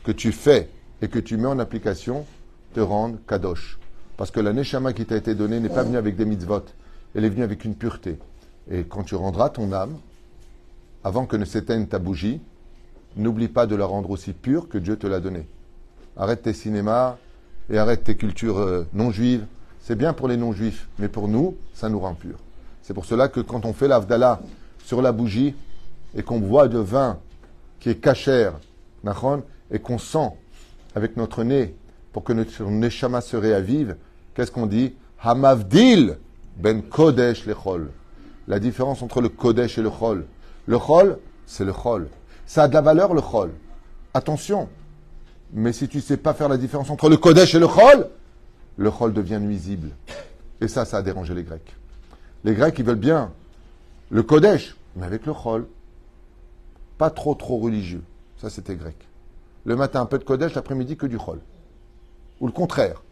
que 0.03 0.13
tu 0.13 0.33
fais 0.33 0.69
et 1.01 1.09
que 1.09 1.19
tu 1.19 1.37
mets 1.37 1.47
en 1.47 1.59
application 1.59 2.27
te 2.75 2.81
rende 2.81 3.19
kadosh. 3.27 3.79
Parce 4.17 4.31
que 4.31 4.41
la 4.41 4.53
neshama 4.53 4.93
qui 4.93 5.07
t'a 5.07 5.17
été 5.17 5.35
donnée 5.35 5.61
n'est 5.61 5.69
pas 5.69 5.85
venue 5.85 5.97
avec 5.97 6.17
des 6.17 6.25
mitzvot. 6.25 6.65
Elle 7.15 7.25
est 7.25 7.29
venue 7.29 7.45
avec 7.45 7.65
une 7.65 7.75
pureté. 7.75 8.19
Et 8.71 8.85
quand 8.85 9.05
tu 9.05 9.15
rendras 9.15 9.51
ton 9.51 9.73
âme, 9.73 9.97
avant 11.05 11.27
que 11.27 11.37
ne 11.37 11.45
s'éteigne 11.45 11.87
ta 11.87 11.99
bougie, 11.99 12.41
n'oublie 13.17 13.49
pas 13.49 13.67
de 13.67 13.77
la 13.77 13.87
rendre 13.87 14.11
aussi 14.11 14.33
pure 14.33 14.69
que 14.69 14.79
Dieu 14.79 14.97
te 14.97 15.07
l'a 15.07 15.21
donnée. 15.21 15.47
Arrête 16.17 16.43
tes 16.43 16.53
cinémas 16.55 17.17
et 17.71 17.79
arrête 17.79 18.05
tes 18.05 18.17
cultures 18.17 18.59
euh, 18.59 18.87
non 18.95 19.11
juives. 19.11 19.47
C'est 19.81 19.97
bien 19.97 20.15
pour 20.15 20.29
les 20.29 20.37
non 20.37 20.53
juifs, 20.53 20.89
mais 20.99 21.09
pour 21.09 21.29
nous, 21.29 21.57
ça 21.75 21.89
nous 21.89 22.01
rend 22.01 22.15
purs. 22.15 22.39
C'est 22.83 22.95
pour 22.95 23.05
cela 23.05 23.29
que 23.29 23.41
quand 23.41 23.67
on 23.67 23.73
fait 23.73 23.89
l'avdallah 23.89 24.41
sur 24.85 25.03
la 25.03 25.13
bougie 25.13 25.55
et 26.15 26.23
qu'on 26.23 26.41
boit 26.41 26.69
de 26.69 26.79
vin 26.79 27.19
qui 27.81 27.91
est 27.91 27.97
cachère, 27.97 28.55
et 29.71 29.79
qu'on 29.79 29.99
sent 29.99 30.31
avec 30.95 31.17
notre 31.17 31.45
nez 31.45 31.75
pour 32.13 32.25
que 32.25 32.33
notre 32.33 32.65
neshama 32.65 33.21
se 33.21 33.37
réavive, 33.37 33.97
qu'est-ce 34.35 34.51
qu'on 34.51 34.67
dit? 34.67 34.95
Hamavdil 35.21 36.17
ben 36.57 36.83
kodesh 36.83 37.47
le 37.47 37.55
chol. 37.55 37.91
La 38.47 38.61
différence 38.61 39.03
entre 39.03 39.21
le 39.21 39.29
kodesh 39.29 39.79
et 39.79 39.83
le 39.83 39.91
chol. 39.91 40.27
Le 40.67 40.79
chol, 40.79 41.19
c'est 41.47 41.65
le 41.65 41.73
chol. 41.73 42.09
Ça 42.47 42.65
a 42.65 42.69
de 42.69 42.75
la 42.75 42.81
valeur 42.81 43.15
le 43.15 43.21
chol. 43.21 43.53
Attention. 44.13 44.69
Mais 45.53 45.73
si 45.73 45.89
tu 45.89 45.99
ne 45.99 46.03
sais 46.03 46.17
pas 46.17 46.35
faire 46.35 46.49
la 46.49 46.57
différence 46.57 46.91
entre 46.91 47.09
le 47.09 47.17
kodesh 47.17 47.55
et 47.55 47.59
le 47.59 47.69
chol, 47.69 48.09
le 48.77 48.91
chol 48.91 49.13
devient 49.13 49.39
nuisible. 49.41 49.91
Et 50.61 50.69
ça, 50.69 50.85
ça 50.85 50.99
a 50.99 51.03
dérangé 51.03 51.35
les 51.35 51.43
Grecs. 51.43 51.75
Les 52.45 52.55
Grecs, 52.55 52.79
ils 52.79 52.85
veulent 52.85 52.97
bien 52.97 53.33
le 54.11 54.23
kodesh, 54.23 54.77
mais 54.97 55.07
avec 55.07 55.27
le 55.27 55.33
chol. 55.33 55.67
Pas 56.99 57.11
trop, 57.11 57.35
trop 57.35 57.59
religieux. 57.59 58.03
Ça, 58.41 58.51
c'était 58.51 58.77
grec. 58.77 58.97
Le 59.65 59.77
matin, 59.77 60.01
un 60.01 60.07
peu 60.07 60.19
de 60.19 60.25
kodesh, 60.25 60.55
l'après-midi, 60.55 60.97
que 60.97 61.07
du 61.07 61.19
chol. 61.19 61.41
Ou 62.41 62.47
le 62.47 62.53
contraire. 62.53 63.03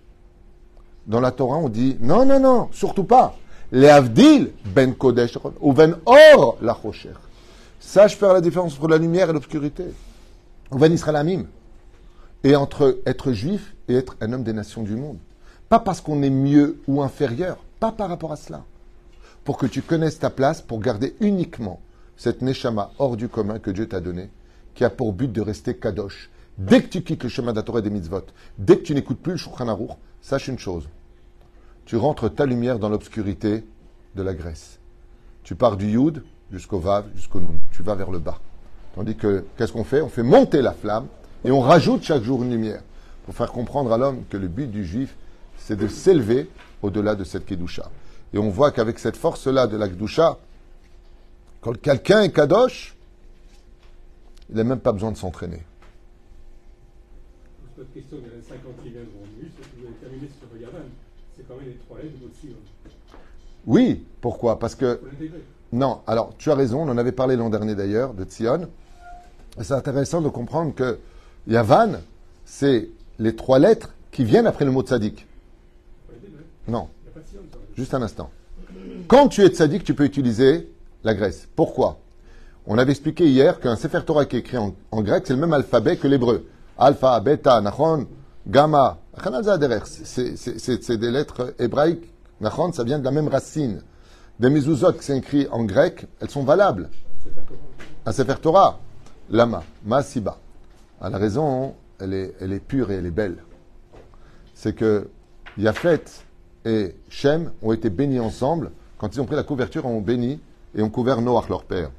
Dans 1.06 1.20
la 1.20 1.32
Torah, 1.32 1.56
on 1.56 1.68
dit 1.68 1.96
non, 2.00 2.24
non, 2.24 2.38
non, 2.38 2.68
surtout 2.72 3.04
pas. 3.04 3.36
Les 3.72 3.88
avdil 3.88 4.52
ben 4.66 4.94
kodesh 4.94 5.38
ou 5.60 5.72
ben 5.72 5.96
or 6.04 6.58
la 6.60 6.72
rocher. 6.72 7.12
Sache 7.82 8.16
faire 8.16 8.32
la 8.32 8.40
différence 8.40 8.74
entre 8.76 8.88
la 8.88 8.96
lumière 8.96 9.28
et 9.28 9.32
l'obscurité. 9.32 9.84
Ou 10.70 10.78
ben 10.78 10.90
Israël 10.92 11.46
Et 12.44 12.56
entre 12.56 13.00
être 13.04 13.32
juif 13.32 13.74
et 13.88 13.94
être 13.96 14.16
un 14.20 14.32
homme 14.32 14.44
des 14.44 14.54
nations 14.54 14.82
du 14.82 14.94
monde. 14.94 15.18
Pas 15.68 15.80
parce 15.80 16.00
qu'on 16.00 16.22
est 16.22 16.30
mieux 16.30 16.80
ou 16.86 17.02
inférieur, 17.02 17.58
pas 17.80 17.92
par 17.92 18.08
rapport 18.08 18.32
à 18.32 18.36
cela. 18.36 18.64
Pour 19.44 19.58
que 19.58 19.66
tu 19.66 19.82
connaisses 19.82 20.20
ta 20.20 20.30
place, 20.30 20.62
pour 20.62 20.80
garder 20.80 21.16
uniquement 21.20 21.80
cette 22.16 22.40
neshama 22.40 22.92
hors 22.98 23.16
du 23.16 23.28
commun 23.28 23.58
que 23.58 23.72
Dieu 23.72 23.88
t'a 23.88 24.00
donné, 24.00 24.30
qui 24.74 24.84
a 24.84 24.90
pour 24.90 25.12
but 25.12 25.30
de 25.30 25.40
rester 25.40 25.76
kadosh. 25.76 26.30
Dès 26.56 26.82
que 26.82 26.88
tu 26.88 27.02
quittes 27.02 27.24
le 27.24 27.28
chemin 27.28 27.52
d'Atorah 27.52 27.80
et 27.80 27.82
des 27.82 27.90
mitzvot, 27.90 28.26
dès 28.58 28.78
que 28.78 28.82
tu 28.82 28.94
n'écoutes 28.94 29.20
plus 29.20 29.32
le 29.32 29.38
Shulchan 29.38 29.98
sache 30.20 30.48
une 30.48 30.58
chose. 30.58 30.88
Tu 31.84 31.96
rentres 31.96 32.32
ta 32.32 32.46
lumière 32.46 32.78
dans 32.78 32.88
l'obscurité 32.88 33.64
de 34.14 34.22
la 34.22 34.34
Grèce. 34.34 34.78
Tu 35.42 35.56
pars 35.56 35.76
du 35.76 35.90
Yud 35.90 36.22
jusqu'au 36.52 36.78
Vav, 36.78 37.06
jusqu'au 37.14 37.40
Nun. 37.40 37.54
Tu 37.72 37.82
vas 37.82 37.94
vers 37.94 38.10
le 38.10 38.18
bas. 38.18 38.38
Tandis 38.94 39.16
que, 39.16 39.44
qu'est-ce 39.56 39.72
qu'on 39.72 39.84
fait? 39.84 40.02
On 40.02 40.08
fait 40.08 40.22
monter 40.22 40.60
la 40.60 40.72
flamme 40.72 41.06
et 41.44 41.50
on 41.50 41.60
rajoute 41.60 42.02
chaque 42.02 42.22
jour 42.22 42.42
une 42.42 42.50
lumière 42.50 42.82
pour 43.24 43.34
faire 43.34 43.50
comprendre 43.50 43.92
à 43.92 43.98
l'homme 43.98 44.24
que 44.28 44.36
le 44.36 44.48
but 44.48 44.70
du 44.70 44.84
juif, 44.84 45.16
c'est 45.56 45.76
de 45.76 45.88
s'élever 45.88 46.48
au-delà 46.82 47.14
de 47.14 47.24
cette 47.24 47.46
Kedusha. 47.46 47.90
Et 48.34 48.38
on 48.38 48.50
voit 48.50 48.70
qu'avec 48.70 48.98
cette 48.98 49.16
force-là 49.16 49.66
de 49.66 49.76
la 49.76 49.88
Kedusha, 49.88 50.38
quand 51.60 51.76
quelqu'un 51.80 52.22
est 52.22 52.32
Kadosh, 52.32 52.94
il 54.50 54.56
n'a 54.56 54.64
même 54.64 54.80
pas 54.80 54.92
besoin 54.92 55.12
de 55.12 55.16
s'entraîner. 55.16 55.62
question, 57.94 58.18
il 58.18 58.24
y 58.24 58.26
a 58.26 58.42
50 58.46 58.82
qui 58.82 58.90
viennent 58.90 59.06
vous 59.14 59.86
avez 59.86 59.94
terminé 59.94 60.28
sur 60.28 60.60
Yavan. 60.60 60.84
C'est 61.36 61.48
quand 61.48 61.56
même 61.56 61.66
les 61.66 61.76
trois 61.76 61.98
lettres 61.98 62.18
aussi. 62.30 62.52
Hein. 62.52 62.90
Oui, 63.64 64.04
pourquoi? 64.20 64.58
Parce 64.58 64.74
que. 64.74 65.00
Non, 65.72 66.00
alors 66.06 66.34
tu 66.36 66.50
as 66.50 66.54
raison, 66.54 66.82
on 66.82 66.88
en 66.90 66.98
avait 66.98 67.12
parlé 67.12 67.36
l'an 67.36 67.48
dernier 67.48 67.74
d'ailleurs, 67.74 68.12
de 68.12 68.24
Tzion. 68.24 68.68
C'est 69.60 69.72
intéressant 69.72 70.20
de 70.20 70.28
comprendre 70.28 70.74
que 70.74 70.98
Yavan, 71.46 72.00
c'est 72.44 72.90
les 73.18 73.34
trois 73.34 73.58
lettres 73.58 73.94
qui 74.10 74.24
viennent 74.24 74.46
après 74.46 74.64
le 74.64 74.70
mot 74.70 74.82
tzaddik. 74.82 75.26
Non, 76.68 76.88
juste 77.74 77.94
un 77.94 78.02
instant. 78.02 78.30
Quand 79.08 79.28
tu 79.28 79.42
es 79.42 79.48
tzaddik, 79.48 79.84
tu 79.84 79.94
peux 79.94 80.04
utiliser 80.04 80.70
la 81.04 81.14
Grèce. 81.14 81.48
Pourquoi? 81.56 81.98
On 82.66 82.78
avait 82.78 82.92
expliqué 82.92 83.26
hier 83.26 83.58
qu'un 83.58 83.74
Sefer 83.74 84.00
Torah 84.06 84.24
qui 84.24 84.36
est 84.36 84.40
écrit 84.40 84.56
en, 84.56 85.02
grec, 85.02 85.24
c'est 85.26 85.32
le 85.32 85.40
même 85.40 85.52
alphabet 85.52 85.96
que 85.96 86.06
l'hébreu. 86.06 86.46
Alpha, 86.78 87.18
beta, 87.20 87.60
nachon, 87.60 88.06
gamma. 88.46 88.98
C'est 89.94 90.96
des 90.96 91.10
lettres 91.10 91.54
hébraïques. 91.58 92.08
Nachon, 92.40 92.72
ça 92.72 92.84
vient 92.84 92.98
de 92.98 93.04
la 93.04 93.10
même 93.10 93.28
racine. 93.28 93.82
Des 94.42 94.50
mezuzot 94.50 94.94
qui 94.94 95.04
sont 95.04 95.22
en 95.52 95.62
grec, 95.62 96.04
elles 96.20 96.28
sont 96.28 96.42
valables. 96.42 96.90
Un 98.04 98.10
Sefer 98.10 98.34
Torah, 98.42 98.80
lama, 99.30 99.62
masiba. 99.84 100.36
À 101.00 101.08
la 101.10 101.18
raison, 101.18 101.76
elle 102.00 102.12
est, 102.12 102.34
elle 102.40 102.52
est 102.52 102.58
pure 102.58 102.90
et 102.90 102.96
elle 102.96 103.06
est 103.06 103.12
belle. 103.12 103.36
C'est 104.52 104.74
que 104.74 105.08
Yafet 105.56 106.02
et 106.64 106.96
Shem 107.08 107.52
ont 107.62 107.72
été 107.72 107.88
bénis 107.88 108.18
ensemble. 108.18 108.72
Quand 108.98 109.14
ils 109.14 109.20
ont 109.20 109.26
pris 109.26 109.36
la 109.36 109.44
couverture, 109.44 109.86
ont 109.86 110.00
béni 110.00 110.40
et 110.74 110.82
ont 110.82 110.90
couvert 110.90 111.20
Noach, 111.22 111.48
leur 111.48 111.62
père. 111.62 111.92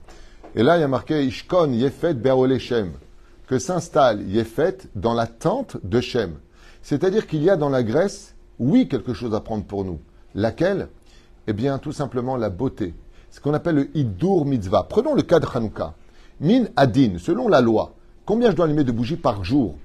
Et 0.53 0.63
là, 0.63 0.75
il 0.77 0.81
y 0.81 0.83
a 0.83 0.89
marqué 0.89 1.23
Ishkon 1.23 1.71
Yefet 1.71 2.15
Be'ole 2.15 2.59
Shem, 2.59 2.91
que 3.47 3.57
s'installe 3.57 4.21
Yefet 4.21 4.79
dans 4.95 5.13
la 5.13 5.27
tente 5.27 5.77
de 5.81 6.01
Shem. 6.01 6.33
C'est-à-dire 6.81 7.25
qu'il 7.25 7.41
y 7.41 7.49
a 7.49 7.55
dans 7.55 7.69
la 7.69 7.83
Grèce, 7.83 8.35
oui, 8.59 8.89
quelque 8.89 9.13
chose 9.13 9.33
à 9.33 9.39
prendre 9.39 9.63
pour 9.63 9.85
nous. 9.85 10.01
Laquelle? 10.35 10.89
Eh 11.47 11.53
bien, 11.53 11.77
tout 11.77 11.91
simplement 11.91 12.37
la 12.37 12.49
beauté. 12.49 12.93
Ce 13.29 13.41
qu'on 13.41 13.53
appelle 13.53 13.75
le 13.75 13.97
Idur 13.97 14.45
Mitzvah. 14.45 14.83
Prenons 14.83 15.13
le 15.13 15.23
cas 15.23 15.39
de 15.39 15.47
Hanouka. 15.53 15.93
Min 16.39 16.65
Adin, 16.75 17.17
selon 17.17 17.47
la 17.47 17.61
loi, 17.61 17.93
combien 18.25 18.49
je 18.49 18.55
dois 18.55 18.65
allumer 18.65 18.83
de 18.83 18.91
bougies 18.91 19.17
par 19.17 19.43
jour? 19.43 19.75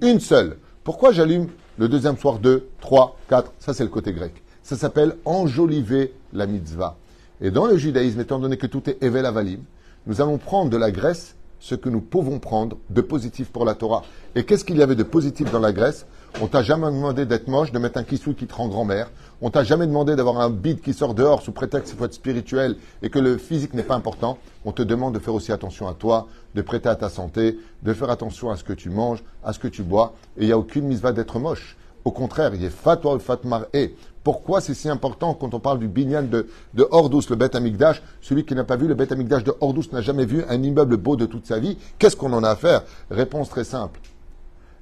Une 0.00 0.20
seule. 0.20 0.56
Pourquoi 0.82 1.12
j'allume 1.12 1.48
le 1.78 1.88
deuxième 1.88 2.16
soir 2.16 2.38
deux, 2.38 2.68
trois, 2.80 3.16
quatre? 3.28 3.52
Ça, 3.58 3.74
c'est 3.74 3.84
le 3.84 3.90
côté 3.90 4.12
grec. 4.12 4.42
Ça 4.62 4.76
s'appelle 4.76 5.16
enjoliver 5.24 6.14
la 6.32 6.46
mitzvah. 6.46 6.96
Et 7.40 7.50
dans 7.50 7.66
le 7.66 7.76
judaïsme, 7.76 8.20
étant 8.20 8.38
donné 8.38 8.56
que 8.56 8.66
tout 8.66 8.88
est 8.88 9.02
Evel 9.02 9.26
Avalim, 9.26 9.60
nous 10.06 10.20
allons 10.20 10.38
prendre 10.38 10.70
de 10.70 10.76
la 10.76 10.90
Grèce 10.90 11.36
ce 11.60 11.74
que 11.74 11.88
nous 11.88 12.00
pouvons 12.00 12.38
prendre 12.38 12.76
de 12.90 13.00
positif 13.00 13.50
pour 13.50 13.64
la 13.64 13.74
Torah. 13.74 14.02
Et 14.34 14.44
qu'est-ce 14.44 14.64
qu'il 14.64 14.76
y 14.76 14.82
avait 14.82 14.94
de 14.94 15.02
positif 15.02 15.50
dans 15.50 15.60
la 15.60 15.72
Grèce 15.72 16.06
On 16.42 16.48
t'a 16.48 16.62
jamais 16.62 16.86
demandé 16.86 17.26
d'être 17.26 17.46
moche, 17.46 17.70
de 17.70 17.78
mettre 17.78 17.96
un 17.96 18.02
kissou 18.02 18.34
qui 18.34 18.46
te 18.46 18.54
rend 18.54 18.66
grand-mère. 18.66 19.08
On 19.40 19.50
t'a 19.50 19.62
jamais 19.62 19.86
demandé 19.86 20.16
d'avoir 20.16 20.40
un 20.40 20.50
bide 20.50 20.80
qui 20.80 20.92
sort 20.92 21.14
dehors 21.14 21.42
sous 21.42 21.52
prétexte 21.52 21.90
qu'il 21.90 21.98
faut 21.98 22.06
être 22.06 22.14
spirituel 22.14 22.76
et 23.02 23.08
que 23.08 23.20
le 23.20 23.38
physique 23.38 23.72
n'est 23.72 23.84
pas 23.84 23.94
important. 23.94 24.38
On 24.64 24.72
te 24.72 24.82
demande 24.82 25.14
de 25.14 25.20
faire 25.20 25.32
aussi 25.32 25.52
attention 25.52 25.86
à 25.86 25.94
toi, 25.94 26.26
de 26.56 26.62
prêter 26.62 26.88
à 26.88 26.96
ta 26.96 27.08
santé, 27.08 27.56
de 27.82 27.94
faire 27.94 28.10
attention 28.10 28.50
à 28.50 28.56
ce 28.56 28.64
que 28.64 28.72
tu 28.72 28.90
manges, 28.90 29.22
à 29.44 29.52
ce 29.52 29.60
que 29.60 29.68
tu 29.68 29.84
bois. 29.84 30.14
Et 30.36 30.42
il 30.42 30.46
n'y 30.46 30.52
a 30.52 30.58
aucune 30.58 30.86
mise 30.86 31.02
d'être 31.02 31.38
moche. 31.38 31.76
Au 32.04 32.10
contraire, 32.10 32.52
il 32.54 32.66
a 32.66 32.70
fatwa 32.70 33.16
fatmar 33.20 33.66
et. 33.72 33.94
Pourquoi 34.24 34.60
c'est 34.60 34.74
si 34.74 34.88
important 34.88 35.34
quand 35.34 35.54
on 35.54 35.60
parle 35.60 35.78
du 35.78 35.86
binyan 35.86 36.24
de, 36.24 36.48
de 36.74 36.88
le 36.90 37.36
Beth 37.36 37.54
Amikdash? 37.54 38.02
Celui 38.20 38.44
qui 38.44 38.54
n'a 38.54 38.64
pas 38.64 38.76
vu 38.76 38.88
le 38.88 38.94
Beth 38.94 39.12
Amikdash 39.12 39.44
de 39.44 39.54
Hordous 39.60 39.84
n'a 39.92 40.00
jamais 40.00 40.26
vu 40.26 40.42
un 40.48 40.60
immeuble 40.62 40.96
beau 40.96 41.14
de 41.14 41.26
toute 41.26 41.46
sa 41.46 41.60
vie. 41.60 41.78
Qu'est-ce 41.98 42.16
qu'on 42.16 42.32
en 42.32 42.42
a 42.42 42.50
à 42.50 42.56
faire? 42.56 42.82
Réponse 43.10 43.50
très 43.50 43.64
simple. 43.64 44.00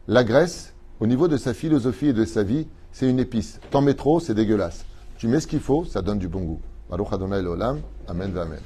La 0.08 0.24
graisse, 0.24 0.71
au 1.02 1.06
niveau 1.08 1.26
de 1.26 1.36
sa 1.36 1.52
philosophie 1.52 2.06
et 2.06 2.12
de 2.12 2.24
sa 2.24 2.44
vie, 2.44 2.68
c'est 2.92 3.10
une 3.10 3.18
épice. 3.18 3.58
T'en 3.72 3.80
mets 3.80 3.94
trop, 3.94 4.20
c'est 4.20 4.34
dégueulasse. 4.34 4.84
Tu 5.18 5.26
mets 5.26 5.40
ce 5.40 5.48
qu'il 5.48 5.58
faut, 5.58 5.84
ça 5.84 6.00
donne 6.00 6.20
du 6.20 6.28
bon 6.28 6.42
goût. 6.42 6.60
Baruch 6.88 7.08
Adonai. 7.12 7.38
Amen, 8.06 8.38
amen. 8.38 8.60